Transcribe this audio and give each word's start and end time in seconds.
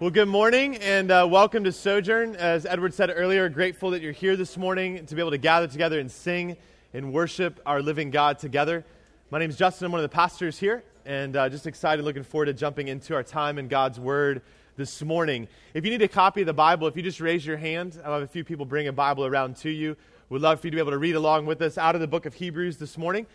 Well, 0.00 0.08
good 0.08 0.28
morning 0.28 0.76
and 0.76 1.10
uh, 1.10 1.28
welcome 1.30 1.62
to 1.64 1.72
Sojourn. 1.72 2.34
As 2.34 2.64
Edward 2.64 2.94
said 2.94 3.12
earlier, 3.14 3.50
grateful 3.50 3.90
that 3.90 4.00
you're 4.00 4.12
here 4.12 4.34
this 4.34 4.56
morning 4.56 5.04
to 5.04 5.14
be 5.14 5.20
able 5.20 5.32
to 5.32 5.36
gather 5.36 5.66
together 5.66 6.00
and 6.00 6.10
sing 6.10 6.56
and 6.94 7.12
worship 7.12 7.60
our 7.66 7.82
living 7.82 8.10
God 8.10 8.38
together. 8.38 8.86
My 9.30 9.38
name 9.38 9.50
is 9.50 9.58
Justin. 9.58 9.84
I'm 9.84 9.92
one 9.92 9.98
of 9.98 10.10
the 10.10 10.14
pastors 10.14 10.58
here, 10.58 10.84
and 11.04 11.36
uh, 11.36 11.50
just 11.50 11.66
excited, 11.66 12.02
looking 12.02 12.22
forward 12.22 12.46
to 12.46 12.54
jumping 12.54 12.88
into 12.88 13.14
our 13.14 13.22
time 13.22 13.58
in 13.58 13.68
God's 13.68 14.00
Word 14.00 14.40
this 14.78 15.02
morning. 15.02 15.48
If 15.74 15.84
you 15.84 15.90
need 15.90 16.00
a 16.00 16.08
copy 16.08 16.40
of 16.40 16.46
the 16.46 16.54
Bible, 16.54 16.86
if 16.86 16.96
you 16.96 17.02
just 17.02 17.20
raise 17.20 17.44
your 17.44 17.58
hand, 17.58 18.00
I'll 18.02 18.14
have 18.14 18.22
a 18.22 18.26
few 18.26 18.42
people 18.42 18.64
bring 18.64 18.88
a 18.88 18.94
Bible 18.94 19.26
around 19.26 19.56
to 19.56 19.68
you. 19.68 19.98
We'd 20.30 20.40
love 20.40 20.62
for 20.62 20.68
you 20.68 20.70
to 20.70 20.76
be 20.76 20.80
able 20.80 20.92
to 20.92 20.98
read 20.98 21.14
along 21.14 21.44
with 21.44 21.60
us 21.60 21.76
out 21.76 21.94
of 21.94 22.00
the 22.00 22.08
book 22.08 22.24
of 22.24 22.32
Hebrews 22.32 22.78
this 22.78 22.96
morning. 22.96 23.26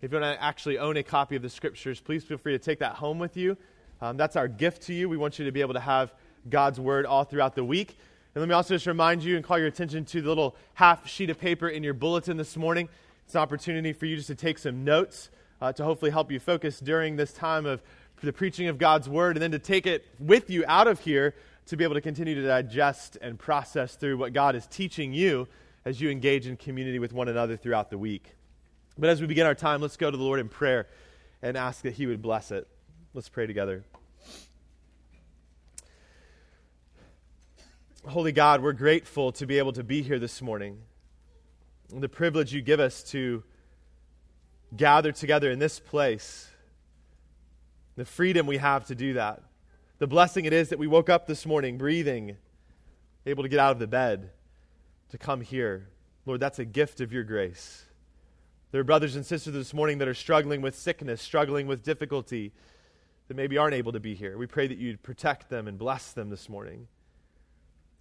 If 0.00 0.10
you 0.10 0.18
want 0.18 0.38
to 0.38 0.42
actually 0.42 0.78
own 0.78 0.96
a 0.96 1.02
copy 1.02 1.36
of 1.36 1.42
the 1.42 1.50
Scriptures, 1.50 2.00
please 2.00 2.24
feel 2.24 2.38
free 2.38 2.52
to 2.52 2.58
take 2.58 2.78
that 2.78 2.94
home 2.94 3.18
with 3.18 3.36
you. 3.36 3.58
Um, 4.04 4.18
that's 4.18 4.36
our 4.36 4.48
gift 4.48 4.82
to 4.82 4.92
you. 4.92 5.08
We 5.08 5.16
want 5.16 5.38
you 5.38 5.46
to 5.46 5.50
be 5.50 5.62
able 5.62 5.72
to 5.72 5.80
have 5.80 6.12
God's 6.50 6.78
Word 6.78 7.06
all 7.06 7.24
throughout 7.24 7.54
the 7.54 7.64
week. 7.64 7.96
And 8.34 8.42
let 8.42 8.46
me 8.46 8.54
also 8.54 8.74
just 8.74 8.86
remind 8.86 9.24
you 9.24 9.36
and 9.36 9.42
call 9.42 9.56
your 9.56 9.68
attention 9.68 10.04
to 10.04 10.20
the 10.20 10.28
little 10.28 10.56
half 10.74 11.08
sheet 11.08 11.30
of 11.30 11.38
paper 11.38 11.70
in 11.70 11.82
your 11.82 11.94
bulletin 11.94 12.36
this 12.36 12.54
morning. 12.54 12.90
It's 13.24 13.34
an 13.34 13.40
opportunity 13.40 13.94
for 13.94 14.04
you 14.04 14.16
just 14.16 14.26
to 14.26 14.34
take 14.34 14.58
some 14.58 14.84
notes 14.84 15.30
uh, 15.62 15.72
to 15.72 15.84
hopefully 15.84 16.10
help 16.10 16.30
you 16.30 16.38
focus 16.38 16.80
during 16.80 17.16
this 17.16 17.32
time 17.32 17.64
of 17.64 17.82
the 18.22 18.30
preaching 18.30 18.68
of 18.68 18.76
God's 18.76 19.08
Word, 19.08 19.36
and 19.36 19.42
then 19.42 19.52
to 19.52 19.58
take 19.58 19.86
it 19.86 20.04
with 20.18 20.50
you 20.50 20.64
out 20.68 20.86
of 20.86 21.00
here 21.00 21.34
to 21.66 21.76
be 21.78 21.82
able 21.82 21.94
to 21.94 22.02
continue 22.02 22.34
to 22.34 22.46
digest 22.46 23.16
and 23.22 23.38
process 23.38 23.96
through 23.96 24.18
what 24.18 24.34
God 24.34 24.54
is 24.54 24.66
teaching 24.66 25.14
you 25.14 25.48
as 25.86 25.98
you 25.98 26.10
engage 26.10 26.46
in 26.46 26.58
community 26.58 26.98
with 26.98 27.14
one 27.14 27.28
another 27.28 27.56
throughout 27.56 27.88
the 27.88 27.96
week. 27.96 28.34
But 28.98 29.08
as 29.08 29.22
we 29.22 29.26
begin 29.26 29.46
our 29.46 29.54
time, 29.54 29.80
let's 29.80 29.96
go 29.96 30.10
to 30.10 30.16
the 30.16 30.22
Lord 30.22 30.40
in 30.40 30.50
prayer 30.50 30.88
and 31.40 31.56
ask 31.56 31.80
that 31.84 31.94
He 31.94 32.04
would 32.04 32.20
bless 32.20 32.50
it. 32.50 32.68
Let's 33.14 33.30
pray 33.30 33.46
together. 33.46 33.84
Holy 38.06 38.32
God, 38.32 38.62
we're 38.62 38.74
grateful 38.74 39.32
to 39.32 39.46
be 39.46 39.56
able 39.56 39.72
to 39.72 39.82
be 39.82 40.02
here 40.02 40.18
this 40.18 40.42
morning. 40.42 40.82
The 41.88 42.08
privilege 42.08 42.52
you 42.52 42.60
give 42.60 42.78
us 42.78 43.02
to 43.04 43.42
gather 44.76 45.10
together 45.10 45.50
in 45.50 45.58
this 45.58 45.80
place. 45.80 46.50
The 47.96 48.04
freedom 48.04 48.46
we 48.46 48.58
have 48.58 48.86
to 48.88 48.94
do 48.94 49.14
that. 49.14 49.42
The 50.00 50.06
blessing 50.06 50.44
it 50.44 50.52
is 50.52 50.68
that 50.68 50.78
we 50.78 50.86
woke 50.86 51.08
up 51.08 51.26
this 51.26 51.46
morning 51.46 51.78
breathing, 51.78 52.36
able 53.24 53.42
to 53.42 53.48
get 53.48 53.58
out 53.58 53.72
of 53.72 53.78
the 53.78 53.86
bed, 53.86 54.32
to 55.08 55.16
come 55.16 55.40
here. 55.40 55.88
Lord, 56.26 56.40
that's 56.40 56.58
a 56.58 56.66
gift 56.66 57.00
of 57.00 57.10
your 57.10 57.24
grace. 57.24 57.86
There 58.70 58.82
are 58.82 58.84
brothers 58.84 59.16
and 59.16 59.24
sisters 59.24 59.54
this 59.54 59.72
morning 59.72 59.96
that 59.98 60.08
are 60.08 60.14
struggling 60.14 60.60
with 60.60 60.76
sickness, 60.76 61.22
struggling 61.22 61.66
with 61.66 61.82
difficulty 61.82 62.52
that 63.28 63.34
maybe 63.34 63.56
aren't 63.56 63.74
able 63.74 63.92
to 63.92 64.00
be 64.00 64.14
here. 64.14 64.36
We 64.36 64.46
pray 64.46 64.66
that 64.66 64.76
you'd 64.76 65.02
protect 65.02 65.48
them 65.48 65.66
and 65.68 65.78
bless 65.78 66.12
them 66.12 66.28
this 66.28 66.50
morning. 66.50 66.86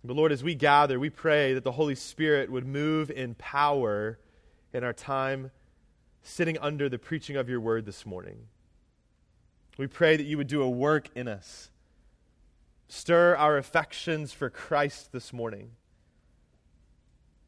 But 0.03 0.15
Lord, 0.17 0.31
as 0.31 0.43
we 0.43 0.53
gather, 0.53 0.99
we 0.99 1.09
pray 1.09 1.53
that 1.53 1.63
the 1.63 1.71
Holy 1.71 1.95
Spirit 1.95 2.51
would 2.51 2.67
move 2.67 3.09
in 3.09 3.35
power 3.35 4.19
in 4.73 4.83
our 4.83 4.91
time 4.91 5.51
sitting 6.23 6.57
under 6.59 6.89
the 6.89 6.99
preaching 6.99 7.35
of 7.35 7.49
your 7.49 7.61
word 7.61 7.85
this 7.85 8.05
morning. 8.05 8.47
We 9.77 9.87
pray 9.87 10.17
that 10.17 10.25
you 10.25 10.37
would 10.37 10.47
do 10.47 10.61
a 10.61 10.69
work 10.69 11.09
in 11.15 11.27
us. 11.27 11.71
Stir 12.87 13.35
our 13.35 13.57
affections 13.57 14.33
for 14.33 14.49
Christ 14.49 15.11
this 15.11 15.31
morning. 15.31 15.71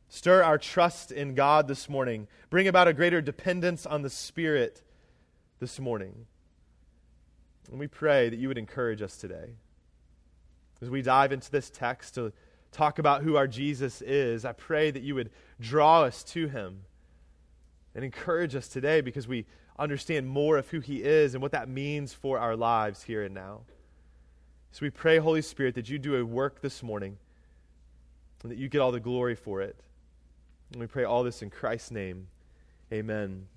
Stir 0.08 0.42
our 0.42 0.58
trust 0.58 1.12
in 1.12 1.36
God 1.36 1.68
this 1.68 1.90
morning. 1.90 2.28
Bring 2.50 2.68
about 2.68 2.88
a 2.88 2.94
greater 2.94 3.22
dependence 3.22 3.86
on 3.86 4.02
the 4.02 4.10
Spirit 4.10 4.82
this 5.60 5.80
morning. 5.80 6.26
And 7.70 7.80
we 7.80 7.88
pray 7.88 8.30
that 8.30 8.40
you 8.40 8.48
would 8.48 8.58
encourage 8.58 9.02
us 9.02 9.18
today. 9.18 9.56
As 10.82 10.90
we 10.90 11.02
dive 11.02 11.32
into 11.32 11.52
this 11.52 11.70
text 11.70 12.16
to 12.16 12.34
talk 12.76 13.00
about 13.00 13.24
who 13.24 13.36
our 13.36 13.48
Jesus 13.48 14.02
is, 14.02 14.46
I 14.46 14.52
pray 14.52 14.92
that 14.92 15.02
you 15.02 15.16
would 15.16 15.32
draw 15.60 16.04
us 16.04 16.24
to 16.26 16.48
him 16.48 16.82
and 17.94 18.04
encourage 18.04 18.56
us 18.56 18.68
today 18.68 19.02
because 19.02 19.28
we 19.28 19.46
understand 19.80 20.28
more 20.28 20.58
of 20.58 20.70
who 20.70 20.80
he 20.80 21.02
is 21.02 21.34
and 21.34 21.42
what 21.42 21.54
that 21.54 21.70
means 21.70 22.14
for 22.14 22.38
our 22.38 22.56
lives 22.56 23.04
here 23.04 23.24
and 23.24 23.34
now. 23.34 23.62
So 24.72 24.80
we 24.82 24.90
pray, 24.90 25.18
Holy 25.18 25.42
Spirit, 25.42 25.76
that 25.76 25.90
you 25.90 25.98
do 25.98 26.16
a 26.16 26.26
work 26.26 26.62
this 26.62 26.84
morning 26.84 27.18
and 28.44 28.52
that 28.52 28.58
you 28.58 28.68
get 28.68 28.82
all 28.82 28.92
the 28.92 29.00
glory 29.00 29.36
for 29.36 29.62
it. 29.62 29.78
And 30.72 30.82
we 30.82 30.88
pray 30.88 31.06
all 31.06 31.24
this 31.24 31.42
in 31.42 31.50
Christ's 31.50 31.92
name. 31.92 32.28
Amen. 32.92 33.48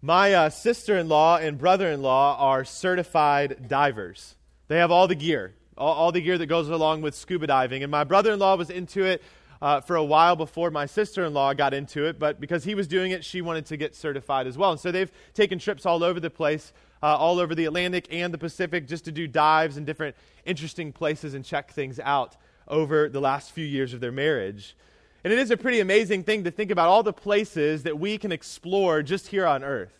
My 0.00 0.32
uh, 0.32 0.50
sister 0.50 0.96
in 0.96 1.08
law 1.08 1.36
and 1.36 1.58
brother 1.58 1.90
in 1.90 2.00
law 2.00 2.36
are 2.38 2.64
certified 2.64 3.68
divers. 3.68 4.36
They 4.68 4.78
have 4.78 4.90
all 4.90 5.08
the 5.08 5.14
gear, 5.14 5.54
all, 5.78 5.94
all, 5.94 6.12
the 6.12 6.20
gear 6.20 6.36
that 6.36 6.46
goes 6.46 6.68
along 6.68 7.02
with 7.02 7.14
scuba 7.14 7.46
diving. 7.46 7.82
And 7.82 7.90
my 7.90 8.04
brother 8.04 8.32
in 8.32 8.38
law 8.38 8.56
was 8.56 8.70
into 8.70 9.04
it 9.04 9.22
uh, 9.60 9.80
for 9.80 9.96
a 9.96 10.04
while 10.04 10.36
before 10.36 10.70
my 10.70 10.86
sister 10.86 11.24
in 11.24 11.34
law 11.34 11.52
got 11.54 11.74
into 11.74 12.06
it, 12.06 12.18
but 12.18 12.40
because 12.40 12.64
he 12.64 12.74
was 12.74 12.86
doing 12.86 13.12
it, 13.12 13.24
she 13.24 13.40
wanted 13.40 13.66
to 13.66 13.76
get 13.76 13.94
certified 13.94 14.46
as 14.46 14.56
well. 14.56 14.72
And 14.72 14.80
so 14.80 14.92
they've 14.92 15.10
taken 15.34 15.58
trips 15.58 15.86
all 15.86 16.04
over 16.04 16.20
the 16.20 16.30
place, 16.30 16.72
uh, 17.02 17.16
all 17.16 17.40
over 17.40 17.54
the 17.54 17.64
Atlantic 17.64 18.06
and 18.10 18.32
the 18.32 18.38
Pacific, 18.38 18.86
just 18.86 19.04
to 19.06 19.12
do 19.12 19.26
dives 19.26 19.76
in 19.76 19.84
different 19.84 20.16
interesting 20.44 20.92
places 20.92 21.34
and 21.34 21.44
check 21.44 21.72
things 21.72 21.98
out 22.00 22.36
over 22.68 23.08
the 23.08 23.20
last 23.20 23.52
few 23.52 23.64
years 23.64 23.94
of 23.94 24.00
their 24.00 24.12
marriage. 24.12 24.76
And 25.24 25.32
it 25.32 25.38
is 25.38 25.50
a 25.50 25.56
pretty 25.56 25.80
amazing 25.80 26.22
thing 26.22 26.44
to 26.44 26.50
think 26.50 26.70
about 26.70 26.88
all 26.88 27.02
the 27.02 27.12
places 27.12 27.82
that 27.82 27.98
we 27.98 28.18
can 28.18 28.30
explore 28.30 29.02
just 29.02 29.28
here 29.28 29.46
on 29.46 29.64
earth. 29.64 29.92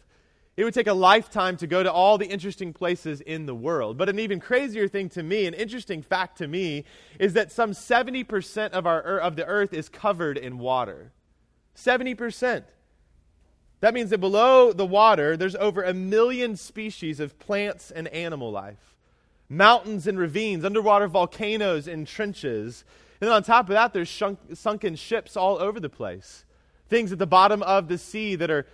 It 0.58 0.64
would 0.64 0.74
take 0.74 0.88
a 0.88 0.92
lifetime 0.92 1.56
to 1.58 1.68
go 1.68 1.84
to 1.84 1.92
all 1.92 2.18
the 2.18 2.26
interesting 2.26 2.72
places 2.72 3.20
in 3.20 3.46
the 3.46 3.54
world. 3.54 3.96
But 3.96 4.08
an 4.08 4.18
even 4.18 4.40
crazier 4.40 4.88
thing 4.88 5.08
to 5.10 5.22
me, 5.22 5.46
an 5.46 5.54
interesting 5.54 6.02
fact 6.02 6.38
to 6.38 6.48
me, 6.48 6.84
is 7.20 7.34
that 7.34 7.52
some 7.52 7.70
70% 7.70 8.70
of, 8.70 8.84
our, 8.84 9.00
of 9.00 9.36
the 9.36 9.46
earth 9.46 9.72
is 9.72 9.88
covered 9.88 10.36
in 10.36 10.58
water. 10.58 11.12
70%. 11.76 12.64
That 13.78 13.94
means 13.94 14.10
that 14.10 14.18
below 14.18 14.72
the 14.72 14.84
water, 14.84 15.36
there's 15.36 15.54
over 15.54 15.84
a 15.84 15.94
million 15.94 16.56
species 16.56 17.20
of 17.20 17.38
plants 17.38 17.92
and 17.92 18.08
animal 18.08 18.50
life. 18.50 18.96
Mountains 19.48 20.08
and 20.08 20.18
ravines, 20.18 20.64
underwater 20.64 21.06
volcanoes 21.06 21.86
and 21.86 22.04
trenches. 22.04 22.82
And 23.20 23.28
then 23.28 23.36
on 23.36 23.44
top 23.44 23.66
of 23.66 23.74
that, 23.74 23.92
there's 23.92 24.08
shunk, 24.08 24.40
sunken 24.54 24.96
ships 24.96 25.36
all 25.36 25.56
over 25.58 25.78
the 25.78 25.88
place. 25.88 26.44
Things 26.88 27.12
at 27.12 27.20
the 27.20 27.28
bottom 27.28 27.62
of 27.62 27.86
the 27.86 27.98
sea 27.98 28.34
that 28.34 28.50
are 28.50 28.66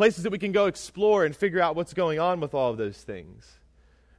places 0.00 0.24
that 0.24 0.32
we 0.32 0.38
can 0.38 0.50
go 0.50 0.64
explore 0.64 1.26
and 1.26 1.36
figure 1.36 1.60
out 1.60 1.76
what's 1.76 1.92
going 1.92 2.18
on 2.18 2.40
with 2.40 2.54
all 2.54 2.70
of 2.70 2.78
those 2.78 2.96
things. 2.96 3.58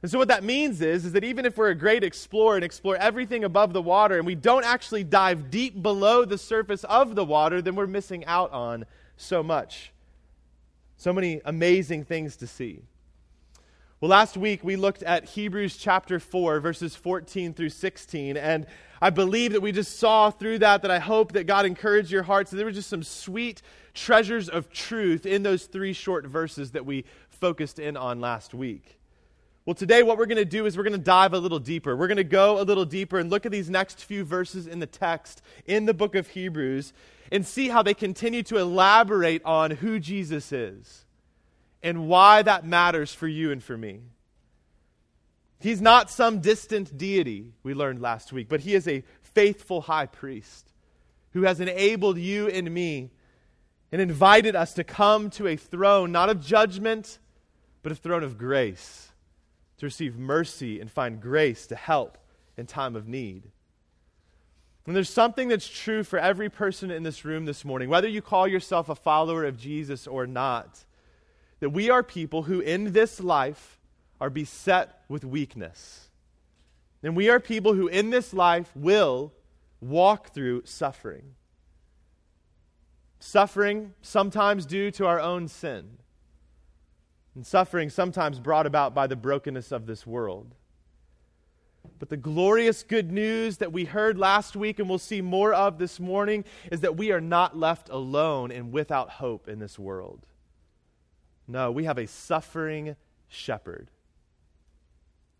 And 0.00 0.08
so 0.08 0.16
what 0.16 0.28
that 0.28 0.44
means 0.44 0.80
is, 0.80 1.04
is 1.04 1.10
that 1.10 1.24
even 1.24 1.44
if 1.44 1.56
we're 1.56 1.70
a 1.70 1.74
great 1.74 2.04
explorer 2.04 2.54
and 2.54 2.64
explore 2.64 2.94
everything 2.98 3.42
above 3.42 3.72
the 3.72 3.82
water 3.82 4.16
and 4.16 4.24
we 4.24 4.36
don't 4.36 4.64
actually 4.64 5.02
dive 5.02 5.50
deep 5.50 5.82
below 5.82 6.24
the 6.24 6.38
surface 6.38 6.84
of 6.84 7.16
the 7.16 7.24
water, 7.24 7.60
then 7.60 7.74
we're 7.74 7.88
missing 7.88 8.24
out 8.26 8.52
on 8.52 8.86
so 9.16 9.42
much. 9.42 9.92
So 10.98 11.12
many 11.12 11.40
amazing 11.44 12.04
things 12.04 12.36
to 12.36 12.46
see. 12.46 12.82
Well, 14.02 14.08
last 14.08 14.36
week 14.36 14.64
we 14.64 14.74
looked 14.74 15.04
at 15.04 15.26
Hebrews 15.26 15.76
chapter 15.76 16.18
4, 16.18 16.58
verses 16.58 16.96
14 16.96 17.54
through 17.54 17.68
16, 17.68 18.36
and 18.36 18.66
I 19.00 19.10
believe 19.10 19.52
that 19.52 19.60
we 19.60 19.70
just 19.70 19.96
saw 20.00 20.32
through 20.32 20.58
that 20.58 20.82
that 20.82 20.90
I 20.90 20.98
hope 20.98 21.30
that 21.34 21.46
God 21.46 21.66
encouraged 21.66 22.10
your 22.10 22.24
hearts. 22.24 22.50
There 22.50 22.64
were 22.64 22.72
just 22.72 22.90
some 22.90 23.04
sweet 23.04 23.62
treasures 23.94 24.48
of 24.48 24.72
truth 24.72 25.24
in 25.24 25.44
those 25.44 25.66
three 25.66 25.92
short 25.92 26.26
verses 26.26 26.72
that 26.72 26.84
we 26.84 27.04
focused 27.28 27.78
in 27.78 27.96
on 27.96 28.20
last 28.20 28.54
week. 28.54 28.98
Well, 29.66 29.74
today 29.74 30.02
what 30.02 30.18
we're 30.18 30.26
going 30.26 30.36
to 30.36 30.44
do 30.44 30.66
is 30.66 30.76
we're 30.76 30.82
going 30.82 30.94
to 30.94 30.98
dive 30.98 31.32
a 31.32 31.38
little 31.38 31.60
deeper. 31.60 31.96
We're 31.96 32.08
going 32.08 32.16
to 32.16 32.24
go 32.24 32.60
a 32.60 32.64
little 32.64 32.84
deeper 32.84 33.20
and 33.20 33.30
look 33.30 33.46
at 33.46 33.52
these 33.52 33.70
next 33.70 34.02
few 34.02 34.24
verses 34.24 34.66
in 34.66 34.80
the 34.80 34.86
text 34.86 35.42
in 35.64 35.84
the 35.84 35.94
book 35.94 36.16
of 36.16 36.26
Hebrews 36.26 36.92
and 37.30 37.46
see 37.46 37.68
how 37.68 37.84
they 37.84 37.94
continue 37.94 38.42
to 38.42 38.58
elaborate 38.58 39.44
on 39.44 39.70
who 39.70 40.00
Jesus 40.00 40.50
is 40.50 41.04
and 41.82 42.08
why 42.08 42.42
that 42.42 42.64
matters 42.64 43.12
for 43.12 43.26
you 43.26 43.50
and 43.50 43.62
for 43.62 43.76
me. 43.76 44.00
He's 45.60 45.80
not 45.80 46.10
some 46.10 46.40
distant 46.40 46.96
deity, 46.96 47.52
we 47.62 47.74
learned 47.74 48.00
last 48.00 48.32
week, 48.32 48.48
but 48.48 48.60
he 48.60 48.74
is 48.74 48.88
a 48.88 49.04
faithful 49.20 49.82
high 49.82 50.06
priest 50.06 50.72
who 51.32 51.42
has 51.42 51.60
enabled 51.60 52.18
you 52.18 52.48
and 52.48 52.70
me 52.70 53.10
and 53.90 54.00
invited 54.00 54.56
us 54.56 54.74
to 54.74 54.84
come 54.84 55.30
to 55.30 55.46
a 55.46 55.56
throne, 55.56 56.12
not 56.12 56.28
of 56.28 56.44
judgment, 56.44 57.18
but 57.82 57.92
a 57.92 57.94
throne 57.94 58.22
of 58.22 58.38
grace, 58.38 59.12
to 59.78 59.86
receive 59.86 60.16
mercy 60.16 60.80
and 60.80 60.90
find 60.90 61.20
grace 61.20 61.66
to 61.68 61.76
help 61.76 62.18
in 62.56 62.66
time 62.66 62.96
of 62.96 63.06
need. 63.06 63.50
And 64.86 64.96
there's 64.96 65.10
something 65.10 65.48
that's 65.48 65.68
true 65.68 66.02
for 66.02 66.18
every 66.18 66.50
person 66.50 66.90
in 66.90 67.04
this 67.04 67.24
room 67.24 67.44
this 67.44 67.64
morning, 67.64 67.88
whether 67.88 68.08
you 68.08 68.20
call 68.20 68.48
yourself 68.48 68.88
a 68.88 68.94
follower 68.94 69.44
of 69.44 69.56
Jesus 69.56 70.06
or 70.06 70.26
not 70.26 70.84
that 71.62 71.70
we 71.70 71.90
are 71.90 72.02
people 72.02 72.42
who 72.42 72.58
in 72.58 72.92
this 72.92 73.20
life 73.20 73.78
are 74.20 74.30
beset 74.30 74.98
with 75.08 75.24
weakness. 75.24 76.08
And 77.04 77.14
we 77.14 77.30
are 77.30 77.38
people 77.38 77.74
who 77.74 77.86
in 77.86 78.10
this 78.10 78.34
life 78.34 78.72
will 78.74 79.32
walk 79.80 80.34
through 80.34 80.62
suffering. 80.64 81.36
Suffering 83.20 83.94
sometimes 84.02 84.66
due 84.66 84.90
to 84.90 85.06
our 85.06 85.20
own 85.20 85.46
sin, 85.46 85.98
and 87.36 87.46
suffering 87.46 87.90
sometimes 87.90 88.40
brought 88.40 88.66
about 88.66 88.92
by 88.92 89.06
the 89.06 89.14
brokenness 89.14 89.70
of 89.70 89.86
this 89.86 90.04
world. 90.04 90.56
But 92.00 92.08
the 92.08 92.16
glorious 92.16 92.82
good 92.82 93.12
news 93.12 93.58
that 93.58 93.72
we 93.72 93.84
heard 93.84 94.18
last 94.18 94.56
week 94.56 94.80
and 94.80 94.88
we'll 94.88 94.98
see 94.98 95.20
more 95.20 95.54
of 95.54 95.78
this 95.78 96.00
morning 96.00 96.44
is 96.72 96.80
that 96.80 96.96
we 96.96 97.12
are 97.12 97.20
not 97.20 97.56
left 97.56 97.88
alone 97.88 98.50
and 98.50 98.72
without 98.72 99.10
hope 99.10 99.46
in 99.46 99.60
this 99.60 99.78
world. 99.78 100.26
No, 101.46 101.70
we 101.70 101.84
have 101.84 101.98
a 101.98 102.06
suffering 102.06 102.96
shepherd. 103.28 103.90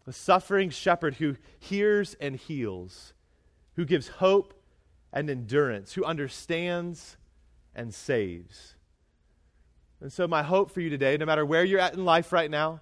A 0.06 0.12
suffering 0.12 0.70
shepherd 0.70 1.14
who 1.14 1.36
hears 1.58 2.14
and 2.14 2.36
heals, 2.36 3.12
who 3.76 3.84
gives 3.84 4.08
hope 4.08 4.54
and 5.12 5.30
endurance, 5.30 5.92
who 5.92 6.04
understands 6.04 7.16
and 7.74 7.94
saves. 7.94 8.74
And 10.00 10.12
so, 10.12 10.26
my 10.26 10.42
hope 10.42 10.72
for 10.72 10.80
you 10.80 10.90
today, 10.90 11.16
no 11.16 11.26
matter 11.26 11.46
where 11.46 11.64
you're 11.64 11.78
at 11.78 11.94
in 11.94 12.04
life 12.04 12.32
right 12.32 12.50
now, 12.50 12.80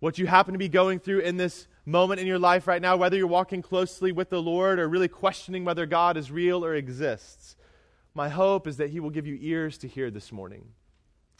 what 0.00 0.18
you 0.18 0.26
happen 0.26 0.52
to 0.52 0.58
be 0.58 0.68
going 0.68 0.98
through 0.98 1.20
in 1.20 1.36
this 1.36 1.66
moment 1.84 2.20
in 2.20 2.26
your 2.26 2.38
life 2.38 2.66
right 2.66 2.80
now, 2.80 2.96
whether 2.96 3.16
you're 3.16 3.26
walking 3.26 3.62
closely 3.62 4.12
with 4.12 4.30
the 4.30 4.40
Lord 4.40 4.78
or 4.78 4.88
really 4.88 5.08
questioning 5.08 5.64
whether 5.64 5.86
God 5.86 6.16
is 6.16 6.30
real 6.30 6.64
or 6.64 6.74
exists, 6.74 7.56
my 8.14 8.28
hope 8.28 8.66
is 8.66 8.78
that 8.78 8.90
He 8.90 9.00
will 9.00 9.10
give 9.10 9.26
you 9.26 9.38
ears 9.40 9.76
to 9.78 9.88
hear 9.88 10.10
this 10.10 10.32
morning, 10.32 10.64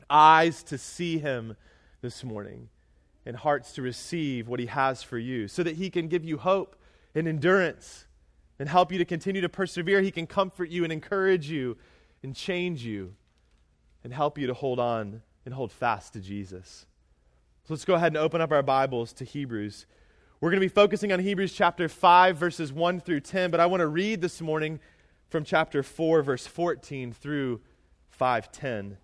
eyes 0.08 0.62
to 0.64 0.78
see 0.78 1.18
Him 1.18 1.56
this 2.00 2.24
morning, 2.24 2.68
and 3.26 3.36
hearts 3.36 3.72
to 3.72 3.82
receive 3.82 4.48
what 4.48 4.60
He 4.60 4.66
has 4.66 5.02
for 5.02 5.18
you, 5.18 5.48
so 5.48 5.62
that 5.62 5.76
He 5.76 5.90
can 5.90 6.08
give 6.08 6.24
you 6.24 6.38
hope 6.38 6.76
and 7.14 7.26
endurance 7.26 8.06
and 8.58 8.68
help 8.68 8.92
you 8.92 8.98
to 8.98 9.04
continue 9.04 9.40
to 9.40 9.48
persevere. 9.48 10.00
He 10.00 10.10
can 10.10 10.26
comfort 10.26 10.70
you 10.70 10.84
and 10.84 10.92
encourage 10.92 11.50
you 11.50 11.76
and 12.22 12.34
change 12.34 12.84
you 12.84 13.14
and 14.02 14.12
help 14.12 14.38
you 14.38 14.46
to 14.46 14.54
hold 14.54 14.78
on 14.78 15.22
and 15.44 15.54
hold 15.54 15.72
fast 15.72 16.12
to 16.12 16.20
Jesus. 16.20 16.86
So 17.64 17.74
let's 17.74 17.84
go 17.84 17.94
ahead 17.94 18.08
and 18.08 18.18
open 18.18 18.40
up 18.40 18.52
our 18.52 18.62
Bibles 18.62 19.12
to 19.14 19.24
Hebrews. 19.24 19.86
We're 20.40 20.50
going 20.50 20.60
to 20.60 20.66
be 20.66 20.74
focusing 20.74 21.12
on 21.12 21.20
Hebrews 21.20 21.54
chapter 21.54 21.88
5, 21.88 22.36
verses 22.36 22.72
1 22.72 23.00
through 23.00 23.20
10, 23.20 23.50
but 23.50 23.60
I 23.60 23.66
want 23.66 23.80
to 23.80 23.86
read 23.86 24.20
this 24.20 24.40
morning 24.40 24.80
from 25.30 25.44
chapter 25.44 25.82
4, 25.82 26.22
verse 26.22 26.46
14 26.46 27.12
through 27.12 27.60
510 28.10 28.98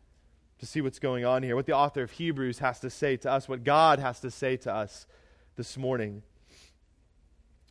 to 0.61 0.67
see 0.67 0.83
what's 0.83 0.99
going 0.99 1.25
on 1.25 1.43
here, 1.43 1.57
what 1.57 1.67
the 1.67 1.75
author 1.75 2.03
of 2.03 2.13
Hebrews 2.13 2.59
has 2.59 2.81
to 2.81 2.91
say 2.91 3.17
to 3.19 3.31
us, 3.31 3.49
what 3.49 3.65
God 3.65 3.99
has 3.99 4.21
to 4.21 4.31
say 4.31 4.57
to 4.59 4.73
us 4.73 5.07
this 5.57 5.77
morning. 5.77 6.23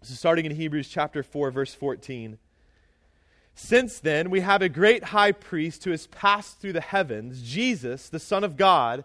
So, 0.01 0.15
starting 0.15 0.45
in 0.45 0.55
Hebrews 0.55 0.89
chapter 0.89 1.21
4, 1.21 1.51
verse 1.51 1.73
14. 1.73 2.39
Since 3.53 3.99
then, 3.99 4.29
we 4.29 4.39
have 4.39 4.61
a 4.61 4.69
great 4.69 5.05
high 5.05 5.33
priest 5.33 5.83
who 5.83 5.91
has 5.91 6.07
passed 6.07 6.59
through 6.59 6.73
the 6.73 6.81
heavens, 6.81 7.41
Jesus, 7.43 8.09
the 8.09 8.19
Son 8.19 8.43
of 8.43 8.57
God. 8.57 9.03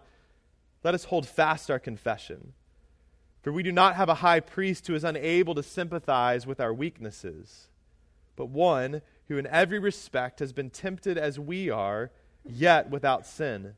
Let 0.83 0.95
us 0.95 1.05
hold 1.05 1.27
fast 1.27 1.69
our 1.69 1.79
confession. 1.79 2.53
For 3.43 3.51
we 3.51 3.61
do 3.61 3.71
not 3.71 3.95
have 3.95 4.09
a 4.09 4.15
high 4.15 4.39
priest 4.39 4.87
who 4.87 4.95
is 4.95 5.03
unable 5.03 5.53
to 5.53 5.61
sympathize 5.61 6.47
with 6.47 6.59
our 6.59 6.73
weaknesses, 6.73 7.67
but 8.35 8.47
one 8.47 9.03
who 9.27 9.37
in 9.37 9.45
every 9.45 9.77
respect 9.77 10.39
has 10.39 10.53
been 10.53 10.71
tempted 10.71 11.17
as 11.17 11.37
we 11.37 11.69
are, 11.69 12.09
yet 12.45 12.89
without 12.89 13.25
sin. 13.25 13.75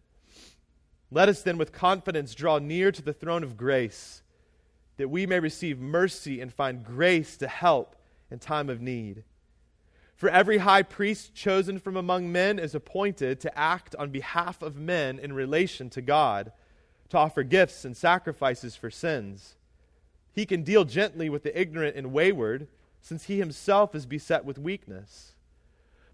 Let 1.11 1.29
us 1.29 1.41
then 1.41 1.57
with 1.57 1.71
confidence 1.71 2.35
draw 2.35 2.59
near 2.59 2.91
to 2.91 3.01
the 3.01 3.13
throne 3.13 3.43
of 3.43 3.57
grace, 3.57 4.21
that 4.97 5.09
we 5.09 5.25
may 5.25 5.39
receive 5.39 5.79
mercy 5.79 6.41
and 6.41 6.53
find 6.53 6.83
grace 6.83 7.37
to 7.37 7.47
help 7.47 7.95
in 8.29 8.39
time 8.39 8.69
of 8.69 8.81
need. 8.81 9.23
For 10.15 10.29
every 10.29 10.57
high 10.57 10.81
priest 10.81 11.35
chosen 11.35 11.79
from 11.79 11.95
among 11.95 12.31
men 12.31 12.57
is 12.57 12.73
appointed 12.73 13.39
to 13.41 13.57
act 13.57 13.95
on 13.95 14.09
behalf 14.09 14.61
of 14.61 14.75
men 14.75 15.19
in 15.19 15.31
relation 15.31 15.89
to 15.91 16.01
God, 16.01 16.51
to 17.09 17.17
offer 17.17 17.43
gifts 17.43 17.85
and 17.85 17.95
sacrifices 17.95 18.75
for 18.75 18.89
sins. 18.89 19.55
He 20.33 20.45
can 20.45 20.63
deal 20.63 20.83
gently 20.85 21.29
with 21.29 21.43
the 21.43 21.57
ignorant 21.57 21.95
and 21.95 22.11
wayward, 22.11 22.67
since 22.99 23.25
he 23.25 23.37
himself 23.37 23.95
is 23.95 24.05
beset 24.05 24.43
with 24.43 24.57
weakness. 24.57 25.35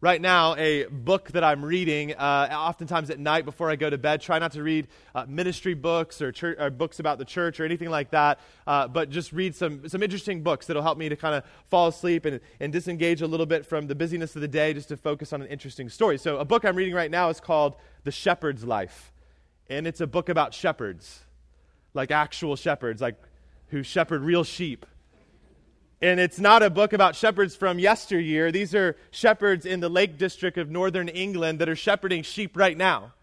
right 0.00 0.20
now 0.20 0.54
a 0.56 0.84
book 0.84 1.32
that 1.32 1.42
I'm 1.42 1.64
reading, 1.64 2.12
uh, 2.14 2.48
oftentimes 2.52 3.08
at 3.08 3.18
night 3.18 3.44
before 3.44 3.70
I 3.70 3.76
go 3.76 3.88
to 3.88 3.96
bed. 3.96 4.20
Try 4.20 4.38
not 4.38 4.52
to 4.52 4.62
read 4.62 4.88
uh, 5.14 5.24
ministry 5.26 5.74
books 5.74 6.20
or, 6.20 6.32
church, 6.32 6.56
or, 6.58 6.70
books 6.70 6.98
about 6.98 7.18
the 7.18 7.24
church 7.24 7.60
or 7.60 7.64
anything 7.64 7.88
like 7.88 8.10
that, 8.10 8.38
uh, 8.66 8.88
but 8.88 9.08
just 9.08 9.32
read 9.32 9.54
some, 9.54 9.88
some 9.88 10.02
interesting 10.02 10.42
books 10.42 10.66
that'll 10.66 10.82
help 10.82 10.98
me 10.98 11.08
to 11.08 11.16
kind 11.16 11.34
of 11.34 11.44
fall 11.68 11.88
asleep 11.88 12.26
and, 12.26 12.40
and 12.60 12.72
disengage 12.72 13.22
a 13.22 13.26
little 13.26 13.46
bit 13.46 13.64
from 13.64 13.86
the 13.86 13.94
busyness 13.94 14.34
of 14.34 14.42
the 14.42 14.48
day 14.48 14.74
just 14.74 14.88
to 14.88 14.96
focus 14.96 15.32
on 15.32 15.40
an 15.40 15.48
interesting 15.48 15.88
story. 15.88 16.18
So, 16.18 16.38
a 16.38 16.44
book 16.44 16.64
I'm 16.64 16.76
reading 16.76 16.94
right 16.94 17.10
now 17.10 17.30
is 17.30 17.40
called 17.40 17.76
The 18.04 18.12
Shepherd's 18.12 18.64
Life, 18.64 19.12
and 19.70 19.86
it's 19.86 20.02
a 20.02 20.06
book 20.06 20.28
about 20.28 20.52
shepherds, 20.52 21.20
like 21.94 22.10
actual 22.10 22.56
shepherds, 22.56 23.00
like 23.00 23.16
who 23.68 23.82
shepherd 23.82 24.22
real 24.22 24.44
sheep. 24.44 24.84
And 26.02 26.20
it's 26.20 26.38
not 26.38 26.62
a 26.62 26.68
book 26.68 26.92
about 26.92 27.16
shepherds 27.16 27.56
from 27.56 27.78
yesteryear. 27.78 28.52
These 28.52 28.74
are 28.74 28.96
shepherds 29.10 29.64
in 29.64 29.80
the 29.80 29.88
Lake 29.88 30.18
District 30.18 30.58
of 30.58 30.70
northern 30.70 31.08
England 31.08 31.58
that 31.60 31.68
are 31.68 31.76
shepherding 31.76 32.22
sheep 32.22 32.56
right 32.56 32.76
now. 32.76 33.14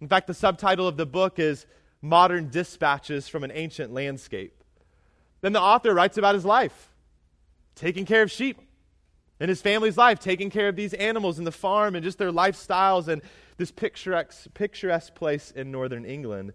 In 0.00 0.08
fact, 0.08 0.26
the 0.26 0.34
subtitle 0.34 0.86
of 0.86 0.96
the 0.96 1.06
book 1.06 1.38
is 1.38 1.66
Modern 2.02 2.48
Dispatches 2.48 3.28
from 3.28 3.42
an 3.42 3.50
Ancient 3.52 3.92
Landscape. 3.92 4.62
Then 5.40 5.52
the 5.52 5.60
author 5.60 5.92
writes 5.94 6.16
about 6.16 6.34
his 6.34 6.44
life, 6.44 6.90
taking 7.74 8.04
care 8.04 8.22
of 8.22 8.30
sheep, 8.30 8.60
and 9.40 9.48
his 9.48 9.60
family's 9.60 9.96
life, 9.96 10.20
taking 10.20 10.48
care 10.48 10.68
of 10.68 10.76
these 10.76 10.94
animals 10.94 11.38
in 11.38 11.44
the 11.44 11.52
farm 11.52 11.94
and 11.94 12.04
just 12.04 12.18
their 12.18 12.32
lifestyles 12.32 13.08
and 13.08 13.20
this 13.56 13.70
picturesque, 13.70 14.46
picturesque 14.54 15.14
place 15.14 15.50
in 15.50 15.70
northern 15.70 16.04
England. 16.04 16.52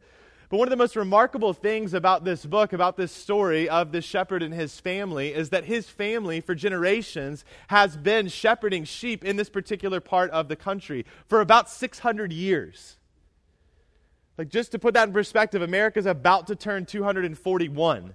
But 0.52 0.58
one 0.58 0.68
of 0.68 0.70
the 0.70 0.76
most 0.76 0.98
remarkable 0.98 1.54
things 1.54 1.94
about 1.94 2.26
this 2.26 2.46
book, 2.46 2.74
about 2.74 2.98
this 2.98 3.14
story 3.14 3.70
of 3.70 3.94
this 3.94 4.04
shepherd 4.04 4.44
and 4.44 4.54
his 4.54 4.82
family, 4.82 5.34
is 5.34 5.52
that 5.52 5.64
his 5.64 5.88
family 5.88 6.42
for 6.42 6.54
generations 6.54 7.46
has 7.70 7.96
been 7.96 8.28
shepherding 8.28 8.84
sheep 8.84 9.24
in 9.24 9.38
this 9.38 9.50
particular 9.50 10.02
part 10.02 10.30
of 10.32 10.50
the 10.50 10.58
country 10.58 11.06
for 11.26 11.40
about 11.40 11.70
600 11.70 12.34
years. 12.34 12.98
Like, 14.38 14.50
just 14.50 14.74
to 14.74 14.80
put 14.80 14.94
that 14.96 15.08
in 15.08 15.14
perspective, 15.14 15.62
America's 15.62 16.06
about 16.06 16.48
to 16.48 16.56
turn 16.58 16.86
241. 16.86 18.14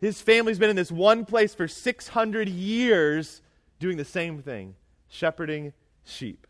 His 0.00 0.20
family's 0.20 0.58
been 0.58 0.70
in 0.70 0.76
this 0.76 0.90
one 0.90 1.24
place 1.24 1.54
for 1.54 1.68
600 1.68 2.48
years 2.48 3.42
doing 3.78 3.96
the 3.96 4.04
same 4.04 4.42
thing 4.42 4.74
shepherding 5.08 5.72
sheep. 6.04 6.48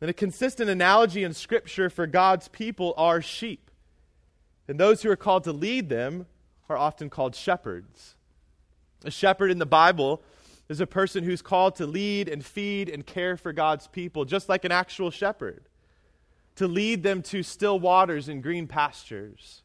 And 0.00 0.10
a 0.10 0.14
consistent 0.14 0.68
analogy 0.68 1.24
in 1.24 1.32
Scripture 1.32 1.88
for 1.88 2.06
God's 2.06 2.48
people 2.48 2.94
are 2.96 3.22
sheep. 3.22 3.70
And 4.68 4.78
those 4.78 5.02
who 5.02 5.10
are 5.10 5.16
called 5.16 5.44
to 5.44 5.52
lead 5.52 5.88
them 5.88 6.26
are 6.68 6.76
often 6.76 7.08
called 7.08 7.34
shepherds. 7.34 8.16
A 9.04 9.10
shepherd 9.10 9.50
in 9.50 9.58
the 9.58 9.66
Bible 9.66 10.22
is 10.68 10.80
a 10.80 10.86
person 10.86 11.24
who's 11.24 11.42
called 11.42 11.76
to 11.76 11.86
lead 11.86 12.28
and 12.28 12.44
feed 12.44 12.88
and 12.88 13.06
care 13.06 13.36
for 13.36 13.52
God's 13.52 13.86
people, 13.86 14.24
just 14.24 14.48
like 14.48 14.64
an 14.64 14.72
actual 14.72 15.10
shepherd, 15.10 15.68
to 16.56 16.66
lead 16.66 17.02
them 17.02 17.22
to 17.22 17.42
still 17.42 17.78
waters 17.78 18.28
and 18.28 18.42
green 18.42 18.66
pastures. 18.66 19.62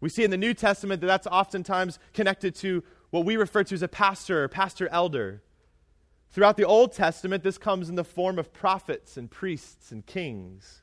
We 0.00 0.08
see 0.08 0.24
in 0.24 0.30
the 0.30 0.36
New 0.36 0.54
Testament 0.54 1.00
that 1.00 1.06
that's 1.06 1.26
oftentimes 1.26 1.98
connected 2.12 2.54
to 2.56 2.82
what 3.10 3.24
we 3.24 3.36
refer 3.36 3.64
to 3.64 3.74
as 3.74 3.82
a 3.82 3.88
pastor 3.88 4.44
or 4.44 4.48
pastor 4.48 4.88
elder. 4.88 5.42
Throughout 6.32 6.56
the 6.56 6.64
Old 6.64 6.92
Testament, 6.92 7.42
this 7.42 7.58
comes 7.58 7.90
in 7.90 7.94
the 7.94 8.04
form 8.04 8.38
of 8.38 8.54
prophets 8.54 9.18
and 9.18 9.30
priests 9.30 9.92
and 9.92 10.04
kings. 10.06 10.80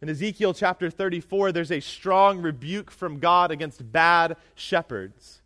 In 0.00 0.08
Ezekiel 0.08 0.54
chapter 0.54 0.90
34, 0.90 1.50
there's 1.50 1.72
a 1.72 1.80
strong 1.80 2.40
rebuke 2.40 2.90
from 2.90 3.18
God 3.18 3.50
against 3.50 3.90
bad 3.90 4.36
shepherds. 4.54 5.42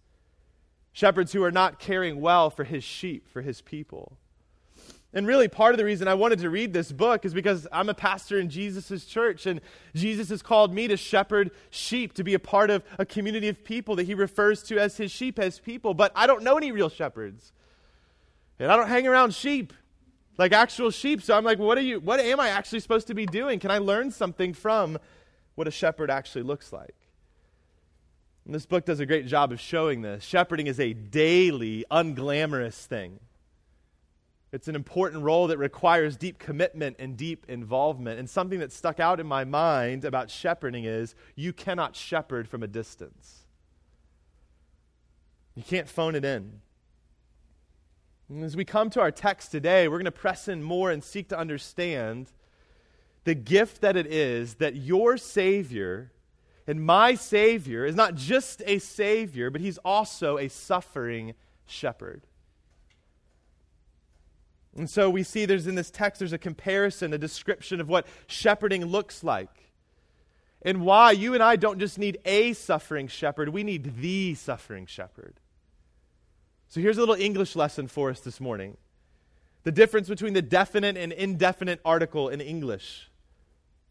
Shepherds 0.93 1.33
who 1.33 1.43
are 1.43 1.51
not 1.51 1.79
caring 1.79 2.21
well 2.21 2.51
for 2.51 2.65
his 2.65 2.85
sheep, 2.85 3.27
for 3.29 3.41
his 3.41 3.63
people. 3.63 4.19
And 5.15 5.27
really, 5.27 5.49
part 5.49 5.73
of 5.73 5.79
the 5.79 5.87
reason 5.87 6.07
I 6.07 6.15
wanted 6.15 6.41
to 6.41 6.51
read 6.51 6.75
this 6.75 6.93
book 6.93 7.25
is 7.25 7.33
because 7.33 7.67
I'm 7.73 7.89
a 7.89 7.95
pastor 7.95 8.39
in 8.39 8.51
Jesus' 8.51 9.07
church, 9.07 9.47
and 9.47 9.63
Jesus 9.95 10.29
has 10.29 10.43
called 10.43 10.75
me 10.75 10.87
to 10.87 10.99
shepherd 10.99 11.51
sheep, 11.71 12.13
to 12.15 12.25
be 12.25 12.35
a 12.35 12.39
part 12.39 12.69
of 12.69 12.85
a 12.99 13.07
community 13.07 13.49
of 13.49 13.65
people 13.65 13.97
that 13.97 14.05
he 14.05 14.15
refers 14.15 14.63
to 14.65 14.79
as 14.79 14.99
his 14.99 15.11
sheep, 15.11 15.39
as 15.39 15.61
people. 15.61 15.95
But 15.95 16.13
I 16.15 16.27
don't 16.27 16.43
know 16.43 16.59
any 16.59 16.73
real 16.73 16.91
shepherds. 16.91 17.53
And 18.59 18.73
I 18.73 18.77
don't 18.77 18.89
hang 18.89 19.07
around 19.07 19.35
sheep, 19.35 19.73
like 20.37 20.53
actual 20.53 20.91
sheep. 20.91 21.23
So 21.23 21.37
I'm 21.37 21.45
like, 21.45 21.59
what 21.59 21.79
are 21.79 21.83
you, 21.83 22.01
what 22.01 22.21
am 22.21 22.41
I 22.41 22.49
actually 22.49 22.81
supposed 22.81 23.07
to 23.09 23.15
be 23.15 23.27
doing? 23.27 23.61
Can 23.61 23.71
I 23.71 23.79
learn 23.79 24.11
something 24.11 24.53
from 24.53 24.99
what 25.55 25.69
a 25.69 25.71
shepherd 25.71 26.11
actually 26.11 26.43
looks 26.43 26.73
like? 26.73 26.95
And 28.45 28.55
this 28.55 28.67
book 28.67 28.87
does 28.87 28.99
a 28.99 29.07
great 29.07 29.27
job 29.27 29.53
of 29.53 29.61
showing 29.61 30.01
this. 30.01 30.25
Shepherding 30.25 30.67
is 30.67 30.81
a 30.81 30.95
daily, 30.95 31.85
unglamorous 31.91 32.87
thing. 32.87 33.21
It's 34.51 34.69
an 34.69 34.75
important 34.75 35.23
role 35.23 35.49
that 35.49 35.59
requires 35.59 36.17
deep 36.17 36.39
commitment 36.39 36.97
and 36.99 37.17
deep 37.17 37.45
involvement. 37.49 38.19
And 38.19 38.29
something 38.29 38.61
that 38.61 38.73
stuck 38.73 38.99
out 38.99 39.21
in 39.21 39.27
my 39.27 39.45
mind 39.45 40.07
about 40.07 40.31
shepherding 40.31 40.85
is 40.85 41.15
you 41.37 41.53
cannot 41.53 41.95
shepherd 41.95 42.49
from 42.49 42.63
a 42.63 42.67
distance. 42.67 43.45
You 45.55 45.63
can't 45.63 45.89
phone 45.89 46.15
it 46.15 46.25
in. 46.25 46.61
And 48.29 48.45
as 48.45 48.57
we 48.57 48.65
come 48.65 48.91
to 48.91 49.01
our 49.01 49.11
text 49.11 49.51
today, 49.51 49.89
we're 49.89 49.97
going 49.97 50.05
to 50.05 50.11
press 50.11 50.49
in 50.49 50.63
more 50.63 50.91
and 50.91 51.03
seek 51.03 51.29
to 51.31 51.39
understand 51.39 52.31
the 53.25 53.35
gift 53.35 53.81
that 53.81 53.97
it 53.97 54.07
is 54.07 54.55
that 54.57 54.77
your 54.77 55.17
Savior 55.17 56.13
and 56.67 56.85
my 56.85 57.15
Savior 57.15 57.87
is 57.87 57.97
not 57.97 58.15
just 58.15 58.63
a 58.67 58.79
Savior, 58.79 59.51
but 59.51 59.63
He's 59.63 59.79
also 59.79 60.37
a 60.37 60.49
suffering 60.49 61.35
shepherd. 61.67 62.27
And 64.77 64.89
so 64.89 65.09
we 65.09 65.23
see 65.23 65.47
there's 65.47 65.67
in 65.67 65.75
this 65.75 65.91
text, 65.91 66.19
there's 66.19 66.35
a 66.35 66.39
comparison, 66.39 67.15
a 67.15 67.19
description 67.19 67.81
of 67.81 67.89
what 67.89 68.07
shepherding 68.27 68.85
looks 68.85 69.25
like. 69.25 69.73
And 70.61 70.83
why 70.83 71.13
you 71.13 71.35
and 71.35 71.43
I 71.43 71.57
don't 71.57 71.79
just 71.79 71.99
need 71.99 72.19
a 72.25 72.53
suffering 72.53 73.09
shepherd, 73.09 73.49
we 73.49 73.65
need 73.65 74.01
the 74.01 74.35
suffering 74.35 74.87
shepherd. 74.87 75.41
So 76.71 76.83
here's 76.83 76.99
a 76.99 77.01
little 77.01 77.15
English 77.15 77.57
lesson 77.57 77.89
for 77.89 78.11
us 78.11 78.21
this 78.21 78.41
morning 78.41 78.77
the 79.65 79.73
difference 79.73 80.09
between 80.09 80.35
the 80.35 80.43
definite 80.43 80.97
and 80.97 81.13
indefinite 81.13 81.81
article 81.85 82.29
in 82.29 82.41
English. 82.41 83.11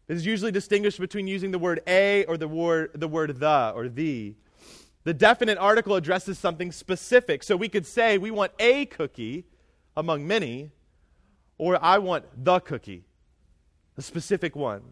It 0.08 0.16
is 0.16 0.24
usually 0.24 0.50
distinguished 0.50 0.98
between 0.98 1.26
using 1.26 1.50
the 1.50 1.58
word 1.58 1.80
a 1.86 2.24
or 2.24 2.36
the 2.36 2.48
word, 2.48 2.92
the 2.94 3.08
word 3.08 3.38
the 3.38 3.72
or 3.74 3.88
the. 3.88 4.34
The 5.04 5.14
definite 5.14 5.58
article 5.58 5.94
addresses 5.94 6.38
something 6.38 6.72
specific. 6.72 7.42
So 7.42 7.56
we 7.56 7.68
could 7.68 7.86
say 7.86 8.16
we 8.16 8.30
want 8.30 8.52
a 8.58 8.86
cookie 8.86 9.44
among 9.96 10.26
many, 10.26 10.70
or 11.58 11.82
I 11.82 11.98
want 11.98 12.24
the 12.44 12.60
cookie, 12.60 13.04
a 13.96 14.02
specific 14.02 14.54
one. 14.54 14.82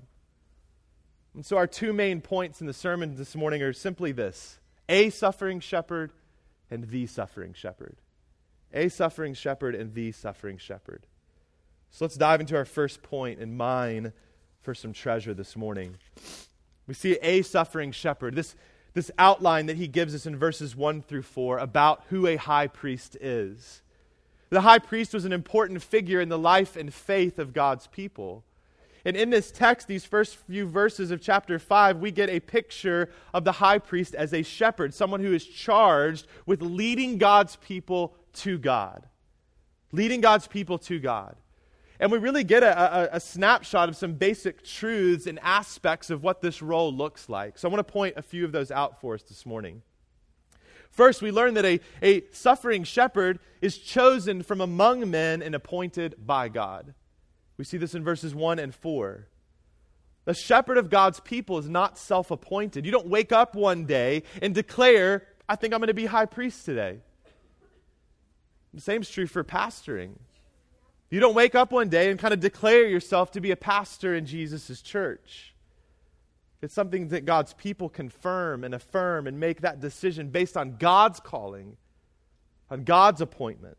And 1.34 1.46
so, 1.46 1.56
our 1.56 1.66
two 1.66 1.92
main 1.92 2.20
points 2.20 2.60
in 2.60 2.66
the 2.66 2.72
sermon 2.72 3.14
this 3.14 3.36
morning 3.36 3.62
are 3.62 3.72
simply 3.72 4.10
this 4.10 4.58
a 4.88 5.10
suffering 5.10 5.60
shepherd 5.60 6.12
and 6.70 6.88
the 6.88 7.06
suffering 7.06 7.52
shepherd. 7.52 7.96
A 8.73 8.88
suffering 8.88 9.35
shepherd 9.35 9.75
and 9.75 9.94
the 9.94 10.12
suffering 10.12 10.58
shepherd. 10.58 11.06
So, 11.90 12.04
let's 12.04 12.16
dive 12.16 12.40
into 12.40 12.56
our 12.56 12.64
first 12.64 13.02
point 13.02 13.40
and 13.40 13.56
mine 13.56 14.12
for 14.62 14.75
some 14.75 14.92
treasure 14.92 15.32
this 15.32 15.56
morning. 15.56 15.96
We 16.87 16.94
see 16.94 17.18
a 17.23 17.42
suffering 17.42 17.92
shepherd. 17.92 18.35
This, 18.35 18.56
this 18.94 19.11
outline 19.18 19.66
that 19.66 19.76
he 19.76 19.88
gives 19.88 20.14
us 20.14 20.26
in 20.26 20.37
verses 20.37 20.75
1 20.75 21.02
through 21.02 21.23
4 21.23 21.58
about 21.58 22.02
who 22.08 22.26
a 22.26 22.37
high 22.37 22.66
priest 22.66 23.16
is. 23.20 23.82
The 24.50 24.62
high 24.62 24.78
priest 24.78 25.12
was 25.12 25.25
an 25.25 25.32
important 25.32 25.82
figure 25.82 26.20
in 26.20 26.28
the 26.28 26.38
life 26.38 26.76
and 26.76 26.92
faith 26.92 27.38
of 27.38 27.52
God's 27.52 27.87
people. 27.88 28.44
And 29.06 29.16
in 29.16 29.30
this 29.30 29.52
text, 29.52 29.86
these 29.86 30.04
first 30.04 30.34
few 30.34 30.66
verses 30.66 31.12
of 31.12 31.20
chapter 31.20 31.60
5, 31.60 31.98
we 31.98 32.10
get 32.10 32.28
a 32.28 32.40
picture 32.40 33.08
of 33.32 33.44
the 33.44 33.52
high 33.52 33.78
priest 33.78 34.16
as 34.16 34.34
a 34.34 34.42
shepherd, 34.42 34.92
someone 34.92 35.20
who 35.20 35.32
is 35.32 35.46
charged 35.46 36.26
with 36.44 36.60
leading 36.60 37.16
God's 37.16 37.54
people 37.54 38.16
to 38.32 38.58
God. 38.58 39.06
Leading 39.92 40.20
God's 40.20 40.48
people 40.48 40.76
to 40.78 40.98
God. 40.98 41.36
And 42.00 42.10
we 42.10 42.18
really 42.18 42.42
get 42.42 42.64
a, 42.64 43.12
a, 43.12 43.16
a, 43.16 43.20
snapshot 43.20 43.88
of 43.88 43.96
some 43.96 44.14
basic 44.14 44.64
truths 44.64 45.28
and 45.28 45.38
aspects 45.40 46.10
of 46.10 46.25
what 46.25 46.40
this 46.40 46.60
role 46.60 46.92
looks 46.92 47.28
like. 47.28 47.58
So 47.58 47.68
I 47.68 47.70
want 47.72 47.86
to 47.86 47.92
point 47.92 48.14
a 48.16 48.22
few 48.22 48.44
of 48.44 48.50
those 48.50 48.72
out 48.72 49.00
for 49.00 49.14
us 49.14 49.22
this 49.22 49.46
morning. 49.46 49.82
First, 50.90 51.22
we 51.22 51.30
learn 51.30 51.54
that 51.54 51.64
a, 51.64 51.78
a 52.02 52.25
suffering 52.32 52.82
shepherd 52.82 53.38
is 53.60 53.78
chosen 53.78 54.42
from 54.42 54.60
among 54.60 55.08
men 55.08 55.42
and 55.42 55.54
appointed 55.54 56.16
by 56.26 56.48
God. 56.48 56.92
We 57.58 57.64
see 57.64 57.78
this 57.78 57.94
in 57.94 58.04
verses 58.04 58.34
1 58.34 58.58
and 58.58 58.75
4. 58.75 59.26
The 60.26 60.34
shepherd 60.34 60.76
of 60.76 60.90
God's 60.90 61.20
people 61.20 61.58
is 61.58 61.68
not 61.68 61.98
self 61.98 62.30
appointed. 62.30 62.84
You 62.84 62.92
don't 62.92 63.06
wake 63.06 63.32
up 63.32 63.54
one 63.54 63.84
day 63.84 64.25
and 64.42 64.54
declare, 64.54 65.26
I 65.48 65.56
think 65.56 65.72
I'm 65.72 65.80
going 65.80 65.88
to 65.88 65.94
be 65.94 66.06
high 66.06 66.26
priest 66.26 66.64
today. 66.64 66.98
The 68.75 68.80
same 68.80 69.02
is 69.02 69.10
true 69.10 69.26
for 69.26 69.44
pastoring. 69.44 70.14
You 71.10 71.20
don't 71.20 71.34
wake 71.34 71.54
up 71.54 71.70
one 71.70 71.88
day 71.88 72.10
and 72.10 72.18
kind 72.18 72.34
of 72.34 72.40
declare 72.40 72.86
yourself 72.86 73.30
to 73.32 73.40
be 73.40 73.52
a 73.52 73.56
pastor 73.56 74.14
in 74.14 74.26
Jesus' 74.26 74.82
church. 74.82 75.54
It's 76.60 76.75
something 76.75 77.08
that 77.08 77.25
God's 77.25 77.54
people 77.54 77.88
confirm 77.88 78.64
and 78.64 78.75
affirm 78.75 79.26
and 79.26 79.38
make 79.38 79.60
that 79.60 79.80
decision 79.80 80.30
based 80.30 80.56
on 80.56 80.76
God's 80.78 81.20
calling, 81.20 81.76
on 82.70 82.82
God's 82.82 83.20
appointment. 83.20 83.78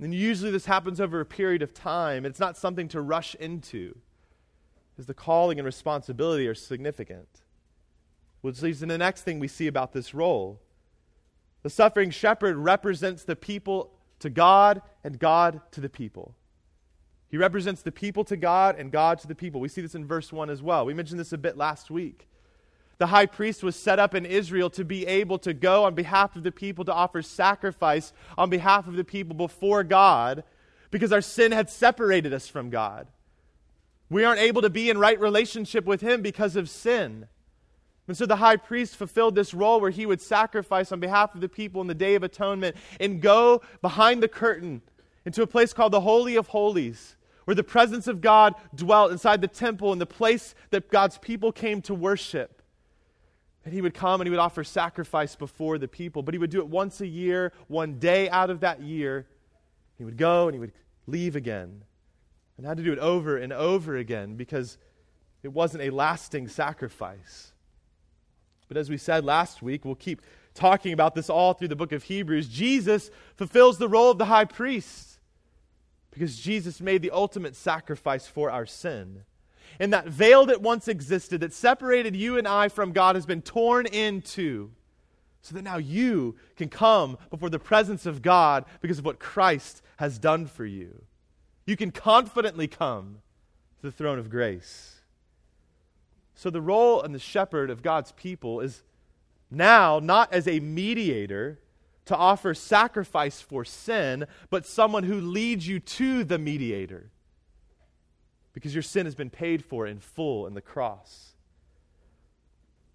And 0.00 0.14
usually 0.14 0.50
this 0.50 0.64
happens 0.64 1.00
over 1.00 1.20
a 1.20 1.26
period 1.26 1.60
of 1.60 1.74
time. 1.74 2.24
It's 2.24 2.40
not 2.40 2.56
something 2.56 2.88
to 2.88 3.02
rush 3.02 3.34
into, 3.34 3.98
because 4.92 5.06
the 5.06 5.14
calling 5.14 5.58
and 5.58 5.66
responsibility 5.66 6.48
are 6.48 6.54
significant. 6.54 7.28
Which 8.40 8.62
leads 8.62 8.80
to 8.80 8.86
the 8.86 8.96
next 8.96 9.22
thing 9.22 9.38
we 9.38 9.48
see 9.48 9.66
about 9.66 9.92
this 9.92 10.14
role. 10.14 10.60
The 11.62 11.68
suffering 11.68 12.10
shepherd 12.10 12.56
represents 12.56 13.24
the 13.24 13.36
people 13.36 13.92
to 14.20 14.30
God 14.30 14.80
and 15.04 15.18
God 15.18 15.60
to 15.72 15.82
the 15.82 15.90
people. 15.90 16.34
He 17.28 17.36
represents 17.36 17.82
the 17.82 17.92
people 17.92 18.24
to 18.24 18.36
God 18.38 18.76
and 18.78 18.90
God 18.90 19.18
to 19.18 19.28
the 19.28 19.34
people. 19.34 19.60
We 19.60 19.68
see 19.68 19.82
this 19.82 19.94
in 19.94 20.06
verse 20.06 20.32
1 20.32 20.48
as 20.48 20.62
well. 20.62 20.86
We 20.86 20.94
mentioned 20.94 21.20
this 21.20 21.34
a 21.34 21.38
bit 21.38 21.58
last 21.58 21.90
week. 21.90 22.26
The 23.00 23.06
high 23.06 23.24
priest 23.24 23.62
was 23.62 23.76
set 23.76 23.98
up 23.98 24.14
in 24.14 24.26
Israel 24.26 24.68
to 24.68 24.84
be 24.84 25.06
able 25.06 25.38
to 25.38 25.54
go 25.54 25.84
on 25.84 25.94
behalf 25.94 26.36
of 26.36 26.42
the 26.42 26.52
people 26.52 26.84
to 26.84 26.92
offer 26.92 27.22
sacrifice 27.22 28.12
on 28.36 28.50
behalf 28.50 28.86
of 28.86 28.94
the 28.94 29.04
people 29.04 29.34
before 29.34 29.82
God 29.82 30.44
because 30.90 31.10
our 31.10 31.22
sin 31.22 31.50
had 31.50 31.70
separated 31.70 32.34
us 32.34 32.46
from 32.46 32.68
God. 32.68 33.06
We 34.10 34.22
aren't 34.22 34.42
able 34.42 34.60
to 34.60 34.68
be 34.68 34.90
in 34.90 34.98
right 34.98 35.18
relationship 35.18 35.86
with 35.86 36.02
Him 36.02 36.20
because 36.20 36.56
of 36.56 36.68
sin. 36.68 37.26
And 38.06 38.18
so 38.18 38.26
the 38.26 38.36
high 38.36 38.56
priest 38.56 38.96
fulfilled 38.96 39.34
this 39.34 39.54
role 39.54 39.80
where 39.80 39.90
he 39.90 40.04
would 40.04 40.20
sacrifice 40.20 40.92
on 40.92 41.00
behalf 41.00 41.34
of 41.34 41.40
the 41.40 41.48
people 41.48 41.80
in 41.80 41.86
the 41.86 41.94
Day 41.94 42.16
of 42.16 42.22
Atonement 42.22 42.76
and 43.00 43.22
go 43.22 43.62
behind 43.80 44.22
the 44.22 44.28
curtain 44.28 44.82
into 45.24 45.40
a 45.40 45.46
place 45.46 45.72
called 45.72 45.94
the 45.94 46.02
Holy 46.02 46.36
of 46.36 46.48
Holies 46.48 47.16
where 47.46 47.54
the 47.54 47.64
presence 47.64 48.06
of 48.06 48.20
God 48.20 48.54
dwelt 48.74 49.10
inside 49.10 49.40
the 49.40 49.48
temple 49.48 49.90
and 49.90 50.00
the 50.00 50.06
place 50.06 50.54
that 50.68 50.90
God's 50.90 51.16
people 51.16 51.50
came 51.50 51.80
to 51.82 51.94
worship. 51.94 52.59
And 53.70 53.76
he 53.76 53.82
would 53.82 53.94
come 53.94 54.20
and 54.20 54.26
he 54.26 54.30
would 54.30 54.40
offer 54.40 54.64
sacrifice 54.64 55.36
before 55.36 55.78
the 55.78 55.86
people, 55.86 56.24
but 56.24 56.34
he 56.34 56.38
would 56.38 56.50
do 56.50 56.58
it 56.58 56.66
once 56.66 57.00
a 57.00 57.06
year, 57.06 57.52
one 57.68 58.00
day 58.00 58.28
out 58.28 58.50
of 58.50 58.58
that 58.60 58.82
year. 58.82 59.28
He 59.96 60.02
would 60.04 60.16
go 60.16 60.48
and 60.48 60.56
he 60.56 60.58
would 60.58 60.72
leave 61.06 61.36
again. 61.36 61.84
And 62.56 62.66
had 62.66 62.78
to 62.78 62.82
do 62.82 62.92
it 62.92 62.98
over 62.98 63.36
and 63.36 63.52
over 63.52 63.96
again 63.96 64.34
because 64.34 64.76
it 65.44 65.52
wasn't 65.52 65.84
a 65.84 65.90
lasting 65.90 66.48
sacrifice. 66.48 67.52
But 68.66 68.76
as 68.76 68.90
we 68.90 68.96
said 68.96 69.24
last 69.24 69.62
week, 69.62 69.84
we'll 69.84 69.94
keep 69.94 70.20
talking 70.52 70.92
about 70.92 71.14
this 71.14 71.30
all 71.30 71.52
through 71.52 71.68
the 71.68 71.76
book 71.76 71.92
of 71.92 72.02
Hebrews. 72.02 72.48
Jesus 72.48 73.08
fulfills 73.36 73.78
the 73.78 73.88
role 73.88 74.10
of 74.10 74.18
the 74.18 74.24
high 74.24 74.46
priest 74.46 75.20
because 76.10 76.36
Jesus 76.36 76.80
made 76.80 77.02
the 77.02 77.12
ultimate 77.12 77.54
sacrifice 77.54 78.26
for 78.26 78.50
our 78.50 78.66
sin. 78.66 79.22
And 79.78 79.92
that 79.92 80.06
veil 80.08 80.46
that 80.46 80.60
once 80.60 80.88
existed, 80.88 81.40
that 81.40 81.52
separated 81.52 82.16
you 82.16 82.36
and 82.36 82.46
I 82.48 82.68
from 82.68 82.92
God, 82.92 83.14
has 83.14 83.26
been 83.26 83.42
torn 83.42 83.86
in 83.86 84.22
two. 84.22 84.72
So 85.42 85.54
that 85.54 85.62
now 85.62 85.78
you 85.78 86.36
can 86.56 86.68
come 86.68 87.16
before 87.30 87.48
the 87.48 87.58
presence 87.58 88.04
of 88.04 88.20
God 88.20 88.64
because 88.80 88.98
of 88.98 89.04
what 89.04 89.18
Christ 89.18 89.82
has 89.96 90.18
done 90.18 90.46
for 90.46 90.66
you. 90.66 91.02
You 91.66 91.76
can 91.76 91.90
confidently 91.90 92.68
come 92.68 93.18
to 93.80 93.86
the 93.86 93.92
throne 93.92 94.18
of 94.18 94.28
grace. 94.28 94.96
So 96.34 96.50
the 96.50 96.60
role 96.60 97.02
and 97.02 97.14
the 97.14 97.18
shepherd 97.18 97.70
of 97.70 97.82
God's 97.82 98.12
people 98.12 98.60
is 98.60 98.82
now 99.50 99.98
not 99.98 100.32
as 100.32 100.46
a 100.46 100.60
mediator 100.60 101.58
to 102.06 102.16
offer 102.16 102.54
sacrifice 102.54 103.40
for 103.40 103.64
sin, 103.64 104.26
but 104.48 104.66
someone 104.66 105.04
who 105.04 105.20
leads 105.20 105.68
you 105.68 105.78
to 105.80 106.24
the 106.24 106.38
mediator. 106.38 107.10
Because 108.52 108.74
your 108.74 108.82
sin 108.82 109.06
has 109.06 109.14
been 109.14 109.30
paid 109.30 109.64
for 109.64 109.86
in 109.86 110.00
full 110.00 110.46
in 110.46 110.54
the 110.54 110.60
cross. 110.60 111.34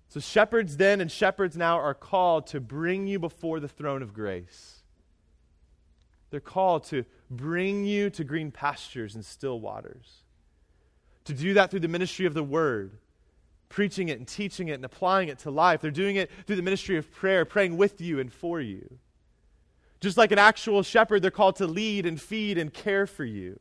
So, 0.09 0.19
shepherds 0.19 0.77
then 0.77 1.01
and 1.01 1.11
shepherds 1.11 1.57
now 1.57 1.77
are 1.77 1.93
called 1.93 2.47
to 2.47 2.59
bring 2.59 3.07
you 3.07 3.19
before 3.19 3.59
the 3.59 3.67
throne 3.67 4.01
of 4.01 4.13
grace. 4.13 4.81
They're 6.29 6.39
called 6.39 6.83
to 6.85 7.05
bring 7.29 7.85
you 7.85 8.09
to 8.11 8.23
green 8.23 8.51
pastures 8.51 9.15
and 9.15 9.25
still 9.25 9.59
waters. 9.59 10.23
To 11.25 11.33
do 11.33 11.53
that 11.55 11.71
through 11.71 11.79
the 11.81 11.87
ministry 11.87 12.25
of 12.25 12.33
the 12.33 12.43
word, 12.43 12.97
preaching 13.69 14.09
it 14.09 14.19
and 14.19 14.27
teaching 14.27 14.67
it 14.67 14.73
and 14.73 14.85
applying 14.85 15.27
it 15.29 15.39
to 15.39 15.51
life. 15.51 15.81
They're 15.81 15.91
doing 15.91 16.17
it 16.17 16.29
through 16.45 16.57
the 16.57 16.61
ministry 16.61 16.97
of 16.97 17.11
prayer, 17.11 17.45
praying 17.45 17.77
with 17.77 17.99
you 17.99 18.19
and 18.19 18.31
for 18.31 18.61
you. 18.61 18.99
Just 20.01 20.17
like 20.17 20.31
an 20.31 20.37
actual 20.37 20.83
shepherd, 20.83 21.21
they're 21.21 21.31
called 21.31 21.55
to 21.57 21.67
lead 21.67 22.05
and 22.05 22.21
feed 22.21 22.57
and 22.57 22.73
care 22.73 23.07
for 23.07 23.25
you. 23.25 23.57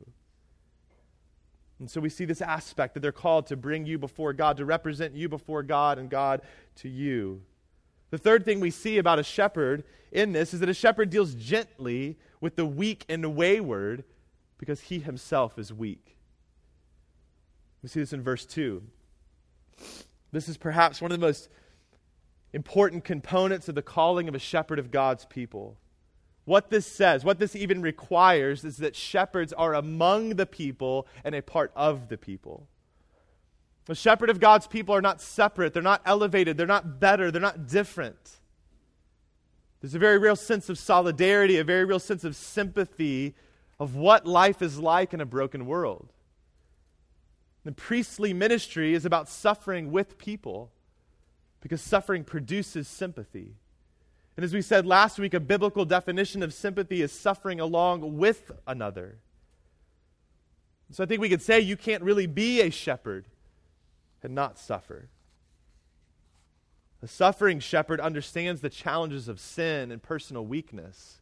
And 1.79 1.89
so 1.91 1.99
we 1.99 2.09
see 2.09 2.25
this 2.25 2.41
aspect 2.41 2.93
that 2.93 3.01
they're 3.01 3.11
called 3.11 3.47
to 3.47 3.57
bring 3.57 3.85
you 3.85 3.97
before 3.97 4.33
God, 4.33 4.57
to 4.57 4.65
represent 4.65 5.13
you 5.13 5.27
before 5.27 5.61
God 5.61 5.99
and 5.99 6.09
God 6.09 6.41
to 6.77 6.89
you. 6.89 7.41
The 8.11 8.17
third 8.17 8.45
thing 8.45 8.59
we 8.59 8.71
see 8.71 8.97
about 8.97 9.19
a 9.19 9.23
shepherd 9.23 9.83
in 10.11 10.31
this 10.31 10.53
is 10.53 10.61
that 10.61 10.69
a 10.69 10.73
shepherd 10.73 11.09
deals 11.09 11.35
gently 11.35 12.17
with 12.39 12.55
the 12.55 12.65
weak 12.65 13.05
and 13.09 13.23
the 13.23 13.29
wayward 13.29 14.05
because 14.57 14.79
he 14.79 14.99
himself 14.99 15.59
is 15.59 15.73
weak. 15.73 16.15
We 17.83 17.89
see 17.89 17.99
this 17.99 18.13
in 18.13 18.23
verse 18.23 18.45
2. 18.45 18.81
This 20.31 20.47
is 20.47 20.57
perhaps 20.57 21.01
one 21.01 21.11
of 21.11 21.19
the 21.19 21.25
most 21.25 21.49
important 22.53 23.03
components 23.03 23.67
of 23.67 23.75
the 23.75 23.81
calling 23.81 24.29
of 24.29 24.35
a 24.35 24.39
shepherd 24.39 24.79
of 24.79 24.91
God's 24.91 25.25
people. 25.25 25.77
What 26.45 26.69
this 26.69 26.85
says, 26.85 27.25
what 27.25 27.39
this 27.39 27.55
even 27.55 27.81
requires, 27.81 28.63
is 28.63 28.77
that 28.77 28.95
shepherds 28.95 29.51
are 29.51 29.73
among 29.73 30.29
the 30.35 30.45
people 30.45 31.07
and 31.23 31.33
a 31.33 31.41
part 31.41 31.71
of 31.75 32.07
the 32.07 32.17
people. 32.17 32.67
The 33.85 33.95
shepherd 33.95 34.29
of 34.29 34.39
God's 34.39 34.67
people 34.67 34.95
are 34.95 35.01
not 35.01 35.21
separate, 35.21 35.73
they're 35.73 35.83
not 35.83 36.01
elevated, 36.05 36.57
they're 36.57 36.67
not 36.67 36.99
better, 36.99 37.31
they're 37.31 37.41
not 37.41 37.67
different. 37.67 38.39
There's 39.81 39.95
a 39.95 39.99
very 39.99 40.17
real 40.17 40.35
sense 40.35 40.69
of 40.69 40.77
solidarity, 40.77 41.57
a 41.57 41.63
very 41.63 41.85
real 41.85 41.99
sense 41.99 42.23
of 42.23 42.35
sympathy 42.35 43.35
of 43.79 43.95
what 43.95 44.25
life 44.25 44.61
is 44.61 44.79
like 44.79 45.13
in 45.13 45.21
a 45.21 45.25
broken 45.25 45.65
world. 45.65 46.11
The 47.63 47.71
priestly 47.71 48.33
ministry 48.33 48.93
is 48.93 49.05
about 49.05 49.29
suffering 49.29 49.91
with 49.91 50.17
people 50.17 50.71
because 51.61 51.81
suffering 51.81 52.23
produces 52.23 52.87
sympathy. 52.87 53.55
And 54.35 54.43
as 54.43 54.53
we 54.53 54.61
said 54.61 54.85
last 54.85 55.17
week, 55.17 55.33
a 55.33 55.39
biblical 55.39 55.85
definition 55.85 56.43
of 56.43 56.53
sympathy 56.53 57.01
is 57.01 57.11
suffering 57.11 57.59
along 57.59 58.17
with 58.17 58.51
another. 58.67 59.17
So 60.91 61.03
I 61.03 61.07
think 61.07 61.21
we 61.21 61.29
could 61.29 61.41
say 61.41 61.59
you 61.59 61.77
can't 61.77 62.03
really 62.03 62.27
be 62.27 62.61
a 62.61 62.69
shepherd 62.69 63.25
and 64.21 64.35
not 64.35 64.59
suffer. 64.59 65.09
A 67.01 67.07
suffering 67.07 67.59
shepherd 67.59 67.99
understands 67.99 68.61
the 68.61 68.69
challenges 68.69 69.27
of 69.27 69.39
sin 69.39 69.91
and 69.91 70.01
personal 70.01 70.45
weakness. 70.45 71.21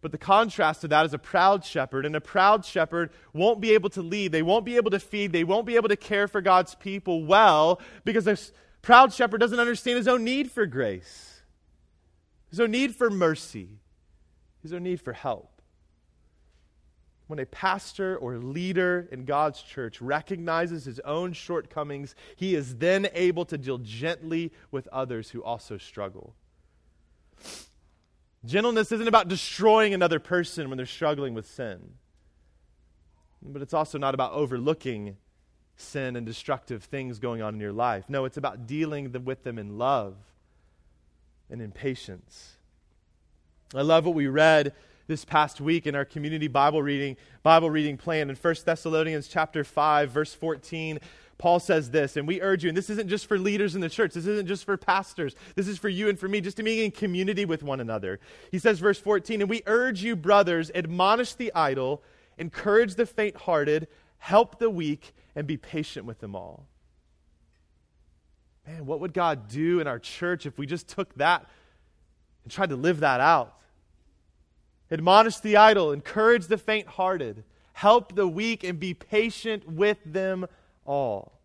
But 0.00 0.12
the 0.12 0.18
contrast 0.18 0.80
to 0.80 0.88
that 0.88 1.04
is 1.06 1.12
a 1.12 1.18
proud 1.18 1.64
shepherd, 1.64 2.06
and 2.06 2.16
a 2.16 2.20
proud 2.20 2.64
shepherd 2.64 3.10
won't 3.34 3.60
be 3.60 3.72
able 3.72 3.90
to 3.90 4.02
lead. 4.02 4.32
They 4.32 4.42
won't 4.42 4.64
be 4.64 4.76
able 4.76 4.90
to 4.92 4.98
feed. 4.98 5.32
They 5.32 5.44
won't 5.44 5.66
be 5.66 5.76
able 5.76 5.90
to 5.90 5.96
care 5.96 6.26
for 6.26 6.40
God's 6.40 6.74
people 6.74 7.24
well 7.24 7.80
because 8.04 8.26
a 8.26 8.38
proud 8.82 9.12
shepherd 9.12 9.40
doesn't 9.40 9.60
understand 9.60 9.98
his 9.98 10.08
own 10.08 10.24
need 10.24 10.50
for 10.50 10.64
grace. 10.64 11.29
There's 12.50 12.58
no 12.58 12.66
need 12.66 12.94
for 12.94 13.10
mercy. 13.10 13.78
There's 14.62 14.72
no 14.72 14.78
need 14.78 15.00
for 15.00 15.12
help. 15.12 15.62
When 17.28 17.38
a 17.38 17.46
pastor 17.46 18.16
or 18.16 18.38
leader 18.38 19.08
in 19.12 19.24
God's 19.24 19.62
church 19.62 20.00
recognizes 20.00 20.84
his 20.84 20.98
own 21.00 21.32
shortcomings, 21.32 22.16
he 22.34 22.56
is 22.56 22.78
then 22.78 23.08
able 23.14 23.44
to 23.44 23.56
deal 23.56 23.78
gently 23.78 24.52
with 24.72 24.88
others 24.88 25.30
who 25.30 25.42
also 25.42 25.78
struggle. 25.78 26.34
Gentleness 28.44 28.90
isn't 28.90 29.06
about 29.06 29.28
destroying 29.28 29.94
another 29.94 30.18
person 30.18 30.68
when 30.68 30.76
they're 30.76 30.86
struggling 30.86 31.34
with 31.34 31.46
sin, 31.46 31.92
but 33.42 33.62
it's 33.62 33.74
also 33.74 33.96
not 33.96 34.14
about 34.14 34.32
overlooking 34.32 35.16
sin 35.76 36.16
and 36.16 36.26
destructive 36.26 36.82
things 36.82 37.20
going 37.20 37.42
on 37.42 37.54
in 37.54 37.60
your 37.60 37.72
life. 37.72 38.06
No, 38.08 38.24
it's 38.24 38.36
about 38.36 38.66
dealing 38.66 39.12
with 39.24 39.44
them 39.44 39.56
in 39.56 39.78
love 39.78 40.16
and 41.50 41.60
in 41.60 41.72
patience. 41.72 42.56
I 43.74 43.82
love 43.82 44.06
what 44.06 44.14
we 44.14 44.26
read 44.26 44.72
this 45.06 45.24
past 45.24 45.60
week 45.60 45.86
in 45.86 45.94
our 45.94 46.04
community 46.04 46.48
Bible 46.48 46.82
reading 46.82 47.16
Bible 47.42 47.70
reading 47.70 47.96
plan 47.96 48.30
in 48.30 48.36
1 48.36 48.54
Thessalonians 48.64 49.26
chapter 49.26 49.64
5 49.64 50.10
verse 50.10 50.34
14 50.34 51.00
Paul 51.40 51.58
says 51.58 51.90
this, 51.90 52.18
and 52.18 52.28
we 52.28 52.42
urge 52.42 52.64
you, 52.64 52.68
and 52.68 52.76
this 52.76 52.90
isn't 52.90 53.08
just 53.08 53.24
for 53.24 53.38
leaders 53.38 53.74
in 53.74 53.80
the 53.80 53.88
church, 53.88 54.12
this 54.12 54.26
isn't 54.26 54.46
just 54.46 54.66
for 54.66 54.76
pastors, 54.76 55.34
this 55.54 55.68
is 55.68 55.78
for 55.78 55.88
you 55.88 56.10
and 56.10 56.18
for 56.18 56.28
me, 56.28 56.42
just 56.42 56.58
to 56.58 56.62
be 56.62 56.84
in 56.84 56.90
community 56.90 57.46
with 57.46 57.62
one 57.62 57.80
another. 57.80 58.20
He 58.50 58.58
says, 58.58 58.78
verse 58.78 58.98
14, 58.98 59.40
and 59.40 59.48
we 59.48 59.62
urge 59.64 60.02
you, 60.02 60.16
brothers, 60.16 60.70
admonish 60.74 61.32
the 61.32 61.50
idle, 61.54 62.02
encourage 62.36 62.96
the 62.96 63.06
faint 63.06 63.36
hearted, 63.36 63.88
help 64.18 64.58
the 64.58 64.68
weak, 64.68 65.14
and 65.34 65.46
be 65.46 65.56
patient 65.56 66.04
with 66.04 66.18
them 66.18 66.36
all. 66.36 66.66
Man, 68.70 68.86
what 68.86 69.00
would 69.00 69.12
God 69.12 69.48
do 69.48 69.80
in 69.80 69.88
our 69.88 69.98
church 69.98 70.46
if 70.46 70.56
we 70.56 70.64
just 70.64 70.86
took 70.86 71.12
that 71.16 71.44
and 72.44 72.52
tried 72.52 72.70
to 72.70 72.76
live 72.76 73.00
that 73.00 73.20
out? 73.20 73.56
Admonish 74.92 75.38
the 75.38 75.56
idle, 75.56 75.92
encourage 75.92 76.46
the 76.46 76.58
faint 76.58 76.86
hearted, 76.86 77.42
help 77.72 78.14
the 78.14 78.28
weak, 78.28 78.62
and 78.62 78.78
be 78.78 78.94
patient 78.94 79.68
with 79.68 79.98
them 80.04 80.46
all. 80.84 81.40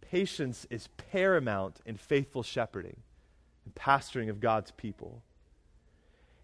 Patience 0.00 0.66
is 0.68 0.88
paramount 0.96 1.80
in 1.86 1.96
faithful 1.96 2.42
shepherding 2.42 2.96
and 3.64 3.74
pastoring 3.74 4.30
of 4.30 4.40
God's 4.40 4.72
people. 4.72 5.22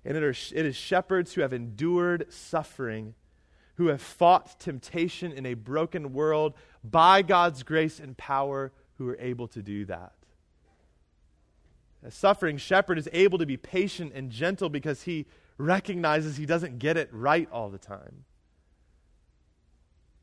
And 0.05 0.17
it, 0.17 0.23
are, 0.23 0.31
it 0.31 0.67
is 0.67 0.77
shepherds 0.77 1.33
who 1.33 1.41
have 1.41 1.53
endured 1.53 2.33
suffering, 2.33 3.15
who 3.77 3.89
have 3.89 4.01
fought 4.01 4.59
temptation 4.59 5.33
in 5.33 5.47
a 5.47 5.55
broken 5.55 6.13
world 6.13 6.55
by 6.83 7.23
God's 7.23 7.63
grace 7.63 8.01
and 8.01 8.17
power, 8.17 8.73
who 8.99 9.09
are 9.09 9.19
able 9.19 9.49
to 9.49 9.63
do 9.63 9.85
that. 9.85 10.13
A 12.03 12.11
suffering 12.11 12.57
shepherd 12.57 12.99
is 12.99 13.09
able 13.13 13.39
to 13.39 13.47
be 13.47 13.57
patient 13.57 14.13
and 14.15 14.31
gentle 14.31 14.69
because 14.69 15.03
he 15.03 15.27
recognizes 15.59 16.37
he 16.37 16.47
doesn't 16.47 16.79
get 16.79 16.97
it 16.97 17.09
right 17.13 17.49
all 17.51 17.69
the 17.69 17.79
time. 17.79 18.25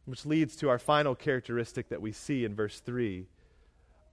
Which 0.05 0.25
leads 0.25 0.55
to 0.57 0.69
our 0.69 0.79
final 0.79 1.15
characteristic 1.15 1.89
that 1.89 2.01
we 2.01 2.11
see 2.11 2.45
in 2.45 2.55
verse 2.55 2.79
3. 2.79 3.27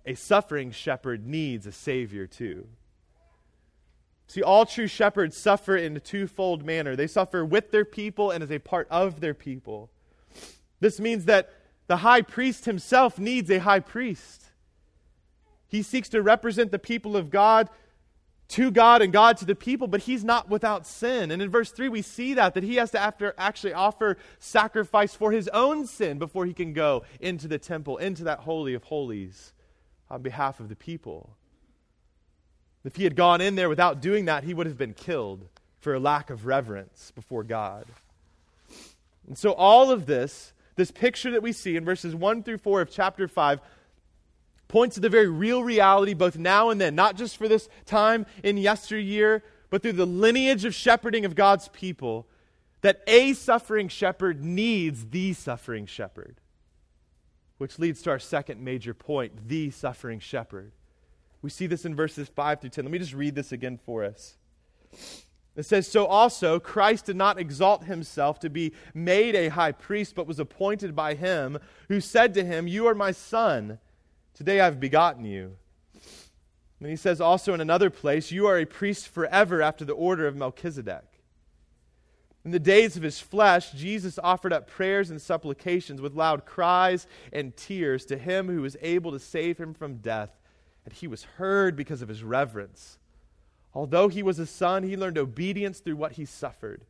A 0.06 0.14
suffering 0.14 0.70
shepherd 0.70 1.26
needs 1.26 1.66
a 1.66 1.72
Savior 1.72 2.26
too. 2.26 2.68
See, 4.30 4.44
all 4.44 4.64
true 4.64 4.86
shepherds 4.86 5.36
suffer 5.36 5.76
in 5.76 5.96
a 5.96 5.98
twofold 5.98 6.64
manner. 6.64 6.94
They 6.94 7.08
suffer 7.08 7.44
with 7.44 7.72
their 7.72 7.84
people 7.84 8.30
and 8.30 8.44
as 8.44 8.52
a 8.52 8.60
part 8.60 8.86
of 8.88 9.18
their 9.18 9.34
people. 9.34 9.90
This 10.78 11.00
means 11.00 11.24
that 11.24 11.52
the 11.88 11.96
high 11.96 12.22
priest 12.22 12.64
himself 12.64 13.18
needs 13.18 13.50
a 13.50 13.58
high 13.58 13.80
priest. 13.80 14.44
He 15.66 15.82
seeks 15.82 16.08
to 16.10 16.22
represent 16.22 16.70
the 16.70 16.78
people 16.78 17.16
of 17.16 17.28
God 17.28 17.70
to 18.50 18.70
God 18.70 19.02
and 19.02 19.12
God 19.12 19.36
to 19.38 19.44
the 19.44 19.56
people, 19.56 19.88
but 19.88 20.02
he's 20.02 20.22
not 20.22 20.48
without 20.48 20.86
sin. 20.86 21.32
And 21.32 21.42
in 21.42 21.50
verse 21.50 21.72
3, 21.72 21.88
we 21.88 22.00
see 22.00 22.34
that, 22.34 22.54
that 22.54 22.62
he 22.62 22.76
has 22.76 22.92
to 22.92 23.00
after 23.00 23.34
actually 23.36 23.72
offer 23.72 24.16
sacrifice 24.38 25.12
for 25.12 25.32
his 25.32 25.48
own 25.48 25.88
sin 25.88 26.20
before 26.20 26.46
he 26.46 26.54
can 26.54 26.72
go 26.72 27.02
into 27.18 27.48
the 27.48 27.58
temple, 27.58 27.96
into 27.96 28.22
that 28.22 28.38
Holy 28.38 28.74
of 28.74 28.84
Holies 28.84 29.54
on 30.08 30.22
behalf 30.22 30.60
of 30.60 30.68
the 30.68 30.76
people. 30.76 31.36
If 32.84 32.96
he 32.96 33.04
had 33.04 33.16
gone 33.16 33.40
in 33.40 33.56
there 33.56 33.68
without 33.68 34.00
doing 34.00 34.24
that, 34.24 34.44
he 34.44 34.54
would 34.54 34.66
have 34.66 34.78
been 34.78 34.94
killed 34.94 35.46
for 35.80 35.94
a 35.94 36.00
lack 36.00 36.30
of 36.30 36.46
reverence 36.46 37.12
before 37.14 37.44
God. 37.44 37.84
And 39.26 39.36
so, 39.36 39.52
all 39.52 39.90
of 39.90 40.06
this, 40.06 40.52
this 40.76 40.90
picture 40.90 41.30
that 41.32 41.42
we 41.42 41.52
see 41.52 41.76
in 41.76 41.84
verses 41.84 42.14
1 42.14 42.42
through 42.42 42.58
4 42.58 42.80
of 42.80 42.90
chapter 42.90 43.28
5, 43.28 43.60
points 44.68 44.94
to 44.94 45.00
the 45.00 45.08
very 45.08 45.28
real 45.28 45.62
reality, 45.62 46.14
both 46.14 46.38
now 46.38 46.70
and 46.70 46.80
then, 46.80 46.94
not 46.94 47.16
just 47.16 47.36
for 47.36 47.48
this 47.48 47.68
time 47.86 48.24
in 48.42 48.56
yesteryear, 48.56 49.42
but 49.68 49.82
through 49.82 49.92
the 49.92 50.06
lineage 50.06 50.64
of 50.64 50.74
shepherding 50.74 51.24
of 51.24 51.34
God's 51.34 51.68
people, 51.68 52.26
that 52.80 53.02
a 53.06 53.34
suffering 53.34 53.88
shepherd 53.88 54.42
needs 54.42 55.06
the 55.06 55.32
suffering 55.34 55.86
shepherd. 55.86 56.40
Which 57.58 57.78
leads 57.78 58.00
to 58.02 58.10
our 58.10 58.18
second 58.18 58.62
major 58.62 58.94
point 58.94 59.48
the 59.48 59.70
suffering 59.70 60.18
shepherd. 60.18 60.72
We 61.42 61.50
see 61.50 61.66
this 61.66 61.84
in 61.84 61.94
verses 61.94 62.28
5 62.28 62.60
through 62.60 62.70
10. 62.70 62.84
Let 62.84 62.92
me 62.92 62.98
just 62.98 63.14
read 63.14 63.34
this 63.34 63.52
again 63.52 63.78
for 63.84 64.04
us. 64.04 64.36
It 65.56 65.64
says, 65.64 65.86
So 65.86 66.06
also 66.06 66.60
Christ 66.60 67.06
did 67.06 67.16
not 67.16 67.38
exalt 67.38 67.84
himself 67.84 68.38
to 68.40 68.50
be 68.50 68.72
made 68.94 69.34
a 69.34 69.48
high 69.48 69.72
priest, 69.72 70.14
but 70.14 70.26
was 70.26 70.38
appointed 70.38 70.94
by 70.94 71.14
him, 71.14 71.58
who 71.88 72.00
said 72.00 72.34
to 72.34 72.44
him, 72.44 72.68
You 72.68 72.86
are 72.86 72.94
my 72.94 73.12
son. 73.12 73.78
Today 74.34 74.60
I've 74.60 74.80
begotten 74.80 75.24
you. 75.24 75.56
And 76.80 76.88
he 76.88 76.96
says 76.96 77.20
also 77.20 77.52
in 77.52 77.60
another 77.60 77.90
place, 77.90 78.30
You 78.30 78.46
are 78.46 78.58
a 78.58 78.64
priest 78.64 79.08
forever 79.08 79.60
after 79.60 79.84
the 79.84 79.92
order 79.92 80.26
of 80.26 80.36
Melchizedek. 80.36 81.04
In 82.44 82.52
the 82.52 82.58
days 82.58 82.96
of 82.96 83.02
his 83.02 83.20
flesh, 83.20 83.72
Jesus 83.72 84.18
offered 84.22 84.52
up 84.52 84.66
prayers 84.66 85.10
and 85.10 85.20
supplications 85.20 86.00
with 86.00 86.14
loud 86.14 86.46
cries 86.46 87.06
and 87.34 87.54
tears 87.54 88.06
to 88.06 88.16
him 88.16 88.48
who 88.48 88.62
was 88.62 88.78
able 88.80 89.12
to 89.12 89.18
save 89.18 89.58
him 89.58 89.74
from 89.74 89.96
death, 89.96 90.30
and 90.84 90.94
he 90.94 91.06
was 91.06 91.24
heard 91.24 91.76
because 91.76 92.02
of 92.02 92.08
his 92.08 92.22
reverence. 92.22 92.98
Although 93.74 94.08
he 94.08 94.22
was 94.22 94.38
a 94.38 94.46
son, 94.46 94.82
he 94.82 94.96
learned 94.96 95.18
obedience 95.18 95.80
through 95.80 95.96
what 95.96 96.12
he 96.12 96.24
suffered. 96.24 96.84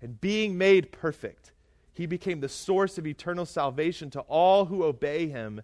And 0.00 0.20
being 0.20 0.58
made 0.58 0.92
perfect, 0.92 1.52
he 1.92 2.06
became 2.06 2.40
the 2.40 2.48
source 2.48 2.98
of 2.98 3.06
eternal 3.06 3.46
salvation 3.46 4.10
to 4.10 4.20
all 4.20 4.66
who 4.66 4.84
obey 4.84 5.28
him, 5.28 5.62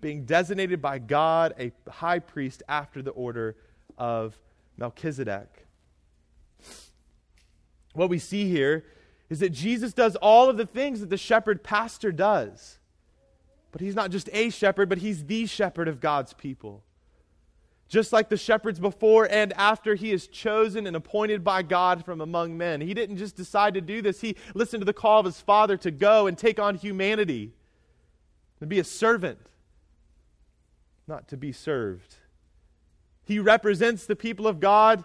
being 0.00 0.24
designated 0.24 0.80
by 0.80 0.98
God 0.98 1.54
a 1.58 1.72
high 1.90 2.18
priest 2.18 2.62
after 2.68 3.02
the 3.02 3.10
order 3.10 3.56
of 3.98 4.38
Melchizedek. 4.76 5.66
What 7.92 8.08
we 8.08 8.18
see 8.18 8.48
here 8.48 8.84
is 9.28 9.40
that 9.40 9.50
Jesus 9.50 9.92
does 9.92 10.16
all 10.16 10.48
of 10.48 10.56
the 10.56 10.66
things 10.66 11.00
that 11.00 11.10
the 11.10 11.16
shepherd 11.16 11.62
pastor 11.62 12.12
does. 12.12 12.78
But 13.72 13.80
he's 13.80 13.94
not 13.94 14.10
just 14.10 14.28
a 14.32 14.50
shepherd, 14.50 14.88
but 14.88 14.98
he's 14.98 15.26
the 15.26 15.46
shepherd 15.46 15.86
of 15.86 16.00
God's 16.00 16.32
people. 16.32 16.82
Just 17.90 18.12
like 18.12 18.28
the 18.28 18.36
shepherds 18.36 18.78
before 18.78 19.26
and 19.28 19.52
after 19.54 19.96
he 19.96 20.12
is 20.12 20.28
chosen 20.28 20.86
and 20.86 20.94
appointed 20.94 21.42
by 21.42 21.62
God 21.62 22.04
from 22.04 22.20
among 22.20 22.56
men. 22.56 22.80
He 22.80 22.94
didn't 22.94 23.16
just 23.16 23.34
decide 23.34 23.74
to 23.74 23.80
do 23.80 24.00
this, 24.00 24.20
he 24.20 24.36
listened 24.54 24.80
to 24.80 24.84
the 24.84 24.92
call 24.92 25.18
of 25.18 25.26
his 25.26 25.40
Father 25.40 25.76
to 25.78 25.90
go 25.90 26.28
and 26.28 26.38
take 26.38 26.60
on 26.60 26.76
humanity 26.76 27.52
and 28.60 28.70
be 28.70 28.78
a 28.78 28.84
servant, 28.84 29.40
not 31.08 31.26
to 31.28 31.36
be 31.36 31.50
served. 31.50 32.14
He 33.24 33.40
represents 33.40 34.06
the 34.06 34.16
people 34.16 34.46
of 34.46 34.60
God 34.60 35.04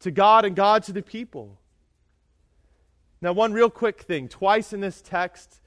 to 0.00 0.10
God 0.10 0.44
and 0.44 0.56
God 0.56 0.82
to 0.84 0.92
the 0.92 1.02
people. 1.02 1.56
Now, 3.20 3.32
one 3.32 3.52
real 3.52 3.70
quick 3.70 4.02
thing 4.02 4.26
twice 4.26 4.72
in 4.72 4.80
this 4.80 5.00
text, 5.00 5.60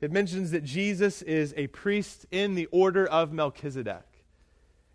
it 0.00 0.10
mentions 0.10 0.52
that 0.52 0.64
Jesus 0.64 1.20
is 1.20 1.52
a 1.58 1.66
priest 1.66 2.24
in 2.30 2.54
the 2.54 2.64
order 2.72 3.06
of 3.06 3.30
Melchizedek. 3.30 4.07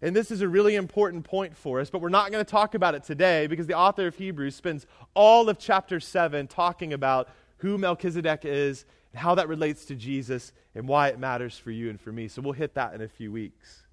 And 0.03 0.13
this 0.13 0.31
is 0.31 0.41
a 0.41 0.49
really 0.49 0.75
important 0.75 1.23
point 1.23 1.55
for 1.55 1.79
us, 1.79 1.89
but 1.89 2.01
we're 2.01 2.09
not 2.09 2.29
going 2.29 2.43
to 2.43 2.51
talk 2.51 2.75
about 2.75 2.93
it 2.93 3.05
today 3.05 3.47
because 3.47 3.67
the 3.67 3.77
author 3.77 4.05
of 4.05 4.17
Hebrews 4.17 4.53
spends 4.53 4.85
all 5.13 5.47
of 5.47 5.57
chapter 5.57 6.01
7 6.01 6.47
talking 6.47 6.91
about 6.91 7.29
who 7.59 7.77
Melchizedek 7.77 8.43
is 8.43 8.83
and 9.13 9.21
how 9.21 9.35
that 9.35 9.47
relates 9.47 9.85
to 9.85 9.95
Jesus 9.95 10.51
and 10.75 10.89
why 10.89 11.07
it 11.07 11.19
matters 11.19 11.57
for 11.57 11.71
you 11.71 11.89
and 11.89 12.01
for 12.01 12.11
me. 12.11 12.27
So 12.27 12.41
we'll 12.41 12.51
hit 12.51 12.73
that 12.73 12.93
in 12.93 13.01
a 13.01 13.07
few 13.07 13.31
weeks. 13.31 13.83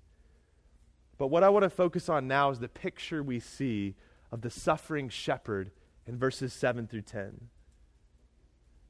But 1.16 1.28
what 1.28 1.44
I 1.44 1.48
want 1.48 1.62
to 1.62 1.70
focus 1.70 2.08
on 2.08 2.26
now 2.26 2.50
is 2.50 2.58
the 2.58 2.68
picture 2.68 3.22
we 3.22 3.38
see 3.38 3.94
of 4.32 4.40
the 4.40 4.50
suffering 4.50 5.10
shepherd 5.10 5.70
in 6.08 6.18
verses 6.18 6.52
7 6.52 6.88
through 6.88 7.02
10. 7.02 7.38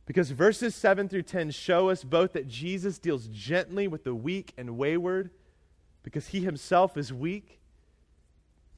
Because 0.07 0.31
verses 0.31 0.75
7 0.75 1.07
through 1.07 1.25
10 1.25 1.51
show 1.51 1.91
us 1.91 2.03
both 2.03 2.33
that 2.33 2.49
Jesus 2.49 2.99
deals 2.99 3.27
gently 3.27 3.87
with 3.89 4.05
the 4.05 4.15
weak 4.15 4.55
and 4.57 4.79
wayward 4.79 5.29
because 6.03 6.29
he 6.29 6.41
himself 6.41 6.97
is 6.97 7.13
weak 7.13 7.61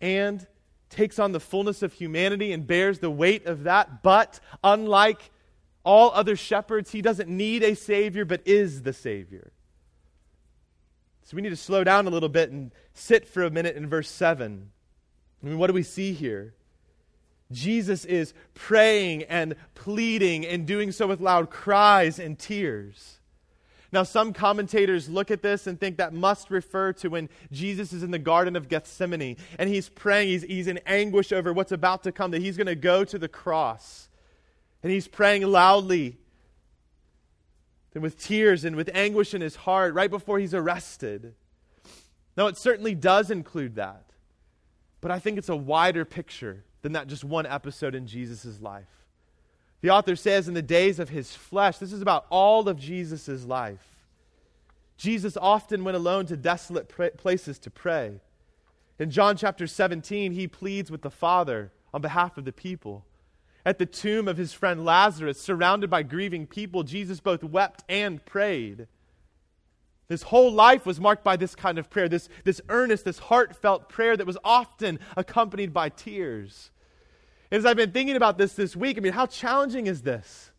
and 0.01 0.47
takes 0.91 1.19
on 1.19 1.33
the 1.33 1.41
fullness 1.41 1.83
of 1.83 1.93
humanity 1.93 2.53
and 2.53 2.67
bears 2.67 2.99
the 2.99 3.11
weight 3.11 3.47
of 3.47 3.65
that. 3.65 4.03
But 4.03 4.41
unlike 4.63 5.31
all 5.85 6.11
other 6.13 6.37
shepherds, 6.37 6.91
he 6.91 7.03
doesn't 7.03 7.29
need 7.29 7.63
a 7.63 7.75
Savior, 7.75 8.25
but 8.25 8.43
is 8.45 8.83
the 8.83 8.93
Savior. 8.93 9.53
So 11.25 11.37
we 11.37 11.43
need 11.43 11.51
to 11.51 11.57
slow 11.57 11.83
down 11.85 12.07
a 12.07 12.11
little 12.11 12.29
bit 12.29 12.51
and 12.51 12.73
sit 12.93 13.27
for 13.27 13.43
a 13.43 13.51
minute 13.51 13.77
in 13.77 13.89
verse 13.89 14.09
7. 14.09 14.71
I 15.43 15.47
mean, 15.47 15.59
what 15.59 15.69
do 15.69 15.73
we 15.73 15.83
see 15.83 16.13
here? 16.13 16.55
Jesus 17.51 18.05
is 18.05 18.35
praying 18.55 19.25
and 19.25 19.55
pleading 19.75 20.47
and 20.47 20.67
doing 20.67 20.93
so 20.93 21.07
with 21.07 21.21
loud 21.21 21.51
cries 21.51 22.19
and 22.19 22.39
tears. 22.39 23.19
Now, 23.93 24.05
some 24.05 24.33
commentators 24.33 25.11
look 25.11 25.31
at 25.31 25.43
this 25.43 25.67
and 25.67 25.79
think 25.79 25.99
that 25.99 26.15
must 26.15 26.51
refer 26.51 26.95
to 26.95 27.09
when 27.09 27.29
Jesus 27.53 27.93
is 27.93 28.03
in 28.03 28.11
the 28.11 28.19
Garden 28.19 28.57
of 28.57 28.69
Gethsemane 28.69 29.37
and 29.59 29.69
he's 29.69 29.91
praying, 29.91 30.29
he's, 30.29 30.43
he's 30.43 30.67
in 30.67 30.79
anguish 30.87 31.31
over 31.31 31.53
what's 31.53 31.73
about 31.73 32.03
to 32.05 32.13
come, 32.13 32.31
that 32.31 32.41
he's 32.41 32.57
going 32.57 32.67
to 32.67 32.75
go 32.75 33.05
to 33.05 33.19
the 33.19 33.29
cross. 33.29 34.09
And 34.83 34.91
he's 34.91 35.07
praying 35.09 35.43
loudly 35.43 36.17
and 37.95 38.03
with 38.03 38.19
tears 38.19 38.65
and 38.65 38.77
with 38.77 38.91
anguish 38.95 39.35
in 39.35 39.43
his 39.43 39.57
heart 39.57 39.93
right 39.93 40.11
before 40.11 40.39
he's 40.39 40.55
arrested. 40.55 41.35
Now, 42.35 42.47
it 42.47 42.57
certainly 42.57 42.95
does 42.95 43.31
include 43.31 43.75
that, 43.75 44.07
but 45.03 45.11
I 45.11 45.19
think 45.19 45.37
it's 45.37 45.51
a 45.51 45.57
wider 45.57 46.07
picture 46.07 46.65
than 46.81 46.93
that 46.93 47.09
just 47.09 47.25
one 47.25 47.45
episode 47.45 47.95
in 47.95 48.07
Jesus' 48.07 48.61
life. 48.63 49.02
The 49.83 49.91
author 49.91 50.17
says, 50.17 50.49
in 50.49 50.55
the 50.55 50.63
days 50.63 50.99
of 50.99 51.09
his 51.11 51.35
flesh, 51.35 51.79
this 51.79 51.93
is 51.93 52.01
about 52.01 52.27
all 52.31 52.69
of 52.69 52.79
Jesus' 52.79 53.45
life. 53.45 53.85
Jesus 54.97 55.37
often 55.37 55.83
went 55.83 55.97
alone 55.97 56.27
to 56.27 56.37
desolate 56.37 56.89
places 57.19 57.59
to 57.59 57.71
pray. 57.71 58.21
In 59.01 59.11
John 59.11 59.37
chapter 59.37 59.67
17, 59.67 60.33
he 60.33 60.47
pleads 60.47 60.91
with 60.91 61.03
the 61.03 61.11
Father 61.11 61.73
on 61.93 62.01
behalf 62.01 62.39
of 62.39 62.45
the 62.45 62.53
people. 62.53 63.05
At 63.67 63.79
the 63.79 63.87
tomb 63.87 64.29
of 64.29 64.37
his 64.37 64.53
friend 64.53 64.85
Lazarus, 64.85 65.41
surrounded 65.41 65.91
by 65.91 66.05
grieving 66.05 66.47
people, 66.47 66.85
Jesus 66.85 67.19
both 67.19 67.43
wept 67.43 67.83
and 67.89 68.25
prayed. 68.25 68.87
His 70.09 70.25
whole 70.25 70.53
life 70.53 70.87
was 70.87 71.01
marked 71.01 71.25
by 71.25 71.37
this 71.37 71.57
kind 71.57 71.79
of 71.79 71.91
prayer, 71.91 72.09
this, 72.09 72.29
this 72.45 72.61
earnest, 72.69 73.05
this 73.05 73.19
heartfelt 73.19 73.89
prayer 73.89 74.17
that 74.17 74.27
was 74.27 74.39
often 74.45 75.01
accompanied 75.17 75.73
by 75.73 75.89
tears. 75.89 76.71
As 77.53 77.67
I've 77.67 77.77
been 77.77 77.93
thinking 77.93 78.17
about 78.17 78.39
this 78.39 78.55
this 78.55 78.75
week, 78.75 78.97
I 78.97 79.01
mean, 79.01 79.13
how 79.13 79.27
challenging 79.27 79.87
is 79.87 80.01
this? 80.01 80.51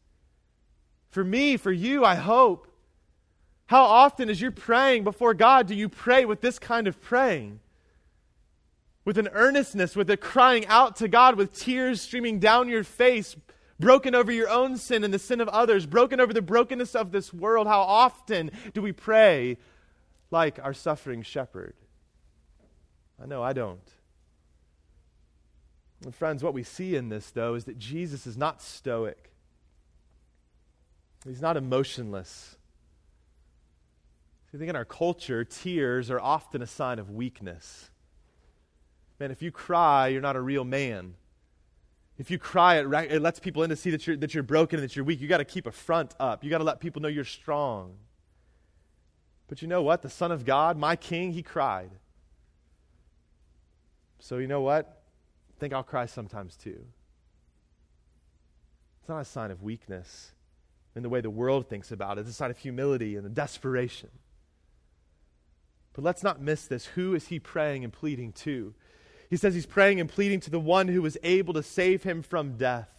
For 1.10 1.24
me, 1.24 1.58
for 1.58 1.72
you, 1.72 2.06
I 2.06 2.14
hope. 2.14 2.68
How 3.66 3.84
often, 3.84 4.30
as 4.30 4.40
you're 4.40 4.52
praying 4.52 5.04
before 5.04 5.34
God, 5.34 5.66
do 5.66 5.74
you 5.74 5.90
pray 5.90 6.24
with 6.24 6.42
this 6.42 6.60
kind 6.60 6.88
of 6.88 7.02
praying? 7.02 7.60
With 9.06 9.18
an 9.18 9.28
earnestness, 9.34 9.96
with 9.96 10.08
a 10.12 10.18
crying 10.18 10.68
out 10.68 10.98
to 10.98 11.08
God, 11.08 11.36
with 11.36 11.58
tears 11.58 12.00
streaming 12.00 12.38
down 12.38 12.70
your 12.70 12.84
face, 12.84 13.36
broken 13.80 14.14
over 14.14 14.32
your 14.32 14.50
own 14.50 14.78
sin 14.78 15.04
and 15.04 15.12
the 15.12 15.18
sin 15.18 15.42
of 15.42 15.50
others, 15.50 15.88
broken 15.88 16.20
over 16.20 16.32
the 16.32 16.44
brokenness 16.44 16.94
of 16.94 17.12
this 17.12 17.34
world. 17.34 17.66
How 17.66 17.82
often 17.82 18.52
do 18.76 18.84
we 18.84 18.92
pray 18.92 19.58
like 20.30 20.60
our 20.62 20.76
suffering 20.76 21.24
shepherd? 21.24 21.74
I 23.22 23.26
know 23.26 23.42
I 23.42 23.54
don't. 23.54 23.82
And 26.04 26.14
friends, 26.14 26.44
what 26.44 26.54
we 26.54 26.64
see 26.64 26.96
in 26.96 27.10
this, 27.10 27.32
though, 27.32 27.56
is 27.56 27.66
that 27.66 27.78
Jesus 27.78 28.28
is 28.28 28.38
not 28.38 28.62
stoic. 28.62 29.32
He's 31.26 31.42
not 31.42 31.56
emotionless. 31.56 32.58
I 34.54 34.58
think 34.58 34.70
in 34.70 34.76
our 34.76 34.86
culture, 34.86 35.44
tears 35.44 36.12
are 36.12 36.20
often 36.20 36.62
a 36.62 36.68
sign 36.68 37.00
of 37.00 37.10
weakness. 37.10 37.90
Man, 39.20 39.32
if 39.32 39.42
you 39.42 39.52
cry, 39.52 40.10
you're 40.10 40.22
not 40.22 40.36
a 40.36 40.42
real 40.42 40.64
man. 40.64 41.16
If 42.20 42.30
you 42.30 42.38
cry, 42.38 42.76
it, 42.76 43.12
it 43.12 43.22
lets 43.22 43.40
people 43.40 43.64
in 43.64 43.70
to 43.70 43.76
see 43.76 43.90
that 43.92 44.06
you're, 44.06 44.18
that 44.18 44.34
you're 44.34 44.44
broken 44.44 44.80
and 44.80 44.88
that 44.88 44.96
you're 44.96 45.06
weak. 45.06 45.22
You 45.22 45.28
got 45.28 45.38
to 45.38 45.46
keep 45.46 45.66
a 45.66 45.72
front 45.72 46.14
up. 46.20 46.44
You 46.44 46.50
got 46.50 46.60
to 46.60 46.64
let 46.64 46.80
people 46.80 47.02
know 47.02 47.08
you're 47.08 47.24
strong. 47.24 47.96
But 49.48 49.62
you 49.62 49.68
know 49.68 49.82
what? 49.82 50.02
The 50.04 50.10
Son 50.10 50.32
of 50.32 50.46
God, 50.46 50.78
my 50.78 50.96
King, 50.96 51.32
he 51.32 51.42
cried. 51.42 51.92
So 54.20 54.38
you 54.38 54.48
know 54.48 54.62
what? 54.62 55.03
Think 55.60 55.74
I'll 55.74 55.84
cry 55.84 56.06
sometimes 56.06 56.56
too. 56.56 56.86
It's 59.00 59.10
not 59.10 59.20
a 59.20 59.26
sign 59.26 59.52
of 59.52 59.62
weakness 59.62 60.32
in 60.96 61.04
the 61.04 61.10
way 61.10 61.22
the 61.22 61.30
world 61.30 61.68
thinks 61.68 61.92
about 61.92 62.18
it, 62.18 62.22
it's 62.22 62.30
a 62.30 62.34
sign 62.34 62.52
of 62.52 62.58
humility 62.58 63.16
and 63.16 63.34
desperation. 63.34 64.10
But 65.94 66.04
let's 66.04 66.24
not 66.24 66.42
miss 66.42 66.66
this. 66.66 66.86
Who 66.86 67.14
is 67.14 67.28
he 67.28 67.40
praying 67.40 67.84
and 67.84 67.94
pleading 67.94 68.32
to? 68.34 68.74
He 69.30 69.38
says 69.38 69.54
he's 69.54 69.66
praying 69.66 70.00
and 70.00 70.10
pleading 70.10 70.40
to 70.42 70.50
the 70.50 70.60
one 70.60 70.88
who 70.88 71.02
was 71.02 71.18
able 71.24 71.54
to 71.54 71.64
save 71.64 72.04
him 72.04 72.22
from 72.22 72.58
death. 72.58 72.90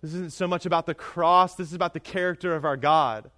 This 0.00 0.14
isn't 0.14 0.32
so 0.32 0.48
much 0.48 0.66
about 0.66 0.86
the 0.86 0.94
cross, 0.94 1.54
this 1.54 1.68
is 1.68 1.74
about 1.74 1.94
the 1.94 2.00
character 2.00 2.54
of 2.54 2.64
our 2.64 2.76
God. 2.76 3.30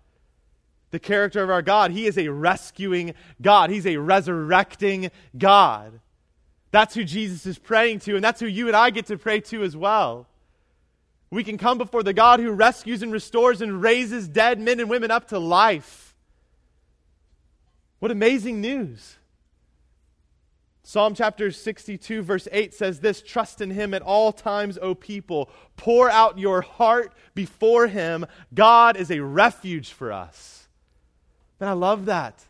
The 0.91 0.99
character 0.99 1.43
of 1.43 1.51
our 1.51 1.61
God. 1.61 1.91
He 1.91 2.07
is 2.07 2.17
a 2.17 2.29
rescuing 2.29 3.15
God, 3.43 3.71
He's 3.71 3.87
a 3.87 3.97
resurrecting 3.97 5.11
God. 5.37 6.01
That's 6.75 6.97
who 6.97 7.05
Jesus 7.05 7.47
is 7.47 7.57
praying 7.57 8.01
to, 8.01 8.17
and 8.17 8.25
that's 8.25 8.41
who 8.41 8.47
you 8.47 8.67
and 8.67 8.75
I 8.75 8.91
get 8.91 9.07
to 9.07 9.17
pray 9.17 9.39
to 9.43 9.63
as 9.63 9.77
well. 9.77 10.27
We 11.31 11.45
can 11.45 11.57
come 11.57 11.79
before 11.79 12.03
the 12.03 12.13
God 12.13 12.41
who 12.41 12.51
rescues 12.51 13.01
and 13.01 13.13
restores 13.13 13.61
and 13.61 13.81
raises 13.81 14.27
dead 14.27 14.59
men 14.59 14.81
and 14.81 14.91
women 14.91 15.13
up 15.13 15.29
to 15.29 15.39
life. 15.39 16.17
What 18.01 18.11
amazing 18.11 18.61
news! 18.61 19.19
Psalm 20.83 21.15
chapter 21.15 21.53
62, 21.53 22.23
verse 22.23 22.49
8 22.51 22.75
says 22.75 22.99
this 22.99 23.23
Trust 23.23 23.61
in 23.61 23.71
him 23.71 23.95
at 23.95 24.03
all 24.03 24.33
times, 24.33 24.77
O 24.83 24.97
people. 24.97 25.51
Pour 25.77 26.11
out 26.11 26.41
your 26.41 26.61
heart 26.61 27.13
before 27.37 27.87
him. 27.87 28.27
God 28.53 28.97
is 28.97 29.13
a 29.13 29.21
refuge 29.21 29.93
for 29.93 30.11
us. 30.11 30.67
And 31.61 31.71
I 31.71 31.75
love 31.75 32.07
that. 32.07 32.45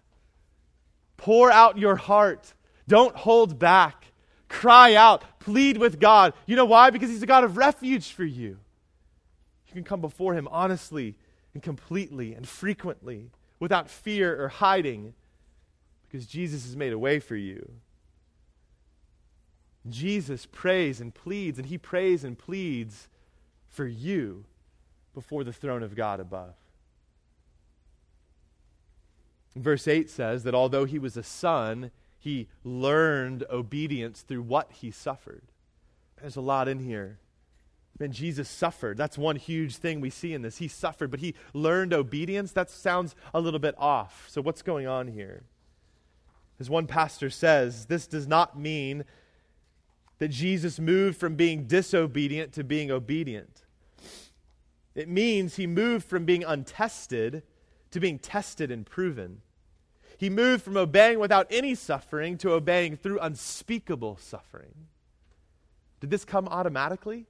Pour 1.19 1.51
out 1.51 1.77
your 1.77 1.97
heart. 1.97 2.55
Don't 2.89 3.15
hold 3.15 3.59
back. 3.59 4.13
Cry 4.49 4.95
out, 4.95 5.25
plead 5.41 5.79
with 5.79 6.01
God. 6.01 6.35
You 6.47 6.57
know 6.57 6.65
why? 6.65 6.91
Because 6.91 7.11
He's 7.11 7.23
a 7.23 7.27
God 7.27 7.45
of 7.45 7.57
refuge 7.57 8.13
for 8.13 8.25
you. 8.25 8.59
You 9.69 9.73
can 9.73 9.85
come 9.85 10.01
before 10.01 10.35
Him 10.35 10.49
honestly 10.51 11.17
and 11.55 11.63
completely 11.63 12.35
and 12.35 12.49
frequently 12.49 13.31
without 13.59 13.89
fear 13.89 14.43
or 14.43 14.49
hiding 14.49 15.15
because 16.07 16.27
Jesus 16.27 16.65
has 16.65 16.77
made 16.77 16.93
a 16.93 16.99
way 16.99 17.19
for 17.19 17.37
you. 17.37 17.73
Jesus 19.89 20.47
prays 20.47 21.01
and 21.01 21.15
pleads, 21.15 21.59
and 21.59 21.67
He 21.67 21.77
prays 21.77 22.25
and 22.25 22.39
pleads 22.39 23.09
for 23.69 23.87
you 23.87 24.45
before 25.13 25.45
the 25.45 25.53
throne 25.53 25.83
of 25.83 25.95
God 25.95 26.21
above. 26.21 26.55
Verse 29.57 29.87
8 29.87 30.11
says 30.11 30.43
that 30.43 30.55
although 30.55 30.85
he 30.85 30.99
was 30.99 31.17
a 31.17 31.23
son, 31.23 31.91
he 32.25 32.49
learned 32.65 33.45
obedience 33.51 34.23
through 34.23 34.41
what 34.41 34.73
he 34.73 34.91
suffered. 34.91 35.43
There's 36.19 36.37
a 36.37 36.41
lot 36.41 36.69
in 36.69 36.79
here. 36.79 37.19
Man, 37.99 38.13
Jesus 38.13 38.49
suffered. 38.49 38.97
That's 38.97 39.19
one 39.19 39.37
huge 39.37 39.77
thing 39.77 40.01
we 40.01 40.09
see 40.09 40.33
in 40.33 40.41
this. 40.41 40.57
He 40.57 40.67
suffered, 40.67 41.11
but 41.11 41.21
he 41.21 41.35
learned 41.53 41.93
obedience. 41.93 42.53
That 42.53 42.71
sounds 42.71 43.15
a 43.35 43.41
little 43.43 43.61
bit 43.61 43.75
off. 43.77 44.25
So, 44.31 44.41
what's 44.41 44.63
going 44.63 44.87
on 44.87 45.09
here? 45.09 45.45
As 46.59 46.71
one 46.71 46.87
pastor 46.87 47.29
says, 47.29 47.85
this 47.87 48.07
does 48.07 48.27
not 48.27 48.59
mean 48.59 49.05
that 50.19 50.29
Jesus 50.29 50.81
moved 50.81 51.19
from 51.19 51.37
being 51.37 51.67
disobedient 51.67 52.55
to 52.55 52.65
being 52.65 52.91
obedient. 52.91 53.65
It 54.95 55.11
means 55.11 55.57
he 55.57 55.67
moved 55.67 56.09
from 56.09 56.25
being 56.25 56.43
untested 56.43 57.43
to 57.91 58.01
being 58.01 58.19
tested 58.19 58.71
and 58.71 58.87
proven. 58.87 59.43
He 60.19 60.31
moved 60.31 60.63
from 60.63 60.77
obeying 60.77 61.19
without 61.19 61.47
any 61.51 61.75
suffering 61.75 62.39
to 62.39 62.53
obeying 62.53 62.97
through 62.97 63.19
unspeakable 63.21 64.19
suffering. 64.21 64.89
Did 66.01 66.11
this 66.11 66.25
come 66.25 66.49
automatically? 66.49 67.27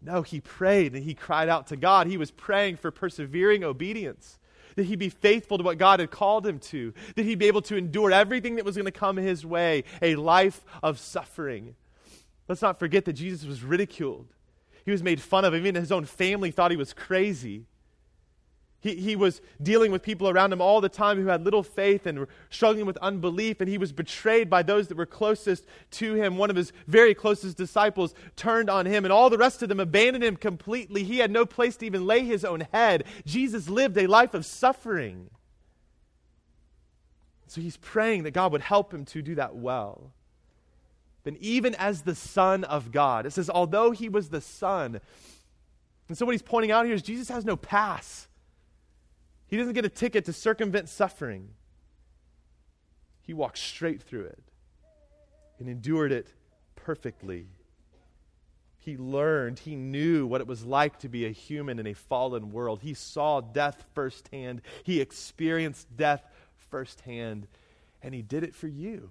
No, 0.00 0.22
he 0.22 0.40
prayed 0.40 0.94
and 0.94 1.04
he 1.04 1.14
cried 1.14 1.48
out 1.48 1.68
to 1.68 1.76
God. 1.76 2.06
He 2.06 2.16
was 2.16 2.30
praying 2.30 2.76
for 2.76 2.90
persevering 2.90 3.64
obedience, 3.64 4.38
that 4.76 4.84
he 4.84 4.96
be 4.96 5.08
faithful 5.08 5.58
to 5.58 5.64
what 5.64 5.78
God 5.78 6.00
had 6.00 6.10
called 6.10 6.46
him 6.46 6.58
to, 6.58 6.92
that 7.16 7.24
he 7.24 7.34
be 7.34 7.46
able 7.46 7.62
to 7.62 7.76
endure 7.76 8.12
everything 8.12 8.56
that 8.56 8.64
was 8.64 8.76
going 8.76 8.84
to 8.84 8.92
come 8.92 9.16
his 9.16 9.46
way, 9.46 9.84
a 10.02 10.16
life 10.16 10.64
of 10.82 10.98
suffering. 10.98 11.74
Let's 12.48 12.62
not 12.62 12.78
forget 12.78 13.06
that 13.06 13.14
Jesus 13.14 13.46
was 13.46 13.62
ridiculed. 13.62 14.28
He 14.84 14.90
was 14.90 15.02
made 15.02 15.20
fun 15.20 15.44
of. 15.44 15.54
Even 15.54 15.74
his 15.74 15.90
own 15.90 16.04
family 16.04 16.50
thought 16.50 16.70
he 16.70 16.76
was 16.76 16.92
crazy. 16.92 17.64
He, 18.84 18.96
he 18.96 19.16
was 19.16 19.40
dealing 19.62 19.90
with 19.92 20.02
people 20.02 20.28
around 20.28 20.52
him 20.52 20.60
all 20.60 20.82
the 20.82 20.90
time 20.90 21.16
who 21.16 21.28
had 21.28 21.42
little 21.42 21.62
faith 21.62 22.04
and 22.04 22.18
were 22.18 22.28
struggling 22.50 22.84
with 22.84 22.98
unbelief, 22.98 23.62
and 23.62 23.68
he 23.68 23.78
was 23.78 23.92
betrayed 23.92 24.50
by 24.50 24.62
those 24.62 24.88
that 24.88 24.98
were 24.98 25.06
closest 25.06 25.64
to 25.92 26.12
him. 26.12 26.36
One 26.36 26.50
of 26.50 26.56
his 26.56 26.70
very 26.86 27.14
closest 27.14 27.56
disciples 27.56 28.14
turned 28.36 28.68
on 28.68 28.84
him, 28.84 29.06
and 29.06 29.10
all 29.10 29.30
the 29.30 29.38
rest 29.38 29.62
of 29.62 29.70
them 29.70 29.80
abandoned 29.80 30.22
him 30.22 30.36
completely. 30.36 31.02
He 31.02 31.16
had 31.16 31.30
no 31.30 31.46
place 31.46 31.78
to 31.78 31.86
even 31.86 32.06
lay 32.06 32.26
his 32.26 32.44
own 32.44 32.66
head. 32.74 33.04
Jesus 33.24 33.70
lived 33.70 33.96
a 33.96 34.06
life 34.06 34.34
of 34.34 34.44
suffering. 34.44 35.30
So 37.46 37.62
he's 37.62 37.78
praying 37.78 38.24
that 38.24 38.32
God 38.32 38.52
would 38.52 38.60
help 38.60 38.92
him 38.92 39.06
to 39.06 39.22
do 39.22 39.34
that 39.36 39.56
well. 39.56 40.12
Then, 41.22 41.38
even 41.40 41.74
as 41.76 42.02
the 42.02 42.14
Son 42.14 42.64
of 42.64 42.92
God, 42.92 43.24
it 43.24 43.30
says, 43.30 43.48
although 43.48 43.92
he 43.92 44.10
was 44.10 44.28
the 44.28 44.42
Son, 44.42 45.00
and 46.06 46.18
so 46.18 46.26
what 46.26 46.32
he's 46.32 46.42
pointing 46.42 46.70
out 46.70 46.84
here 46.84 46.94
is 46.94 47.00
Jesus 47.00 47.30
has 47.30 47.46
no 47.46 47.56
pass. 47.56 48.28
He 49.54 49.58
doesn't 49.58 49.74
get 49.74 49.84
a 49.84 49.88
ticket 49.88 50.24
to 50.24 50.32
circumvent 50.32 50.88
suffering. 50.88 51.50
He 53.20 53.32
walked 53.32 53.58
straight 53.58 54.02
through 54.02 54.24
it 54.24 54.42
and 55.60 55.68
endured 55.68 56.10
it 56.10 56.34
perfectly. 56.74 57.46
He 58.80 58.96
learned, 58.96 59.60
he 59.60 59.76
knew 59.76 60.26
what 60.26 60.40
it 60.40 60.48
was 60.48 60.64
like 60.64 60.98
to 60.98 61.08
be 61.08 61.24
a 61.24 61.30
human 61.30 61.78
in 61.78 61.86
a 61.86 61.92
fallen 61.92 62.50
world. 62.50 62.80
He 62.82 62.94
saw 62.94 63.40
death 63.40 63.84
firsthand, 63.94 64.60
he 64.82 65.00
experienced 65.00 65.86
death 65.96 66.24
firsthand, 66.68 67.46
and 68.02 68.12
he 68.12 68.22
did 68.22 68.42
it 68.42 68.56
for 68.56 68.66
you. 68.66 69.10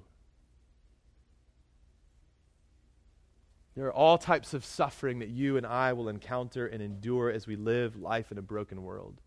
There 3.75 3.85
are 3.85 3.93
all 3.93 4.17
types 4.17 4.53
of 4.53 4.65
suffering 4.65 5.19
that 5.19 5.29
you 5.29 5.55
and 5.55 5.65
I 5.65 5.93
will 5.93 6.09
encounter 6.09 6.67
and 6.67 6.81
endure 6.81 7.31
as 7.31 7.47
we 7.47 7.55
live 7.55 7.95
life 7.95 8.29
in 8.29 8.37
a 8.37 8.41
broken 8.41 8.83
world. 8.83 9.21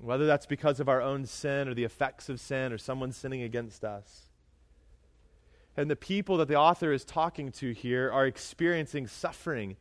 Whether 0.00 0.26
that's 0.26 0.46
because 0.46 0.80
of 0.80 0.88
our 0.88 1.00
own 1.00 1.24
sin 1.24 1.68
or 1.68 1.74
the 1.74 1.84
effects 1.84 2.28
of 2.28 2.40
sin 2.40 2.72
or 2.72 2.78
someone 2.78 3.12
sinning 3.12 3.42
against 3.42 3.84
us. 3.84 4.22
And 5.76 5.90
the 5.90 5.96
people 5.96 6.36
that 6.38 6.48
the 6.48 6.56
author 6.56 6.92
is 6.92 7.04
talking 7.04 7.50
to 7.52 7.72
here 7.72 8.10
are 8.10 8.26
experiencing 8.26 9.06
suffering. 9.06 9.76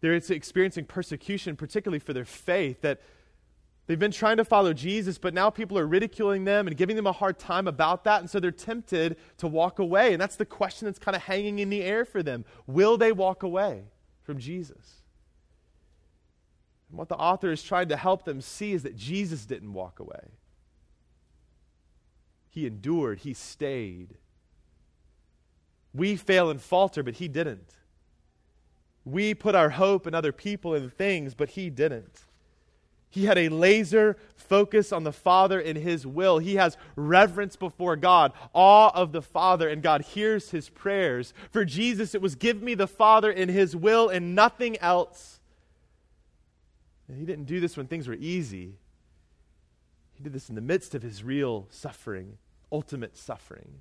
They're 0.00 0.14
experiencing 0.14 0.86
persecution, 0.86 1.56
particularly 1.56 1.98
for 1.98 2.12
their 2.12 2.24
faith, 2.24 2.80
that 2.80 3.00
they've 3.86 3.98
been 3.98 4.10
trying 4.10 4.38
to 4.38 4.44
follow 4.44 4.72
Jesus, 4.72 5.18
but 5.18 5.34
now 5.34 5.50
people 5.50 5.78
are 5.78 5.86
ridiculing 5.86 6.44
them 6.44 6.66
and 6.66 6.76
giving 6.76 6.96
them 6.96 7.06
a 7.06 7.12
hard 7.12 7.38
time 7.38 7.68
about 7.68 8.04
that. 8.04 8.20
And 8.20 8.30
so 8.30 8.40
they're 8.40 8.50
tempted 8.50 9.16
to 9.38 9.46
walk 9.46 9.78
away. 9.78 10.12
And 10.12 10.20
that's 10.20 10.36
the 10.36 10.46
question 10.46 10.86
that's 10.86 10.98
kind 10.98 11.14
of 11.14 11.22
hanging 11.22 11.58
in 11.58 11.68
the 11.68 11.82
air 11.82 12.04
for 12.04 12.22
them. 12.22 12.44
Will 12.66 12.96
they 12.96 13.12
walk 13.12 13.42
away 13.42 13.84
from 14.22 14.38
Jesus? 14.38 15.01
And 16.92 16.98
what 16.98 17.08
the 17.08 17.16
author 17.16 17.50
is 17.50 17.62
trying 17.62 17.88
to 17.88 17.96
help 17.96 18.26
them 18.26 18.42
see 18.42 18.72
is 18.72 18.82
that 18.82 18.94
Jesus 18.94 19.46
didn't 19.46 19.72
walk 19.72 19.98
away. 19.98 20.28
He 22.50 22.66
endured, 22.66 23.20
he 23.20 23.32
stayed. 23.32 24.18
We 25.94 26.16
fail 26.16 26.50
and 26.50 26.60
falter, 26.60 27.02
but 27.02 27.14
he 27.14 27.28
didn't. 27.28 27.74
We 29.06 29.32
put 29.32 29.54
our 29.54 29.70
hope 29.70 30.06
in 30.06 30.14
other 30.14 30.32
people 30.32 30.74
and 30.74 30.92
things, 30.92 31.34
but 31.34 31.50
he 31.50 31.70
didn't. 31.70 32.24
He 33.08 33.24
had 33.24 33.38
a 33.38 33.48
laser 33.48 34.18
focus 34.36 34.92
on 34.92 35.04
the 35.04 35.12
Father 35.12 35.60
and 35.60 35.76
His 35.76 36.06
will. 36.06 36.38
He 36.38 36.56
has 36.56 36.78
reverence 36.96 37.56
before 37.56 37.94
God, 37.94 38.32
awe 38.54 38.90
of 38.94 39.12
the 39.12 39.20
Father, 39.20 39.68
and 39.68 39.82
God 39.82 40.00
hears 40.00 40.50
his 40.50 40.70
prayers. 40.70 41.34
For 41.50 41.66
Jesus, 41.66 42.14
it 42.14 42.22
was 42.22 42.34
give 42.34 42.62
me 42.62 42.74
the 42.74 42.86
Father 42.86 43.30
and 43.30 43.50
His 43.50 43.76
will 43.76 44.08
and 44.08 44.34
nothing 44.34 44.78
else. 44.78 45.40
And 47.08 47.18
he 47.18 47.24
didn't 47.24 47.44
do 47.44 47.60
this 47.60 47.76
when 47.76 47.86
things 47.86 48.08
were 48.08 48.14
easy. 48.14 48.76
He 50.14 50.22
did 50.22 50.32
this 50.32 50.48
in 50.48 50.54
the 50.54 50.60
midst 50.60 50.94
of 50.94 51.02
his 51.02 51.24
real 51.24 51.66
suffering, 51.70 52.38
ultimate 52.70 53.16
suffering. 53.16 53.80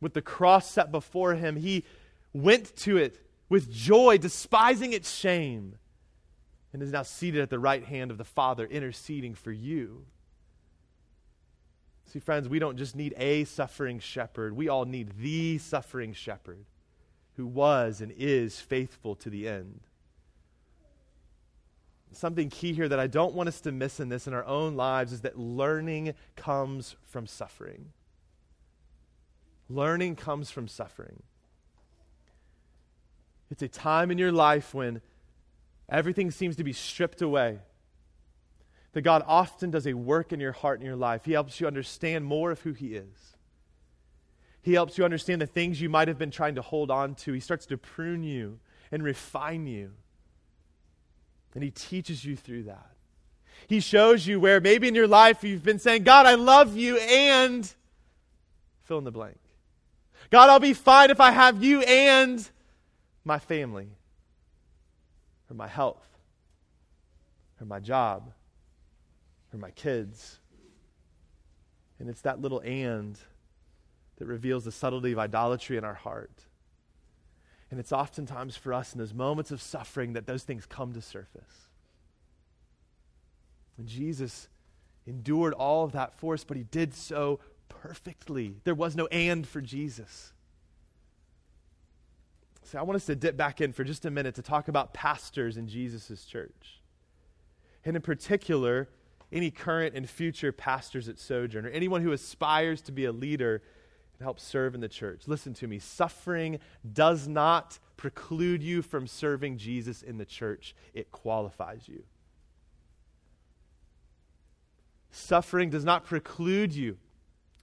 With 0.00 0.14
the 0.14 0.22
cross 0.22 0.70
set 0.70 0.90
before 0.90 1.34
him, 1.34 1.56
he 1.56 1.84
went 2.32 2.76
to 2.78 2.96
it 2.96 3.20
with 3.48 3.70
joy, 3.70 4.18
despising 4.18 4.92
its 4.92 5.14
shame, 5.14 5.76
and 6.72 6.82
is 6.82 6.92
now 6.92 7.02
seated 7.02 7.40
at 7.40 7.50
the 7.50 7.58
right 7.58 7.84
hand 7.84 8.10
of 8.10 8.18
the 8.18 8.24
Father, 8.24 8.66
interceding 8.66 9.34
for 9.34 9.52
you. 9.52 10.06
See, 12.06 12.18
friends, 12.18 12.48
we 12.48 12.58
don't 12.58 12.76
just 12.76 12.96
need 12.96 13.14
a 13.16 13.44
suffering 13.44 13.98
shepherd, 13.98 14.56
we 14.56 14.68
all 14.68 14.84
need 14.84 15.18
the 15.18 15.58
suffering 15.58 16.12
shepherd 16.12 16.64
who 17.36 17.46
was 17.46 18.00
and 18.00 18.12
is 18.16 18.60
faithful 18.60 19.14
to 19.16 19.30
the 19.30 19.48
end 19.48 19.80
something 22.16 22.50
key 22.50 22.72
here 22.72 22.88
that 22.88 23.00
I 23.00 23.06
don't 23.06 23.34
want 23.34 23.48
us 23.48 23.60
to 23.62 23.72
miss 23.72 24.00
in 24.00 24.08
this 24.08 24.26
in 24.26 24.34
our 24.34 24.44
own 24.44 24.76
lives 24.76 25.12
is 25.12 25.22
that 25.22 25.38
learning 25.38 26.14
comes 26.36 26.96
from 27.04 27.26
suffering. 27.26 27.92
Learning 29.68 30.14
comes 30.16 30.50
from 30.50 30.68
suffering. 30.68 31.22
It's 33.50 33.62
a 33.62 33.68
time 33.68 34.10
in 34.10 34.18
your 34.18 34.32
life 34.32 34.74
when 34.74 35.00
everything 35.88 36.30
seems 36.30 36.56
to 36.56 36.64
be 36.64 36.72
stripped 36.72 37.22
away. 37.22 37.58
That 38.92 39.02
God 39.02 39.24
often 39.26 39.70
does 39.70 39.86
a 39.86 39.94
work 39.94 40.32
in 40.32 40.40
your 40.40 40.52
heart 40.52 40.78
and 40.78 40.86
your 40.86 40.96
life. 40.96 41.24
He 41.24 41.32
helps 41.32 41.60
you 41.60 41.66
understand 41.66 42.24
more 42.24 42.50
of 42.50 42.60
who 42.60 42.72
He 42.72 42.94
is. 42.94 43.36
He 44.62 44.72
helps 44.72 44.96
you 44.96 45.04
understand 45.04 45.42
the 45.42 45.46
things 45.46 45.80
you 45.80 45.88
might 45.88 46.08
have 46.08 46.18
been 46.18 46.30
trying 46.30 46.54
to 46.54 46.62
hold 46.62 46.90
on 46.90 47.14
to. 47.16 47.32
He 47.32 47.40
starts 47.40 47.66
to 47.66 47.76
prune 47.76 48.22
you 48.22 48.60
and 48.90 49.02
refine 49.02 49.66
you. 49.66 49.92
And 51.54 51.62
He 51.62 51.70
teaches 51.70 52.24
you 52.24 52.36
through 52.36 52.64
that. 52.64 52.90
He 53.66 53.80
shows 53.80 54.26
you 54.26 54.40
where 54.40 54.60
maybe 54.60 54.88
in 54.88 54.94
your 54.94 55.08
life 55.08 55.44
you've 55.44 55.62
been 55.62 55.78
saying, 55.78 56.02
God, 56.02 56.26
I 56.26 56.34
love 56.34 56.76
you, 56.76 56.98
and 56.98 57.72
fill 58.82 58.98
in 58.98 59.04
the 59.04 59.12
blank. 59.12 59.38
God, 60.30 60.50
I'll 60.50 60.60
be 60.60 60.74
fine 60.74 61.10
if 61.10 61.20
I 61.20 61.30
have 61.30 61.62
you 61.62 61.80
and 61.82 62.46
my 63.24 63.38
family, 63.38 63.88
or 65.50 65.54
my 65.54 65.68
health, 65.68 66.06
or 67.60 67.66
my 67.66 67.80
job, 67.80 68.32
or 69.52 69.58
my 69.58 69.70
kids. 69.70 70.40
And 71.98 72.08
it's 72.08 72.22
that 72.22 72.40
little 72.40 72.60
and 72.60 73.18
that 74.16 74.26
reveals 74.26 74.64
the 74.64 74.72
subtlety 74.72 75.12
of 75.12 75.18
idolatry 75.18 75.76
in 75.76 75.84
our 75.84 75.94
heart. 75.94 76.44
And 77.74 77.80
it's 77.80 77.90
oftentimes 77.90 78.56
for 78.56 78.72
us 78.72 78.92
in 78.92 79.00
those 79.00 79.12
moments 79.12 79.50
of 79.50 79.60
suffering 79.60 80.12
that 80.12 80.28
those 80.28 80.44
things 80.44 80.64
come 80.64 80.92
to 80.92 81.02
surface. 81.02 81.68
And 83.76 83.88
Jesus 83.88 84.46
endured 85.08 85.52
all 85.54 85.82
of 85.82 85.90
that 85.90 86.14
for 86.14 86.34
us, 86.34 86.44
but 86.44 86.56
he 86.56 86.62
did 86.62 86.94
so 86.94 87.40
perfectly. 87.68 88.54
There 88.62 88.76
was 88.76 88.94
no 88.94 89.06
and 89.06 89.44
for 89.44 89.60
Jesus. 89.60 90.32
So 92.62 92.78
I 92.78 92.82
want 92.82 92.94
us 92.94 93.06
to 93.06 93.16
dip 93.16 93.36
back 93.36 93.60
in 93.60 93.72
for 93.72 93.82
just 93.82 94.04
a 94.04 94.10
minute 94.12 94.36
to 94.36 94.42
talk 94.42 94.68
about 94.68 94.94
pastors 94.94 95.56
in 95.56 95.66
Jesus' 95.66 96.24
church. 96.24 96.80
And 97.84 97.96
in 97.96 98.02
particular, 98.02 98.88
any 99.32 99.50
current 99.50 99.96
and 99.96 100.08
future 100.08 100.52
pastors 100.52 101.08
at 101.08 101.18
Sojourn, 101.18 101.66
or 101.66 101.70
anyone 101.70 102.02
who 102.02 102.12
aspires 102.12 102.80
to 102.82 102.92
be 102.92 103.04
a 103.04 103.10
leader 103.10 103.62
and 104.18 104.24
help 104.24 104.38
serve 104.38 104.74
in 104.74 104.80
the 104.80 104.88
church. 104.88 105.22
Listen 105.26 105.54
to 105.54 105.66
me. 105.66 105.78
Suffering 105.78 106.58
does 106.92 107.26
not 107.26 107.78
preclude 107.96 108.62
you 108.62 108.82
from 108.82 109.06
serving 109.06 109.58
Jesus 109.58 110.02
in 110.02 110.18
the 110.18 110.24
church, 110.24 110.74
it 110.92 111.10
qualifies 111.10 111.88
you. 111.88 112.04
Suffering 115.10 115.70
does 115.70 115.84
not 115.84 116.04
preclude 116.04 116.74
you 116.74 116.98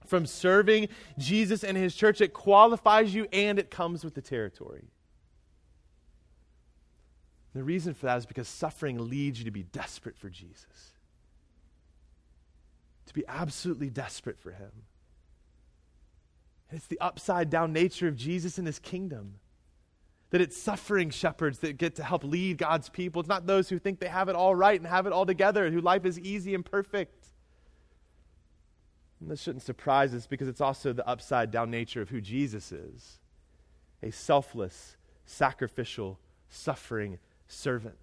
from 0.06 0.24
serving 0.24 0.88
Jesus 1.18 1.62
and 1.62 1.76
his 1.76 1.94
church. 1.94 2.20
It 2.20 2.32
qualifies 2.32 3.14
you 3.14 3.28
and 3.32 3.58
it 3.58 3.70
comes 3.70 4.04
with 4.04 4.14
the 4.14 4.22
territory. 4.22 4.88
The 7.54 7.62
reason 7.62 7.92
for 7.92 8.06
that 8.06 8.16
is 8.16 8.26
because 8.26 8.48
suffering 8.48 9.10
leads 9.10 9.38
you 9.38 9.44
to 9.44 9.50
be 9.50 9.62
desperate 9.62 10.16
for 10.16 10.30
Jesus, 10.30 10.94
to 13.06 13.12
be 13.12 13.24
absolutely 13.28 13.90
desperate 13.90 14.38
for 14.38 14.52
him. 14.52 14.70
It's 16.72 16.86
the 16.86 17.00
upside 17.00 17.50
down 17.50 17.72
nature 17.72 18.08
of 18.08 18.16
Jesus 18.16 18.58
and 18.58 18.66
his 18.66 18.78
kingdom. 18.78 19.34
That 20.30 20.40
it's 20.40 20.56
suffering 20.56 21.10
shepherds 21.10 21.58
that 21.58 21.76
get 21.76 21.96
to 21.96 22.04
help 22.04 22.24
lead 22.24 22.56
God's 22.56 22.88
people. 22.88 23.20
It's 23.20 23.28
not 23.28 23.46
those 23.46 23.68
who 23.68 23.78
think 23.78 24.00
they 24.00 24.08
have 24.08 24.28
it 24.28 24.36
all 24.36 24.54
right 24.54 24.80
and 24.80 24.86
have 24.86 25.06
it 25.06 25.12
all 25.12 25.26
together, 25.26 25.70
who 25.70 25.80
life 25.80 26.06
is 26.06 26.18
easy 26.18 26.54
and 26.54 26.64
perfect. 26.64 27.26
And 29.20 29.30
this 29.30 29.42
shouldn't 29.42 29.62
surprise 29.62 30.14
us 30.14 30.26
because 30.26 30.48
it's 30.48 30.60
also 30.60 30.92
the 30.92 31.06
upside 31.06 31.50
down 31.50 31.70
nature 31.70 32.00
of 32.00 32.08
who 32.08 32.20
Jesus 32.20 32.72
is 32.72 33.18
a 34.02 34.10
selfless, 34.10 34.96
sacrificial, 35.26 36.18
suffering 36.48 37.18
servant, 37.46 37.98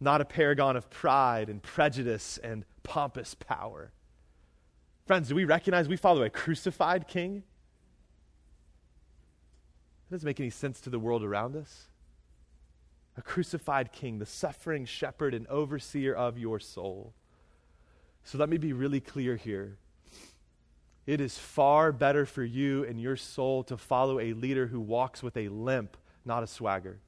not 0.00 0.22
a 0.22 0.24
paragon 0.24 0.74
of 0.74 0.88
pride 0.88 1.50
and 1.50 1.62
prejudice 1.62 2.38
and 2.42 2.64
pompous 2.82 3.34
power. 3.34 3.92
Friends, 5.06 5.28
do 5.28 5.34
we 5.34 5.44
recognize 5.44 5.86
we 5.86 5.96
follow 5.96 6.22
a 6.22 6.30
crucified 6.30 7.06
king? 7.06 7.42
Doesn't 10.12 10.26
make 10.26 10.40
any 10.40 10.50
sense 10.50 10.78
to 10.82 10.90
the 10.90 10.98
world 10.98 11.24
around 11.24 11.56
us. 11.56 11.88
A 13.16 13.22
crucified 13.22 13.92
king, 13.92 14.18
the 14.18 14.26
suffering 14.26 14.84
shepherd 14.84 15.32
and 15.32 15.46
overseer 15.46 16.12
of 16.12 16.36
your 16.36 16.60
soul. 16.60 17.14
So 18.22 18.36
let 18.36 18.50
me 18.50 18.58
be 18.58 18.74
really 18.74 19.00
clear 19.00 19.36
here. 19.36 19.78
It 21.06 21.22
is 21.22 21.38
far 21.38 21.92
better 21.92 22.26
for 22.26 22.44
you 22.44 22.84
and 22.84 23.00
your 23.00 23.16
soul 23.16 23.64
to 23.64 23.78
follow 23.78 24.20
a 24.20 24.34
leader 24.34 24.66
who 24.66 24.80
walks 24.80 25.22
with 25.22 25.34
a 25.34 25.48
limp, 25.48 25.96
not 26.26 26.42
a 26.42 26.46
swagger. 26.46 26.98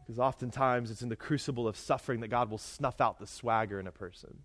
Because 0.00 0.18
oftentimes 0.18 0.90
it's 0.90 1.00
in 1.00 1.08
the 1.08 1.16
crucible 1.16 1.66
of 1.66 1.74
suffering 1.78 2.20
that 2.20 2.28
God 2.28 2.50
will 2.50 2.58
snuff 2.58 3.00
out 3.00 3.18
the 3.18 3.26
swagger 3.26 3.80
in 3.80 3.86
a 3.86 3.92
person 3.92 4.44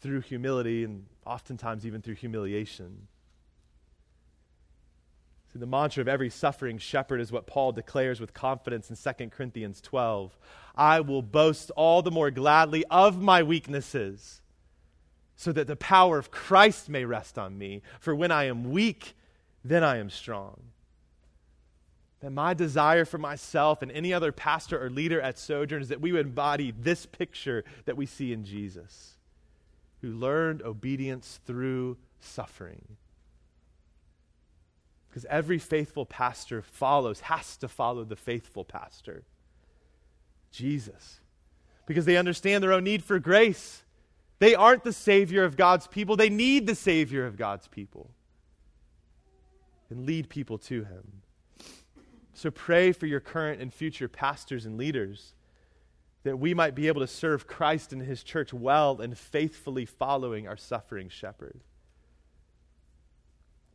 through 0.00 0.20
humility 0.20 0.84
and 0.84 1.06
oftentimes 1.26 1.86
even 1.86 2.02
through 2.02 2.14
humiliation. 2.14 3.08
See, 5.52 5.58
the 5.58 5.66
mantra 5.66 6.02
of 6.02 6.08
every 6.08 6.30
suffering 6.30 6.78
shepherd 6.78 7.20
is 7.20 7.32
what 7.32 7.46
Paul 7.46 7.72
declares 7.72 8.20
with 8.20 8.34
confidence 8.34 8.90
in 8.90 8.96
2 8.96 9.30
Corinthians 9.30 9.80
12. 9.80 10.36
I 10.76 11.00
will 11.00 11.22
boast 11.22 11.70
all 11.70 12.02
the 12.02 12.10
more 12.10 12.30
gladly 12.30 12.84
of 12.90 13.20
my 13.20 13.42
weaknesses, 13.42 14.42
so 15.36 15.52
that 15.52 15.66
the 15.66 15.76
power 15.76 16.18
of 16.18 16.30
Christ 16.30 16.88
may 16.88 17.04
rest 17.04 17.38
on 17.38 17.56
me. 17.56 17.82
For 18.00 18.14
when 18.14 18.30
I 18.30 18.44
am 18.44 18.70
weak, 18.70 19.16
then 19.64 19.82
I 19.82 19.96
am 19.96 20.10
strong. 20.10 20.60
That 22.20 22.30
my 22.30 22.52
desire 22.52 23.04
for 23.04 23.18
myself 23.18 23.80
and 23.80 23.90
any 23.92 24.12
other 24.12 24.32
pastor 24.32 24.84
or 24.84 24.90
leader 24.90 25.20
at 25.20 25.38
Sojourn 25.38 25.80
is 25.80 25.88
that 25.88 26.00
we 26.00 26.12
would 26.12 26.26
embody 26.26 26.72
this 26.72 27.06
picture 27.06 27.64
that 27.86 27.96
we 27.96 28.06
see 28.06 28.32
in 28.32 28.44
Jesus 28.44 29.17
who 30.00 30.12
learned 30.12 30.62
obedience 30.62 31.40
through 31.46 31.96
suffering. 32.20 32.96
Because 35.08 35.24
every 35.30 35.58
faithful 35.58 36.06
pastor 36.06 36.62
follows, 36.62 37.20
has 37.20 37.56
to 37.58 37.68
follow 37.68 38.04
the 38.04 38.16
faithful 38.16 38.64
pastor, 38.64 39.24
Jesus. 40.52 41.20
Because 41.86 42.04
they 42.04 42.16
understand 42.16 42.62
their 42.62 42.72
own 42.72 42.84
need 42.84 43.02
for 43.02 43.18
grace. 43.18 43.82
They 44.38 44.54
aren't 44.54 44.84
the 44.84 44.92
Savior 44.92 45.44
of 45.44 45.56
God's 45.56 45.86
people, 45.86 46.16
they 46.16 46.30
need 46.30 46.66
the 46.66 46.74
Savior 46.74 47.26
of 47.26 47.36
God's 47.36 47.66
people. 47.68 48.10
And 49.90 50.04
lead 50.04 50.28
people 50.28 50.58
to 50.58 50.84
Him. 50.84 51.22
So 52.34 52.50
pray 52.50 52.92
for 52.92 53.06
your 53.06 53.20
current 53.20 53.60
and 53.60 53.72
future 53.72 54.06
pastors 54.06 54.66
and 54.66 54.76
leaders 54.76 55.32
that 56.24 56.38
we 56.38 56.54
might 56.54 56.74
be 56.74 56.88
able 56.88 57.00
to 57.00 57.06
serve 57.06 57.46
Christ 57.46 57.92
and 57.92 58.02
his 58.02 58.22
church 58.22 58.52
well 58.52 59.00
and 59.00 59.16
faithfully 59.16 59.84
following 59.84 60.48
our 60.48 60.56
suffering 60.56 61.08
shepherd. 61.08 61.60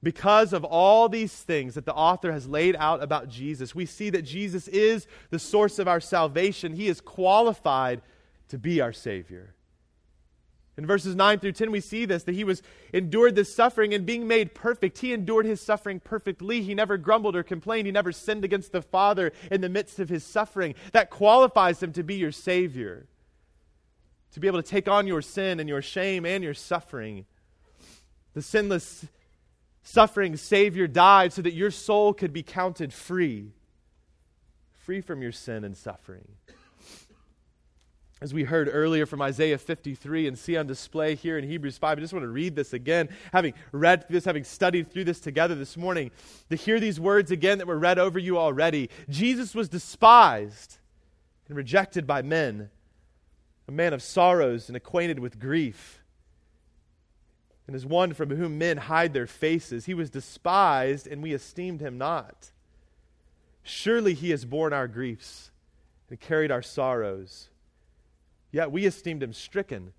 Because 0.01 0.51
of 0.51 0.65
all 0.65 1.07
these 1.07 1.33
things 1.33 1.75
that 1.75 1.85
the 1.85 1.93
author 1.93 2.33
has 2.33 2.45
laid 2.47 2.75
out 2.75 3.01
about 3.01 3.29
Jesus, 3.29 3.73
we 3.73 3.85
see 3.85 4.09
that 4.09 4.23
Jesus 4.23 4.67
is 4.67 5.07
the 5.29 5.39
source 5.39 5.79
of 5.79 5.87
our 5.87 6.01
salvation. 6.01 6.73
He 6.73 6.87
is 6.87 6.99
qualified 6.99 8.01
to 8.49 8.57
be 8.57 8.81
our 8.81 8.91
Savior. 8.91 9.55
In 10.75 10.87
verses 10.87 11.15
9 11.15 11.39
through 11.39 11.51
10, 11.51 11.71
we 11.71 11.79
see 11.79 12.05
this 12.05 12.23
that 12.23 12.33
he 12.33 12.43
was 12.43 12.63
endured 12.93 13.35
this 13.35 13.53
suffering 13.53 13.93
and 13.93 14.05
being 14.05 14.27
made 14.27 14.55
perfect. 14.55 14.97
He 14.97 15.13
endured 15.13 15.45
his 15.45 15.61
suffering 15.61 15.99
perfectly. 15.99 16.63
He 16.63 16.73
never 16.73 16.97
grumbled 16.97 17.35
or 17.35 17.43
complained. 17.43 17.85
He 17.85 17.91
never 17.91 18.11
sinned 18.11 18.43
against 18.43 18.71
the 18.71 18.81
Father 18.81 19.31
in 19.51 19.61
the 19.61 19.69
midst 19.69 19.99
of 19.99 20.09
his 20.09 20.23
suffering. 20.23 20.73
That 20.91 21.11
qualifies 21.11 21.81
him 21.83 21.93
to 21.93 22.03
be 22.03 22.15
your 22.15 22.31
Savior, 22.31 23.05
to 24.31 24.39
be 24.39 24.47
able 24.47 24.63
to 24.63 24.67
take 24.67 24.87
on 24.87 25.05
your 25.05 25.21
sin 25.21 25.59
and 25.59 25.69
your 25.69 25.83
shame 25.83 26.25
and 26.25 26.43
your 26.43 26.55
suffering. 26.55 27.25
The 28.33 28.41
sinless, 28.41 29.05
suffering 29.83 30.37
Savior 30.37 30.87
died 30.87 31.33
so 31.33 31.43
that 31.43 31.53
your 31.53 31.69
soul 31.69 32.15
could 32.15 32.33
be 32.33 32.41
counted 32.41 32.91
free, 32.91 33.51
free 34.85 35.01
from 35.01 35.21
your 35.21 35.31
sin 35.31 35.63
and 35.63 35.77
suffering 35.77 36.29
as 38.23 38.33
we 38.33 38.45
heard 38.45 38.69
earlier 38.71 39.05
from 39.05 39.21
Isaiah 39.21 39.57
53 39.57 40.29
and 40.29 40.39
see 40.39 40.55
on 40.55 40.65
display 40.65 41.13
here 41.13 41.37
in 41.37 41.43
Hebrews 41.43 41.77
5. 41.77 41.97
I 41.97 42.01
just 42.01 42.13
want 42.13 42.23
to 42.23 42.29
read 42.29 42.55
this 42.55 42.71
again, 42.71 43.09
having 43.33 43.53
read 43.73 44.05
this, 44.09 44.23
having 44.23 44.45
studied 44.45 44.89
through 44.89 45.03
this 45.03 45.19
together 45.19 45.55
this 45.55 45.75
morning, 45.75 46.09
to 46.49 46.55
hear 46.55 46.79
these 46.79 47.01
words 47.01 47.31
again 47.31 47.57
that 47.57 47.67
were 47.67 47.77
read 47.77 47.99
over 47.99 48.17
you 48.17 48.37
already. 48.37 48.89
Jesus 49.09 49.53
was 49.53 49.67
despised 49.67 50.77
and 51.49 51.57
rejected 51.57 52.07
by 52.07 52.21
men, 52.21 52.69
a 53.67 53.73
man 53.73 53.91
of 53.91 54.01
sorrows 54.01 54.69
and 54.69 54.77
acquainted 54.77 55.19
with 55.19 55.37
grief, 55.37 56.01
and 57.67 57.75
as 57.75 57.85
one 57.85 58.13
from 58.13 58.29
whom 58.29 58.57
men 58.57 58.77
hide 58.77 59.11
their 59.11 59.27
faces. 59.27 59.83
He 59.83 59.93
was 59.93 60.09
despised, 60.09 61.07
and 61.07 61.21
we 61.21 61.33
esteemed 61.33 61.81
him 61.81 61.97
not. 61.97 62.51
Surely 63.63 64.13
he 64.13 64.29
has 64.29 64.45
borne 64.45 64.71
our 64.71 64.87
griefs 64.87 65.51
and 66.09 66.17
carried 66.21 66.51
our 66.51 66.61
sorrows. 66.61 67.49
Yet 68.53 68.71
we 68.71 68.85
esteemed 68.85 69.23
him 69.23 69.33
stricken, 69.33 69.93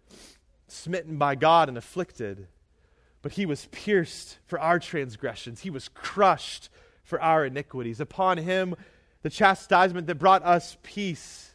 smitten 0.69 1.19
by 1.19 1.35
God, 1.35 1.69
and 1.69 1.77
afflicted. 1.77 2.47
But 3.21 3.33
he 3.33 3.45
was 3.45 3.67
pierced 3.73 4.39
for 4.47 4.61
our 4.61 4.79
transgressions, 4.79 5.61
he 5.61 5.71
was 5.71 5.89
crushed 5.89 6.71
for 7.03 7.21
our 7.21 7.45
iniquities. 7.45 8.01
Upon 8.01 8.39
him, 8.39 8.77
the 9.23 9.29
chastisement 9.29 10.07
that 10.07 10.15
brought 10.15 10.45
us 10.45 10.79
peace, 10.83 11.51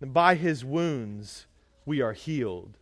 and 0.00 0.12
by 0.12 0.34
his 0.34 0.64
wounds, 0.64 1.46
we 1.86 2.02
are 2.02 2.12
healed. 2.12 2.76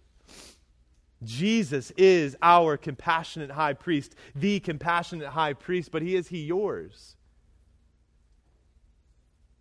Jesus 1.22 1.92
is 1.92 2.36
our 2.42 2.76
compassionate 2.76 3.52
high 3.52 3.74
priest, 3.74 4.16
the 4.34 4.58
compassionate 4.58 5.28
high 5.28 5.52
priest, 5.52 5.92
but 5.92 6.02
he 6.02 6.16
is 6.16 6.28
he 6.28 6.42
yours? 6.42 7.14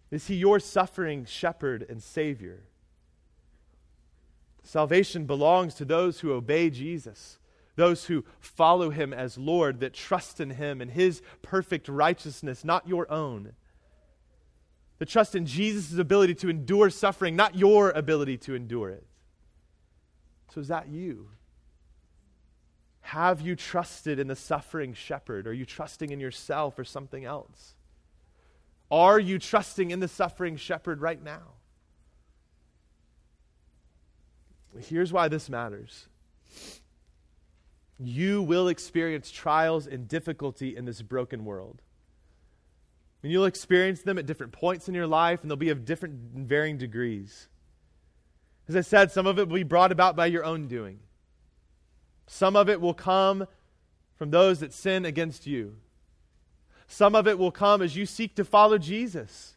Is 0.10 0.28
he 0.28 0.36
your 0.36 0.60
suffering 0.60 1.26
shepherd 1.26 1.86
and 1.88 2.02
savior? 2.02 2.64
Salvation 4.64 5.26
belongs 5.26 5.76
to 5.76 5.86
those 5.86 6.22
who 6.22 6.32
obey 6.32 6.70
Jesus, 6.70 7.38
those 7.76 8.06
who 8.06 8.24
follow 8.40 8.90
him 8.90 9.14
as 9.14 9.38
Lord, 9.38 9.82
that 9.82 9.94
trust 9.94 10.40
in 10.40 10.52
him 10.52 10.82
and 10.82 10.90
his 10.90 11.22
perfect 11.42 11.88
righteousness, 11.90 12.64
not 12.64 12.88
your 12.88 13.12
own. 13.12 13.54
The 15.00 15.06
trust 15.06 15.36
in 15.36 15.46
Jesus' 15.46 15.98
ability 15.98 16.36
to 16.36 16.50
endure 16.50 16.90
suffering, 16.90 17.36
not 17.36 17.56
your 17.56 17.92
ability 17.92 18.38
to 18.40 18.56
endure 18.56 18.90
it. 18.90 19.06
So, 20.54 20.62
is 20.62 20.70
that 20.70 20.88
you? 20.88 21.30
Have 23.02 23.42
you 23.42 23.56
trusted 23.56 24.18
in 24.18 24.28
the 24.28 24.36
suffering 24.36 24.94
shepherd? 24.94 25.46
Are 25.46 25.54
you 25.54 25.66
trusting 25.66 26.12
in 26.12 26.22
yourself 26.22 26.80
or 26.80 26.86
something 26.86 27.26
else? 27.26 27.76
Are 28.90 29.20
you 29.20 29.40
trusting 29.40 29.92
in 29.92 30.00
the 30.00 30.08
suffering 30.08 30.56
shepherd 30.56 31.02
right 31.02 31.22
now? 31.22 31.56
Here's 34.80 35.14
why 35.14 35.28
this 35.28 35.50
matters 35.50 36.08
you 38.00 38.42
will 38.42 38.68
experience 38.68 39.32
trials 39.32 39.88
and 39.88 40.08
difficulty 40.08 40.76
in 40.76 40.86
this 40.86 41.02
broken 41.02 41.46
world. 41.46 41.82
And 43.22 43.32
you'll 43.32 43.46
experience 43.46 44.02
them 44.02 44.18
at 44.18 44.26
different 44.26 44.52
points 44.52 44.90
in 44.90 44.96
your 44.96 45.08
life, 45.08 45.42
and 45.42 45.50
they'll 45.50 45.56
be 45.56 45.70
of 45.70 45.86
different 45.86 46.16
varying 46.36 46.78
degrees. 46.78 47.48
As 48.68 48.76
I 48.76 48.82
said, 48.82 49.12
some 49.12 49.28
of 49.28 49.40
it 49.40 49.48
will 49.48 49.56
be 49.56 49.64
brought 49.64 49.92
about 49.92 50.16
by 50.16 50.26
your 50.26 50.44
own 50.44 50.68
doing. 50.68 51.00
Some 52.28 52.56
of 52.56 52.70
it 52.70 52.82
will 52.82 52.94
come 52.94 53.48
from 54.16 54.32
those 54.32 54.60
that 54.60 54.74
sin 54.74 55.06
against 55.06 55.48
you. 55.48 55.78
Some 56.88 57.16
of 57.16 57.28
it 57.28 57.38
will 57.38 57.52
come 57.52 57.82
as 57.82 57.96
you 57.96 58.06
seek 58.06 58.36
to 58.36 58.46
follow 58.46 58.78
Jesus. 58.78 59.53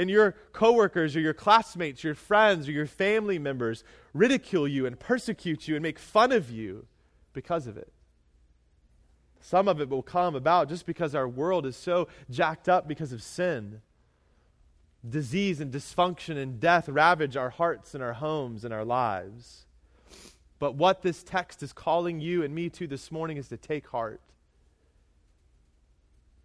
And 0.00 0.08
your 0.08 0.34
coworkers 0.54 1.14
or 1.14 1.20
your 1.20 1.34
classmates, 1.34 2.02
your 2.02 2.14
friends 2.14 2.66
or 2.66 2.72
your 2.72 2.86
family 2.86 3.38
members 3.38 3.84
ridicule 4.14 4.66
you 4.66 4.86
and 4.86 4.98
persecute 4.98 5.68
you 5.68 5.76
and 5.76 5.82
make 5.82 5.98
fun 5.98 6.32
of 6.32 6.50
you 6.50 6.86
because 7.34 7.66
of 7.66 7.76
it. 7.76 7.92
Some 9.42 9.68
of 9.68 9.78
it 9.78 9.90
will 9.90 10.02
come 10.02 10.34
about 10.34 10.70
just 10.70 10.86
because 10.86 11.14
our 11.14 11.28
world 11.28 11.66
is 11.66 11.76
so 11.76 12.08
jacked 12.30 12.66
up 12.66 12.88
because 12.88 13.12
of 13.12 13.22
sin. 13.22 13.82
Disease 15.06 15.60
and 15.60 15.70
dysfunction 15.70 16.38
and 16.38 16.58
death 16.58 16.88
ravage 16.88 17.36
our 17.36 17.50
hearts 17.50 17.94
and 17.94 18.02
our 18.02 18.14
homes 18.14 18.64
and 18.64 18.72
our 18.72 18.86
lives. 18.86 19.66
But 20.58 20.76
what 20.76 21.02
this 21.02 21.22
text 21.22 21.62
is 21.62 21.74
calling 21.74 22.20
you 22.20 22.42
and 22.42 22.54
me 22.54 22.70
to 22.70 22.86
this 22.86 23.12
morning 23.12 23.36
is 23.36 23.48
to 23.48 23.58
take 23.58 23.88
heart. 23.88 24.22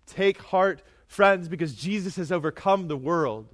Take 0.07 0.41
heart, 0.41 0.83
friends, 1.07 1.47
because 1.47 1.75
Jesus 1.75 2.15
has 2.15 2.31
overcome 2.31 2.87
the 2.87 2.97
world. 2.97 3.47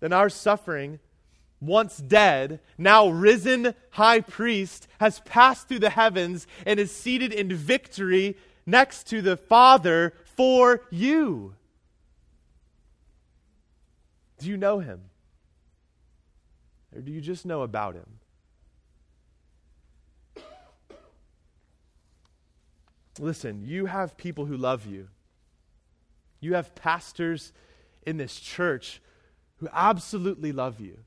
then 0.00 0.12
our 0.12 0.28
suffering 0.28 0.98
once 1.60 1.96
dead, 1.96 2.60
now 2.76 3.08
risen 3.08 3.74
high 3.90 4.20
priest, 4.20 4.86
has 5.00 5.20
passed 5.20 5.68
through 5.68 5.78
the 5.78 5.90
heavens 5.90 6.46
and 6.66 6.78
is 6.78 6.90
seated 6.90 7.32
in 7.32 7.48
victory 7.48 8.36
next 8.66 9.04
to 9.08 9.22
the 9.22 9.36
Father 9.36 10.12
for 10.24 10.82
you. 10.90 11.54
Do 14.38 14.48
you 14.48 14.56
know 14.56 14.80
him? 14.80 15.00
Or 16.94 17.00
do 17.00 17.10
you 17.10 17.20
just 17.20 17.46
know 17.46 17.62
about 17.62 17.94
him? 17.94 18.06
Listen, 23.18 23.62
you 23.64 23.86
have 23.86 24.18
people 24.18 24.44
who 24.44 24.58
love 24.58 24.84
you. 24.84 25.08
You 26.40 26.54
have 26.54 26.74
pastors 26.74 27.52
in 28.04 28.16
this 28.16 28.38
church 28.38 29.00
who 29.56 29.68
absolutely 29.72 30.52
love 30.52 30.80
you. 30.80 30.98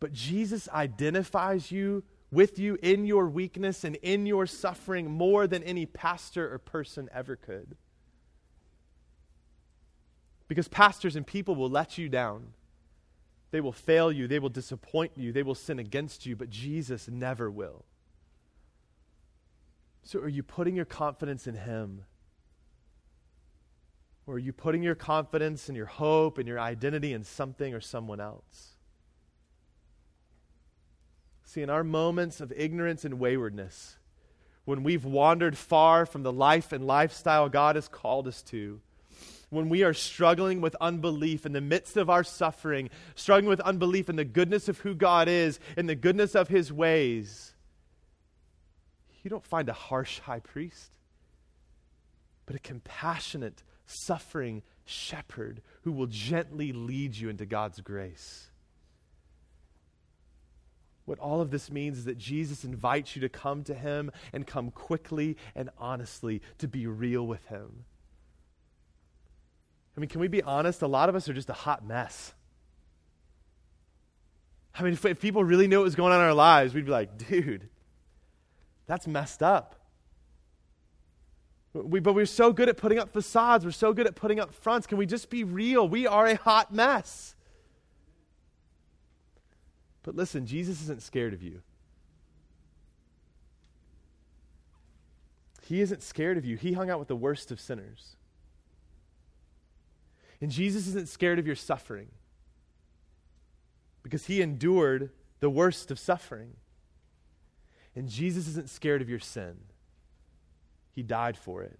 But 0.00 0.12
Jesus 0.12 0.68
identifies 0.68 1.70
you 1.70 2.02
with 2.32 2.58
you 2.58 2.78
in 2.82 3.06
your 3.06 3.28
weakness 3.28 3.84
and 3.84 3.96
in 3.96 4.26
your 4.26 4.46
suffering 4.46 5.10
more 5.10 5.46
than 5.46 5.62
any 5.62 5.86
pastor 5.86 6.52
or 6.52 6.58
person 6.58 7.08
ever 7.12 7.36
could. 7.36 7.76
Because 10.48 10.66
pastors 10.66 11.14
and 11.14 11.26
people 11.26 11.54
will 11.54 11.70
let 11.70 11.98
you 11.98 12.08
down. 12.08 12.48
They 13.52 13.60
will 13.60 13.72
fail 13.72 14.10
you. 14.10 14.26
They 14.26 14.38
will 14.38 14.48
disappoint 14.48 15.12
you. 15.16 15.30
They 15.30 15.42
will 15.42 15.54
sin 15.54 15.78
against 15.78 16.26
you, 16.26 16.34
but 16.34 16.50
Jesus 16.50 17.06
never 17.08 17.50
will. 17.50 17.84
So, 20.02 20.18
are 20.18 20.28
you 20.28 20.42
putting 20.42 20.74
your 20.74 20.84
confidence 20.84 21.46
in 21.46 21.54
Him? 21.54 22.04
Or 24.26 24.34
are 24.34 24.38
you 24.38 24.52
putting 24.52 24.82
your 24.82 24.94
confidence 24.94 25.68
and 25.68 25.76
your 25.76 25.86
hope 25.86 26.38
and 26.38 26.46
your 26.46 26.60
identity 26.60 27.12
in 27.12 27.24
something 27.24 27.74
or 27.74 27.80
someone 27.80 28.20
else? 28.20 28.70
See, 31.44 31.62
in 31.62 31.70
our 31.70 31.84
moments 31.84 32.40
of 32.40 32.52
ignorance 32.56 33.04
and 33.04 33.18
waywardness, 33.18 33.98
when 34.64 34.84
we've 34.84 35.04
wandered 35.04 35.58
far 35.58 36.06
from 36.06 36.22
the 36.22 36.32
life 36.32 36.72
and 36.72 36.86
lifestyle 36.86 37.48
God 37.48 37.76
has 37.76 37.88
called 37.88 38.28
us 38.28 38.42
to, 38.44 38.80
when 39.50 39.68
we 39.68 39.82
are 39.82 39.92
struggling 39.92 40.62
with 40.62 40.74
unbelief 40.80 41.44
in 41.44 41.52
the 41.52 41.60
midst 41.60 41.98
of 41.98 42.08
our 42.08 42.24
suffering, 42.24 42.88
struggling 43.14 43.50
with 43.50 43.60
unbelief 43.60 44.08
in 44.08 44.16
the 44.16 44.24
goodness 44.24 44.66
of 44.68 44.78
who 44.78 44.94
God 44.94 45.28
is, 45.28 45.60
in 45.76 45.86
the 45.86 45.94
goodness 45.94 46.34
of 46.34 46.48
his 46.48 46.72
ways, 46.72 47.52
you 49.22 49.28
don't 49.28 49.44
find 49.44 49.68
a 49.68 49.74
harsh 49.74 50.20
high 50.20 50.40
priest, 50.40 50.90
but 52.46 52.56
a 52.56 52.60
compassionate, 52.60 53.62
suffering 53.92 54.62
shepherd 54.84 55.62
who 55.82 55.92
will 55.92 56.06
gently 56.06 56.72
lead 56.72 57.16
you 57.16 57.28
into 57.28 57.46
God's 57.46 57.80
grace. 57.80 58.48
What 61.04 61.18
all 61.18 61.40
of 61.40 61.50
this 61.50 61.70
means 61.70 61.98
is 61.98 62.04
that 62.04 62.16
Jesus 62.16 62.64
invites 62.64 63.16
you 63.16 63.22
to 63.22 63.28
come 63.28 63.64
to 63.64 63.74
him 63.74 64.10
and 64.32 64.46
come 64.46 64.70
quickly 64.70 65.36
and 65.54 65.70
honestly 65.78 66.42
to 66.58 66.68
be 66.68 66.86
real 66.86 67.26
with 67.26 67.44
him. 67.46 67.84
I 69.96 70.00
mean, 70.00 70.08
can 70.08 70.20
we 70.20 70.28
be 70.28 70.42
honest? 70.42 70.80
A 70.82 70.86
lot 70.86 71.08
of 71.08 71.14
us 71.14 71.28
are 71.28 71.34
just 71.34 71.50
a 71.50 71.54
hot 71.54 71.84
mess. 71.86 72.32
I 74.74 74.82
mean, 74.82 74.94
if, 74.94 75.04
if 75.04 75.20
people 75.20 75.44
really 75.44 75.68
knew 75.68 75.78
what 75.78 75.84
was 75.84 75.96
going 75.96 76.12
on 76.12 76.20
in 76.20 76.24
our 76.24 76.34
lives, 76.34 76.72
we'd 76.72 76.86
be 76.86 76.90
like, 76.90 77.18
dude, 77.28 77.68
that's 78.86 79.06
messed 79.06 79.42
up. 79.42 79.81
We, 81.74 82.00
but 82.00 82.14
we're 82.14 82.26
so 82.26 82.52
good 82.52 82.68
at 82.68 82.76
putting 82.76 82.98
up 82.98 83.12
facades. 83.12 83.64
We're 83.64 83.70
so 83.70 83.92
good 83.92 84.06
at 84.06 84.14
putting 84.14 84.38
up 84.38 84.54
fronts. 84.54 84.86
Can 84.86 84.98
we 84.98 85.06
just 85.06 85.30
be 85.30 85.42
real? 85.42 85.88
We 85.88 86.06
are 86.06 86.26
a 86.26 86.36
hot 86.36 86.72
mess. 86.72 87.34
But 90.02 90.16
listen, 90.16 90.46
Jesus 90.46 90.82
isn't 90.82 91.02
scared 91.02 91.32
of 91.32 91.42
you. 91.42 91.62
He 95.62 95.80
isn't 95.80 96.02
scared 96.02 96.36
of 96.36 96.44
you. 96.44 96.56
He 96.56 96.72
hung 96.72 96.90
out 96.90 96.98
with 96.98 97.08
the 97.08 97.16
worst 97.16 97.50
of 97.50 97.60
sinners. 97.60 98.16
And 100.40 100.50
Jesus 100.50 100.88
isn't 100.88 101.08
scared 101.08 101.38
of 101.38 101.46
your 101.46 101.56
suffering 101.56 102.08
because 104.02 104.26
he 104.26 104.42
endured 104.42 105.10
the 105.40 105.48
worst 105.48 105.90
of 105.90 105.98
suffering. 105.98 106.54
And 107.94 108.08
Jesus 108.08 108.48
isn't 108.48 108.68
scared 108.68 109.00
of 109.00 109.08
your 109.08 109.20
sin, 109.20 109.56
he 110.94 111.02
died 111.02 111.36
for 111.36 111.62
it. 111.62 111.78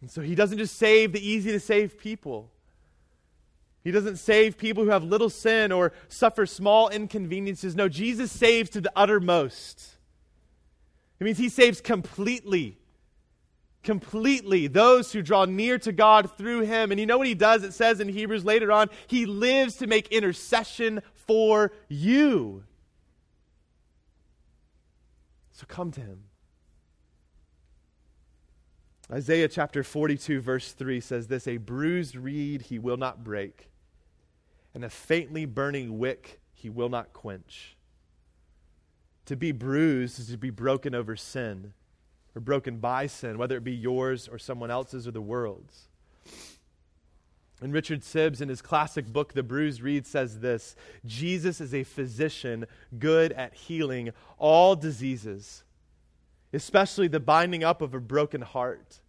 And 0.00 0.10
so 0.10 0.20
he 0.20 0.34
doesn't 0.34 0.58
just 0.58 0.76
save 0.76 1.12
the 1.12 1.26
easy 1.26 1.52
to 1.52 1.60
save 1.60 1.98
people. 1.98 2.50
He 3.82 3.92
doesn't 3.92 4.16
save 4.16 4.58
people 4.58 4.84
who 4.84 4.90
have 4.90 5.04
little 5.04 5.30
sin 5.30 5.70
or 5.72 5.92
suffer 6.08 6.44
small 6.44 6.88
inconveniences. 6.88 7.76
No, 7.76 7.88
Jesus 7.88 8.32
saves 8.32 8.70
to 8.70 8.80
the 8.80 8.90
uttermost. 8.96 9.96
It 11.18 11.24
means 11.24 11.38
he 11.38 11.48
saves 11.48 11.80
completely. 11.80 12.78
Completely 13.82 14.66
those 14.66 15.12
who 15.12 15.22
draw 15.22 15.44
near 15.44 15.78
to 15.78 15.92
God 15.92 16.36
through 16.36 16.62
him. 16.62 16.90
And 16.90 16.98
you 16.98 17.06
know 17.06 17.18
what 17.18 17.28
he 17.28 17.34
does? 17.34 17.62
It 17.62 17.74
says 17.74 18.00
in 18.00 18.08
Hebrews 18.08 18.44
later 18.44 18.72
on, 18.72 18.90
he 19.06 19.24
lives 19.24 19.76
to 19.76 19.86
make 19.86 20.08
intercession 20.08 21.00
for 21.14 21.72
you. 21.88 22.64
So 25.52 25.64
come 25.68 25.92
to 25.92 26.00
him. 26.00 26.25
Isaiah 29.12 29.48
chapter 29.48 29.84
42, 29.84 30.40
verse 30.40 30.72
3 30.72 31.00
says 31.00 31.28
this 31.28 31.46
A 31.46 31.58
bruised 31.58 32.16
reed 32.16 32.62
he 32.62 32.78
will 32.78 32.96
not 32.96 33.22
break 33.22 33.68
and 34.76 34.84
a 34.84 34.90
faintly 34.90 35.46
burning 35.46 35.98
wick 35.98 36.38
he 36.52 36.68
will 36.68 36.90
not 36.90 37.14
quench. 37.14 37.78
To 39.24 39.34
be 39.34 39.50
bruised 39.50 40.20
is 40.20 40.28
to 40.28 40.36
be 40.36 40.50
broken 40.50 40.94
over 40.94 41.16
sin, 41.16 41.72
or 42.34 42.42
broken 42.42 42.76
by 42.76 43.06
sin, 43.06 43.38
whether 43.38 43.56
it 43.56 43.64
be 43.64 43.74
yours 43.74 44.28
or 44.28 44.38
someone 44.38 44.70
else's 44.70 45.08
or 45.08 45.12
the 45.12 45.22
world's. 45.22 45.88
And 47.62 47.72
Richard 47.72 48.02
Sibbes, 48.02 48.42
in 48.42 48.50
his 48.50 48.60
classic 48.60 49.06
book, 49.06 49.32
The 49.32 49.42
Bruised 49.42 49.80
Reed, 49.80 50.06
says 50.06 50.40
this 50.40 50.76
Jesus 51.06 51.58
is 51.58 51.72
a 51.72 51.82
physician 51.82 52.66
good 52.98 53.32
at 53.32 53.54
healing 53.54 54.10
all 54.36 54.76
diseases, 54.76 55.64
especially 56.56 57.06
the 57.06 57.20
binding 57.20 57.62
up 57.62 57.80
of 57.80 57.94
a 57.94 58.00
broken 58.00 58.40
heart. 58.40 59.00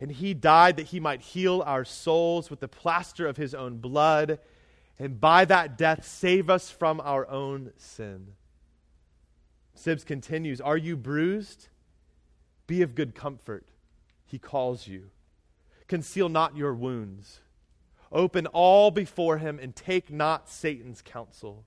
And 0.00 0.10
he 0.10 0.34
died 0.34 0.76
that 0.76 0.88
he 0.88 1.00
might 1.00 1.20
heal 1.20 1.62
our 1.64 1.84
souls 1.84 2.50
with 2.50 2.60
the 2.60 2.68
plaster 2.68 3.26
of 3.26 3.36
his 3.36 3.54
own 3.54 3.78
blood 3.78 4.40
and 4.98 5.20
by 5.20 5.44
that 5.44 5.76
death 5.76 6.06
save 6.06 6.48
us 6.48 6.70
from 6.70 7.00
our 7.00 7.28
own 7.28 7.72
sin. 7.76 8.28
Sibbes 9.76 10.06
continues 10.06 10.60
Are 10.60 10.76
you 10.76 10.96
bruised? 10.96 11.68
Be 12.66 12.82
of 12.82 12.94
good 12.94 13.14
comfort. 13.14 13.68
He 14.24 14.38
calls 14.38 14.88
you. 14.88 15.10
Conceal 15.86 16.28
not 16.28 16.56
your 16.56 16.74
wounds. 16.74 17.40
Open 18.10 18.46
all 18.46 18.90
before 18.90 19.38
him 19.38 19.58
and 19.60 19.76
take 19.76 20.10
not 20.10 20.48
Satan's 20.48 21.02
counsel. 21.02 21.64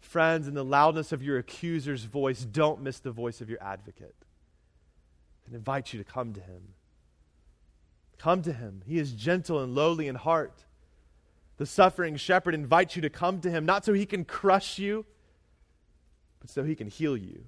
Friends, 0.00 0.48
in 0.48 0.54
the 0.54 0.64
loudness 0.64 1.12
of 1.12 1.22
your 1.22 1.38
accuser's 1.38 2.04
voice, 2.04 2.44
don't 2.44 2.82
miss 2.82 2.98
the 2.98 3.10
voice 3.10 3.40
of 3.40 3.50
your 3.50 3.62
advocate. 3.62 4.14
And 5.46 5.54
invite 5.54 5.92
you 5.92 6.02
to 6.02 6.10
come 6.10 6.32
to 6.34 6.40
him. 6.40 6.74
Come 8.18 8.42
to 8.42 8.52
him. 8.52 8.82
He 8.86 8.98
is 8.98 9.12
gentle 9.12 9.60
and 9.60 9.74
lowly 9.74 10.08
in 10.08 10.14
heart 10.14 10.64
the 11.58 11.66
suffering 11.66 12.16
shepherd 12.16 12.54
invites 12.54 12.96
you 12.96 13.02
to 13.02 13.10
come 13.10 13.40
to 13.40 13.50
him, 13.50 13.66
not 13.66 13.84
so 13.84 13.92
he 13.92 14.06
can 14.06 14.24
crush 14.24 14.78
you, 14.78 15.04
but 16.40 16.48
so 16.48 16.62
he 16.62 16.76
can 16.76 16.86
heal 16.86 17.16
you. 17.16 17.44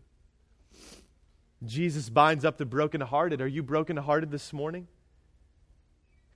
Jesus 1.65 2.11
binds 2.11 2.45
up 2.45 2.59
the 2.59 2.67
brokenhearted. 2.67 3.41
Are 3.41 3.47
you 3.47 3.63
brokenhearted 3.63 4.33
this 4.33 4.53
morning? 4.53 4.89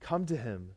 Come 0.01 0.25
to 0.27 0.37
him. 0.37 0.71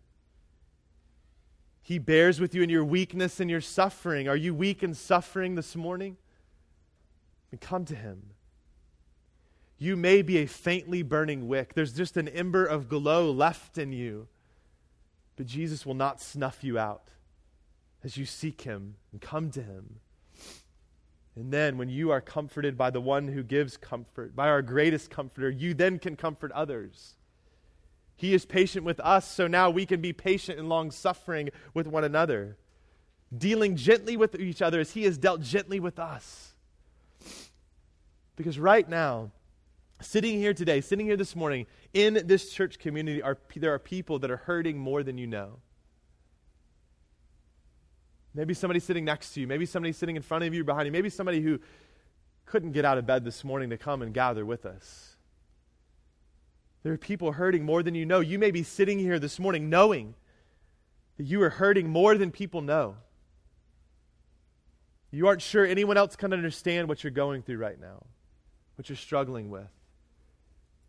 He 1.87 1.99
bears 1.99 2.41
with 2.41 2.53
you 2.53 2.63
in 2.63 2.69
your 2.69 2.83
weakness 2.83 3.39
and 3.39 3.49
your 3.49 3.61
suffering. 3.61 4.27
Are 4.27 4.35
you 4.35 4.53
weak 4.53 4.83
and 4.83 4.95
suffering 4.95 5.55
this 5.55 5.73
morning? 5.73 6.17
And 7.49 7.61
come 7.61 7.85
to 7.85 7.95
him. 7.95 8.31
You 9.77 9.95
may 9.95 10.21
be 10.21 10.39
a 10.39 10.47
faintly 10.47 11.01
burning 11.01 11.47
wick. 11.47 11.75
There's 11.75 11.93
just 11.93 12.17
an 12.17 12.27
ember 12.27 12.65
of 12.65 12.89
glow 12.89 13.31
left 13.31 13.77
in 13.77 13.93
you. 13.93 14.27
But 15.37 15.45
Jesus 15.45 15.85
will 15.85 15.93
not 15.93 16.19
snuff 16.19 16.61
you 16.61 16.77
out 16.77 17.07
as 18.03 18.17
you 18.17 18.25
seek 18.25 18.63
him 18.63 18.95
and 19.13 19.21
come 19.21 19.49
to 19.51 19.61
him. 19.63 20.01
And 21.37 21.53
then, 21.53 21.77
when 21.77 21.87
you 21.87 22.11
are 22.11 22.19
comforted 22.19 22.77
by 22.77 22.89
the 22.89 22.99
one 22.99 23.29
who 23.29 23.43
gives 23.43 23.77
comfort, 23.77 24.35
by 24.35 24.49
our 24.49 24.61
greatest 24.61 25.09
comforter, 25.09 25.49
you 25.49 25.73
then 25.73 25.99
can 25.99 26.17
comfort 26.17 26.51
others. 26.51 27.16
He 28.17 28.33
is 28.33 28.45
patient 28.45 28.83
with 28.83 28.99
us, 28.99 29.31
so 29.31 29.45
now 29.45 29.69
we 29.69 29.85
can 29.85 30.01
be 30.01 30.11
patient 30.11 30.57
and 30.57 30.67
long 30.67 30.89
suffering 30.89 31.51
with 31.75 31.85
one 31.85 32.03
another, 32.03 32.57
dealing 33.35 33.75
gently 33.75 34.17
with 34.17 34.39
each 34.39 34.61
other 34.61 34.79
as 34.79 34.91
He 34.91 35.03
has 35.03 35.19
dealt 35.19 35.41
gently 35.41 35.79
with 35.79 35.99
us. 35.99 36.55
Because 38.35 38.57
right 38.57 38.89
now, 38.89 39.31
sitting 40.01 40.39
here 40.39 40.55
today, 40.55 40.81
sitting 40.81 41.05
here 41.05 41.15
this 41.15 41.35
morning 41.35 41.67
in 41.93 42.23
this 42.25 42.51
church 42.51 42.79
community, 42.79 43.21
are, 43.21 43.37
there 43.55 43.73
are 43.75 43.79
people 43.79 44.17
that 44.19 44.31
are 44.31 44.37
hurting 44.37 44.79
more 44.79 45.03
than 45.03 45.19
you 45.19 45.27
know. 45.27 45.59
Maybe 48.33 48.55
somebody 48.55 48.79
sitting 48.79 49.05
next 49.05 49.33
to 49.33 49.41
you, 49.41 49.47
maybe 49.47 49.67
somebody 49.67 49.93
sitting 49.93 50.15
in 50.15 50.23
front 50.23 50.43
of 50.43 50.55
you, 50.55 50.63
behind 50.63 50.87
you, 50.87 50.91
maybe 50.91 51.09
somebody 51.09 51.41
who 51.41 51.59
couldn't 52.45 52.71
get 52.71 52.83
out 52.83 52.97
of 52.97 53.05
bed 53.05 53.25
this 53.25 53.43
morning 53.43 53.69
to 53.69 53.77
come 53.77 54.01
and 54.01 54.11
gather 54.11 54.43
with 54.43 54.65
us. 54.65 55.16
There 56.87 56.93
are 56.93 56.97
people 56.97 57.33
hurting 57.33 57.65
more 57.65 57.83
than 57.83 57.95
you 57.95 58.05
know. 58.05 58.21
You 58.21 58.39
may 58.39 58.49
be 58.49 58.63
sitting 58.63 58.97
here 58.97 59.19
this 59.19 59.39
morning 59.39 59.69
knowing 59.69 60.15
that 61.17 61.25
you 61.25 61.41
are 61.43 61.49
hurting 61.49 61.89
more 61.89 62.17
than 62.17 62.31
people 62.31 62.61
know. 62.61 62.95
You 65.11 65.27
aren't 65.27 65.41
sure 65.41 65.65
anyone 65.65 65.97
else 65.97 66.15
can 66.15 66.31
understand 66.31 66.87
what 66.87 67.03
you're 67.03 67.11
going 67.11 67.41
through 67.41 67.57
right 67.57 67.77
now, 67.77 68.05
what 68.77 68.87
you're 68.87 68.95
struggling 68.95 69.49
with. 69.49 69.67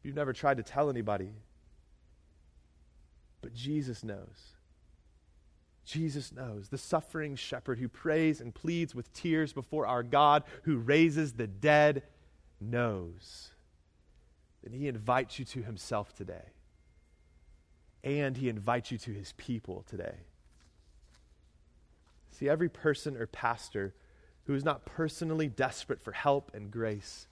You've 0.05 0.15
never 0.15 0.33
tried 0.33 0.59
to 0.59 0.63
tell 0.63 0.89
anybody. 0.89 1.33
But 3.43 3.53
Jesus 3.53 4.05
knows. 4.05 4.53
Jesus 5.85 6.31
knows. 6.31 6.69
The 6.69 6.79
suffering 6.79 7.35
shepherd 7.35 7.81
who 7.81 7.89
prays 7.89 8.41
and 8.41 8.55
pleads 8.55 8.95
with 8.95 9.13
tears 9.13 9.53
before 9.53 9.85
our 9.85 10.05
God, 10.05 10.45
who 10.63 10.77
raises 10.77 11.33
the 11.33 11.49
dead, 11.49 12.05
knows. 12.61 13.51
And 14.65 14.75
he 14.75 14.89
invites 14.89 15.39
you 15.39 15.45
to 15.47 15.63
himself 15.63 16.15
today. 16.15 16.53
And 18.05 18.37
he 18.37 18.49
invites 18.49 18.91
you 18.91 18.99
to 18.99 19.13
his 19.13 19.33
people 19.37 19.85
today. 19.89 20.15
See, 22.31 22.49
every 22.49 22.69
person 22.69 23.17
or 23.17 23.27
pastor 23.27 23.95
who 24.47 24.55
is 24.55 24.65
not 24.65 24.85
personally 24.85 25.49
desperate 25.49 26.01
for 26.01 26.13
help 26.13 26.53
and 26.55 26.71
grace, 26.71 27.27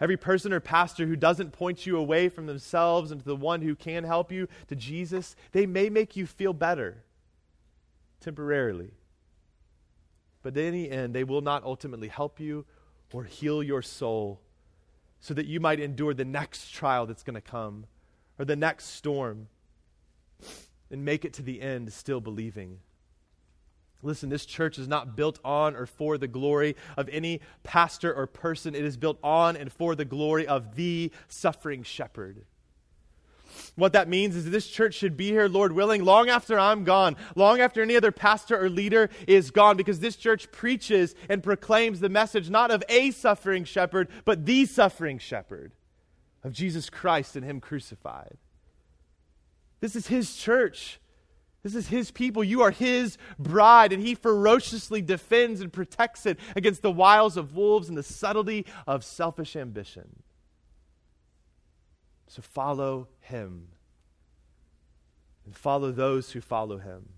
every 0.00 0.16
person 0.16 0.52
or 0.52 0.60
pastor 0.60 1.06
who 1.06 1.16
doesn't 1.16 1.52
point 1.52 1.86
you 1.86 1.96
away 1.96 2.28
from 2.28 2.46
themselves 2.46 3.10
and 3.10 3.20
to 3.20 3.26
the 3.26 3.36
one 3.36 3.62
who 3.62 3.74
can 3.74 4.04
help 4.04 4.32
you, 4.32 4.48
to 4.68 4.76
Jesus, 4.76 5.36
they 5.52 5.66
may 5.66 5.88
make 5.88 6.16
you 6.16 6.26
feel 6.26 6.52
better 6.52 7.04
temporarily. 8.20 8.90
But 10.42 10.56
in 10.56 10.74
the 10.74 10.90
end, 10.90 11.14
they 11.14 11.24
will 11.24 11.40
not 11.40 11.64
ultimately 11.64 12.08
help 12.08 12.40
you 12.40 12.66
or 13.12 13.24
heal 13.24 13.62
your 13.62 13.82
soul 13.82 14.40
so 15.24 15.32
that 15.32 15.46
you 15.46 15.58
might 15.58 15.80
endure 15.80 16.12
the 16.12 16.22
next 16.22 16.70
trial 16.70 17.06
that's 17.06 17.22
going 17.22 17.34
to 17.34 17.40
come 17.40 17.86
or 18.38 18.44
the 18.44 18.54
next 18.54 18.88
storm 18.88 19.48
and 20.90 21.02
make 21.02 21.24
it 21.24 21.32
to 21.32 21.40
the 21.40 21.62
end 21.62 21.90
still 21.94 22.20
believing. 22.20 22.80
Listen, 24.02 24.28
this 24.28 24.44
church 24.44 24.78
is 24.78 24.86
not 24.86 25.16
built 25.16 25.38
on 25.42 25.76
or 25.76 25.86
for 25.86 26.18
the 26.18 26.28
glory 26.28 26.76
of 26.98 27.08
any 27.08 27.40
pastor 27.62 28.12
or 28.12 28.26
person. 28.26 28.74
It 28.74 28.84
is 28.84 28.98
built 28.98 29.18
on 29.22 29.56
and 29.56 29.72
for 29.72 29.94
the 29.94 30.04
glory 30.04 30.46
of 30.46 30.76
the 30.76 31.10
suffering 31.26 31.84
shepherd. 31.84 32.44
What 33.76 33.92
that 33.94 34.08
means 34.08 34.36
is 34.36 34.50
this 34.50 34.68
church 34.68 34.94
should 34.94 35.16
be 35.16 35.28
here, 35.28 35.48
Lord 35.48 35.72
willing, 35.72 36.04
long 36.04 36.28
after 36.28 36.58
I'm 36.58 36.84
gone, 36.84 37.16
long 37.34 37.60
after 37.60 37.82
any 37.82 37.96
other 37.96 38.12
pastor 38.12 38.62
or 38.62 38.68
leader 38.68 39.10
is 39.26 39.50
gone, 39.50 39.76
because 39.76 40.00
this 40.00 40.16
church 40.16 40.50
preaches 40.52 41.14
and 41.28 41.42
proclaims 41.42 42.00
the 42.00 42.08
message 42.08 42.50
not 42.50 42.70
of 42.70 42.84
a 42.88 43.10
suffering 43.10 43.64
shepherd, 43.64 44.08
but 44.24 44.46
the 44.46 44.66
suffering 44.66 45.18
shepherd 45.18 45.72
of 46.42 46.52
Jesus 46.52 46.90
Christ 46.90 47.36
and 47.36 47.44
Him 47.44 47.60
crucified. 47.60 48.36
This 49.80 49.96
is 49.96 50.06
His 50.06 50.36
church. 50.36 51.00
This 51.62 51.74
is 51.74 51.88
His 51.88 52.10
people. 52.10 52.44
You 52.44 52.62
are 52.62 52.70
His 52.70 53.16
bride, 53.38 53.92
and 53.92 54.02
He 54.02 54.14
ferociously 54.14 55.00
defends 55.00 55.60
and 55.60 55.72
protects 55.72 56.26
it 56.26 56.38
against 56.54 56.82
the 56.82 56.90
wiles 56.90 57.36
of 57.36 57.54
wolves 57.56 57.88
and 57.88 57.96
the 57.96 58.02
subtlety 58.02 58.66
of 58.86 59.04
selfish 59.04 59.56
ambition. 59.56 60.22
So 62.34 62.42
follow 62.42 63.06
him 63.20 63.68
and 65.44 65.54
follow 65.54 65.92
those 65.92 66.32
who 66.32 66.40
follow 66.40 66.78
him. 66.78 67.10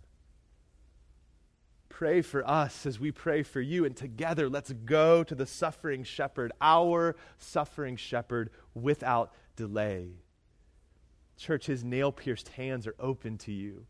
Pray 1.89 2.21
for 2.21 2.47
us 2.47 2.85
as 2.85 3.01
we 3.01 3.11
pray 3.11 3.43
for 3.43 3.63
you, 3.63 3.87
and 3.87 3.97
together 3.97 4.51
let's 4.51 4.73
go 4.73 5.25
to 5.25 5.35
the 5.35 5.47
suffering 5.47 6.05
shepherd, 6.05 6.53
our 6.61 7.17
suffering 7.39 7.97
shepherd, 7.97 8.51
without 8.75 9.33
delay. 9.57 10.11
Church, 11.39 11.65
his 11.65 11.83
nail 11.83 12.13
pierced 12.13 12.49
hands 12.49 12.87
are 12.87 12.97
open 13.01 13.39
to 13.39 13.53
you. 13.53 13.87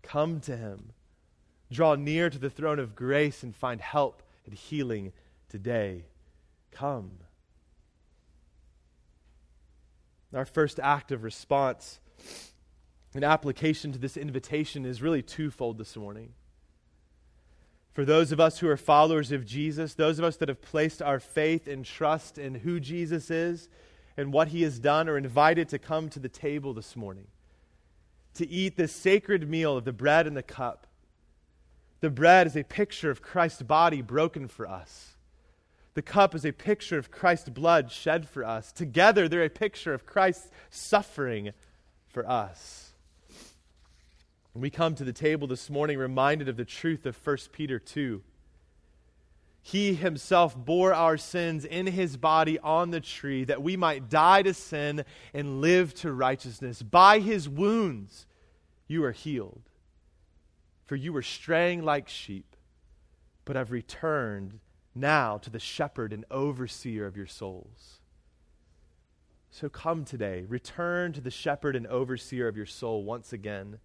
Come 0.00 0.40
to 0.40 0.56
him. 0.56 0.92
Draw 1.70 1.96
near 1.96 2.30
to 2.30 2.38
the 2.38 2.48
throne 2.48 2.78
of 2.78 2.96
grace 2.96 3.42
and 3.42 3.54
find 3.54 3.82
help 3.82 4.22
and 4.46 4.54
healing 4.54 5.12
today. 5.50 6.06
Come. 6.70 7.18
Our 10.34 10.44
first 10.44 10.78
act 10.80 11.10
of 11.10 11.24
response 11.24 12.00
and 13.14 13.24
application 13.24 13.92
to 13.92 13.98
this 13.98 14.16
invitation 14.16 14.84
is 14.84 15.00
really 15.00 15.22
twofold 15.22 15.78
this 15.78 15.96
morning. 15.96 16.34
For 17.94 18.04
those 18.04 18.30
of 18.30 18.38
us 18.38 18.58
who 18.58 18.68
are 18.68 18.76
followers 18.76 19.32
of 19.32 19.46
Jesus, 19.46 19.94
those 19.94 20.18
of 20.18 20.24
us 20.24 20.36
that 20.36 20.48
have 20.48 20.62
placed 20.62 21.02
our 21.02 21.18
faith 21.18 21.66
and 21.66 21.84
trust 21.84 22.38
in 22.38 22.56
who 22.56 22.78
Jesus 22.78 23.30
is 23.30 23.68
and 24.16 24.32
what 24.32 24.48
he 24.48 24.62
has 24.62 24.78
done, 24.78 25.08
are 25.08 25.16
invited 25.16 25.68
to 25.70 25.78
come 25.78 26.08
to 26.10 26.20
the 26.20 26.28
table 26.28 26.74
this 26.74 26.94
morning 26.94 27.26
to 28.34 28.48
eat 28.48 28.76
this 28.76 28.92
sacred 28.92 29.48
meal 29.50 29.76
of 29.76 29.84
the 29.84 29.92
bread 29.92 30.26
and 30.26 30.36
the 30.36 30.42
cup. 30.44 30.86
The 32.00 32.10
bread 32.10 32.46
is 32.46 32.56
a 32.56 32.62
picture 32.62 33.10
of 33.10 33.20
Christ's 33.20 33.62
body 33.62 34.00
broken 34.00 34.46
for 34.46 34.68
us. 34.68 35.16
The 35.98 36.02
cup 36.02 36.36
is 36.36 36.44
a 36.44 36.52
picture 36.52 36.96
of 36.96 37.10
Christ's 37.10 37.48
blood 37.48 37.90
shed 37.90 38.28
for 38.28 38.44
us. 38.44 38.70
Together, 38.70 39.26
they're 39.26 39.42
a 39.42 39.50
picture 39.50 39.92
of 39.92 40.06
Christ's 40.06 40.48
suffering 40.70 41.50
for 42.06 42.24
us. 42.30 42.92
And 44.54 44.62
we 44.62 44.70
come 44.70 44.94
to 44.94 45.02
the 45.02 45.12
table 45.12 45.48
this 45.48 45.68
morning 45.68 45.98
reminded 45.98 46.48
of 46.48 46.56
the 46.56 46.64
truth 46.64 47.04
of 47.04 47.16
1 47.26 47.36
Peter 47.50 47.80
2. 47.80 48.22
He 49.60 49.94
himself 49.94 50.56
bore 50.56 50.94
our 50.94 51.16
sins 51.16 51.64
in 51.64 51.88
his 51.88 52.16
body 52.16 52.60
on 52.60 52.92
the 52.92 53.00
tree 53.00 53.42
that 53.46 53.60
we 53.60 53.76
might 53.76 54.08
die 54.08 54.42
to 54.42 54.54
sin 54.54 55.04
and 55.34 55.60
live 55.60 55.94
to 55.94 56.12
righteousness. 56.12 56.80
By 56.80 57.18
his 57.18 57.48
wounds, 57.48 58.28
you 58.86 59.02
are 59.02 59.10
healed. 59.10 59.68
For 60.86 60.94
you 60.94 61.12
were 61.12 61.22
straying 61.22 61.82
like 61.82 62.08
sheep, 62.08 62.54
but 63.44 63.56
have 63.56 63.72
returned 63.72 64.60
now 65.00 65.38
to 65.38 65.50
the 65.50 65.58
shepherd 65.58 66.12
and 66.12 66.24
overseer 66.30 67.06
of 67.06 67.16
your 67.16 67.26
souls. 67.26 68.00
So 69.50 69.68
come 69.68 70.04
today, 70.04 70.44
return 70.48 71.12
to 71.14 71.20
the 71.20 71.30
shepherd 71.30 71.74
and 71.74 71.86
overseer 71.86 72.48
of 72.48 72.56
your 72.56 72.66
soul 72.66 73.02
once 73.02 73.32
again. 73.32 73.78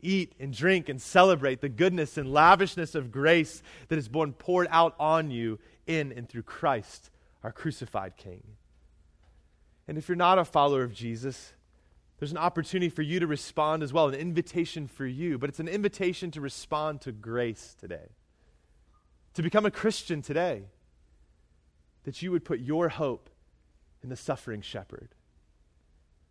Eat 0.00 0.34
and 0.40 0.52
drink 0.52 0.88
and 0.88 1.00
celebrate 1.00 1.60
the 1.60 1.68
goodness 1.68 2.18
and 2.18 2.32
lavishness 2.32 2.94
of 2.94 3.12
grace 3.12 3.62
that 3.88 3.96
has 3.96 4.08
been 4.08 4.32
poured 4.32 4.68
out 4.70 4.94
on 4.98 5.30
you 5.30 5.58
in 5.86 6.12
and 6.12 6.28
through 6.28 6.42
Christ, 6.42 7.10
our 7.42 7.52
crucified 7.52 8.16
King. 8.16 8.42
And 9.86 9.98
if 9.98 10.08
you're 10.08 10.16
not 10.16 10.38
a 10.38 10.44
follower 10.44 10.82
of 10.82 10.94
Jesus, 10.94 11.52
there's 12.18 12.32
an 12.32 12.38
opportunity 12.38 12.88
for 12.88 13.02
you 13.02 13.20
to 13.20 13.26
respond 13.26 13.82
as 13.82 13.92
well, 13.92 14.08
an 14.08 14.14
invitation 14.14 14.86
for 14.86 15.06
you, 15.06 15.38
but 15.38 15.50
it's 15.50 15.60
an 15.60 15.68
invitation 15.68 16.30
to 16.32 16.40
respond 16.40 17.02
to 17.02 17.12
grace 17.12 17.76
today 17.78 18.08
to 19.34 19.42
become 19.42 19.66
a 19.66 19.70
Christian 19.70 20.22
today, 20.22 20.64
that 22.04 22.22
you 22.22 22.30
would 22.32 22.44
put 22.44 22.60
your 22.60 22.88
hope 22.88 23.30
in 24.02 24.08
the 24.08 24.16
suffering 24.16 24.60
shepherd. 24.60 25.14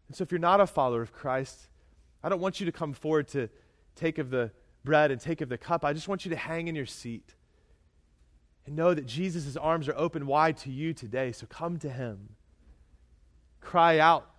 And 0.07 0.15
so, 0.15 0.23
if 0.23 0.31
you're 0.31 0.39
not 0.39 0.61
a 0.61 0.67
follower 0.67 1.01
of 1.01 1.13
Christ, 1.13 1.67
I 2.23 2.29
don't 2.29 2.41
want 2.41 2.59
you 2.59 2.65
to 2.65 2.71
come 2.71 2.93
forward 2.93 3.27
to 3.29 3.49
take 3.95 4.17
of 4.17 4.29
the 4.29 4.51
bread 4.83 5.11
and 5.11 5.19
take 5.19 5.41
of 5.41 5.49
the 5.49 5.57
cup. 5.57 5.83
I 5.85 5.93
just 5.93 6.07
want 6.07 6.25
you 6.25 6.31
to 6.31 6.37
hang 6.37 6.67
in 6.67 6.75
your 6.75 6.85
seat 6.85 7.35
And 8.65 8.75
know 8.75 8.93
that 8.93 9.05
Jesus' 9.05 9.57
arms 9.57 9.89
are 9.89 9.97
open 9.97 10.25
wide 10.25 10.57
to 10.57 10.71
you 10.71 10.93
today, 10.93 11.31
so 11.31 11.45
come 11.47 11.77
to 11.79 11.89
him. 11.89 12.35
Cry 13.59 13.99
out 13.99 14.29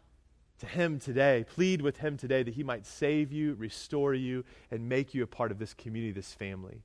to 0.61 0.67
him 0.67 0.99
today. 0.99 1.45
Plead 1.49 1.83
with 1.83 1.99
him 1.99 2.17
today 2.17 2.43
that 2.43 2.55
he 2.55 2.63
might 2.63 2.87
save 2.87 3.33
you, 3.33 3.55
restore 3.55 4.15
you, 4.15 4.45
and 4.71 4.89
make 4.89 5.15
you 5.15 5.23
a 5.23 5.27
part 5.27 5.51
of 5.51 5.59
this 5.59 5.75
community, 5.75 6.13
this 6.13 6.33
family. 6.33 6.83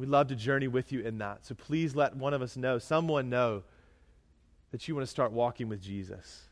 We'd 0.00 0.08
love 0.08 0.28
to 0.28 0.34
journey 0.34 0.66
with 0.66 0.92
you 0.92 1.00
in 1.00 1.18
that. 1.18 1.44
So 1.44 1.54
please 1.54 1.94
let 1.94 2.16
one 2.16 2.32
of 2.32 2.40
us 2.40 2.56
know, 2.56 2.78
someone 2.78 3.28
know, 3.28 3.64
that 4.70 4.88
you 4.88 4.94
want 4.94 5.06
to 5.06 5.10
start 5.10 5.30
walking 5.30 5.68
with 5.68 5.82
Jesus. 5.82 6.44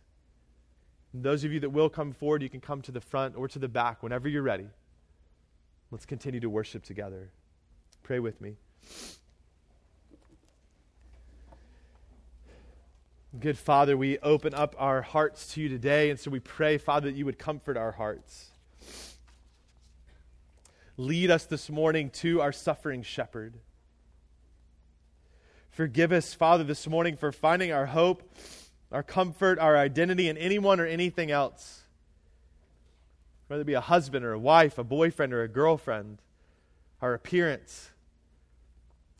And 1.14 1.22
those 1.22 1.44
of 1.44 1.52
you 1.54 1.58
that 1.60 1.70
will 1.70 1.88
come 1.88 2.12
forward, 2.12 2.42
you 2.42 2.50
can 2.50 2.60
come 2.60 2.82
to 2.82 2.92
the 2.92 3.00
front 3.00 3.36
or 3.36 3.48
to 3.48 3.58
the 3.58 3.66
back 3.66 4.02
whenever 4.02 4.28
you're 4.28 4.42
ready. 4.42 4.66
Let's 5.90 6.04
continue 6.04 6.40
to 6.40 6.50
worship 6.50 6.84
together. 6.84 7.30
Pray 8.02 8.18
with 8.18 8.38
me. 8.38 8.56
Good 13.40 13.56
Father, 13.56 13.96
we 13.96 14.18
open 14.18 14.52
up 14.52 14.76
our 14.78 15.00
hearts 15.00 15.54
to 15.54 15.62
you 15.62 15.70
today, 15.70 16.10
and 16.10 16.20
so 16.20 16.30
we 16.30 16.40
pray, 16.40 16.76
Father, 16.76 17.10
that 17.10 17.16
you 17.16 17.24
would 17.24 17.38
comfort 17.38 17.78
our 17.78 17.92
hearts. 17.92 18.50
Lead 20.98 21.30
us 21.30 21.44
this 21.44 21.70
morning 21.70 22.10
to 22.10 22.40
our 22.40 22.50
suffering 22.50 23.04
shepherd. 23.04 23.54
Forgive 25.70 26.10
us, 26.10 26.34
Father, 26.34 26.64
this 26.64 26.88
morning 26.88 27.16
for 27.16 27.30
finding 27.30 27.72
our 27.72 27.86
hope, 27.86 28.34
our 28.90 29.04
comfort, 29.04 29.60
our 29.60 29.76
identity 29.76 30.28
in 30.28 30.36
anyone 30.36 30.80
or 30.80 30.86
anything 30.86 31.30
else. 31.30 31.82
Whether 33.46 33.62
it 33.62 33.66
be 33.66 33.74
a 33.74 33.80
husband 33.80 34.24
or 34.24 34.32
a 34.32 34.38
wife, 34.40 34.76
a 34.76 34.82
boyfriend 34.82 35.32
or 35.32 35.44
a 35.44 35.48
girlfriend, 35.48 36.18
our 37.00 37.14
appearance, 37.14 37.90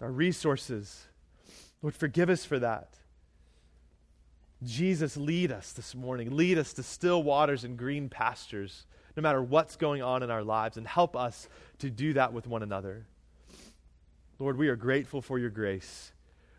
our 0.00 0.10
resources. 0.10 1.06
Lord, 1.80 1.94
forgive 1.94 2.28
us 2.28 2.44
for 2.44 2.58
that. 2.58 2.94
Jesus, 4.64 5.16
lead 5.16 5.52
us 5.52 5.70
this 5.70 5.94
morning. 5.94 6.36
Lead 6.36 6.58
us 6.58 6.72
to 6.72 6.82
still 6.82 7.22
waters 7.22 7.62
and 7.62 7.76
green 7.76 8.08
pastures, 8.08 8.84
no 9.18 9.22
matter 9.22 9.42
what's 9.42 9.74
going 9.74 10.00
on 10.00 10.22
in 10.22 10.30
our 10.30 10.44
lives, 10.44 10.76
and 10.76 10.86
help 10.86 11.16
us 11.16 11.48
to 11.80 11.90
do 11.90 12.12
that 12.12 12.32
with 12.32 12.46
one 12.46 12.62
another. 12.62 13.04
Lord, 14.38 14.56
we 14.56 14.68
are 14.68 14.76
grateful 14.76 15.20
for 15.20 15.40
your 15.40 15.50
grace. 15.50 16.12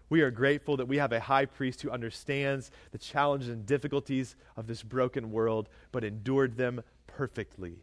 We 0.10 0.20
are 0.24 0.30
grateful 0.30 0.76
that 0.76 0.89
we 0.89 0.97
have 0.97 1.14
a 1.14 1.22
high 1.22 1.45
priest 1.45 1.82
who 1.82 1.89
understands 1.89 2.70
the 2.91 2.97
challenges 2.97 3.47
and 3.47 3.66
difficulties 3.66 4.36
of 4.57 4.68
this 4.68 4.84
broken 4.84 5.32
world, 5.32 5.70
but 5.93 6.03
endured 6.03 6.57
them 6.57 6.84
perfectly. 7.07 7.78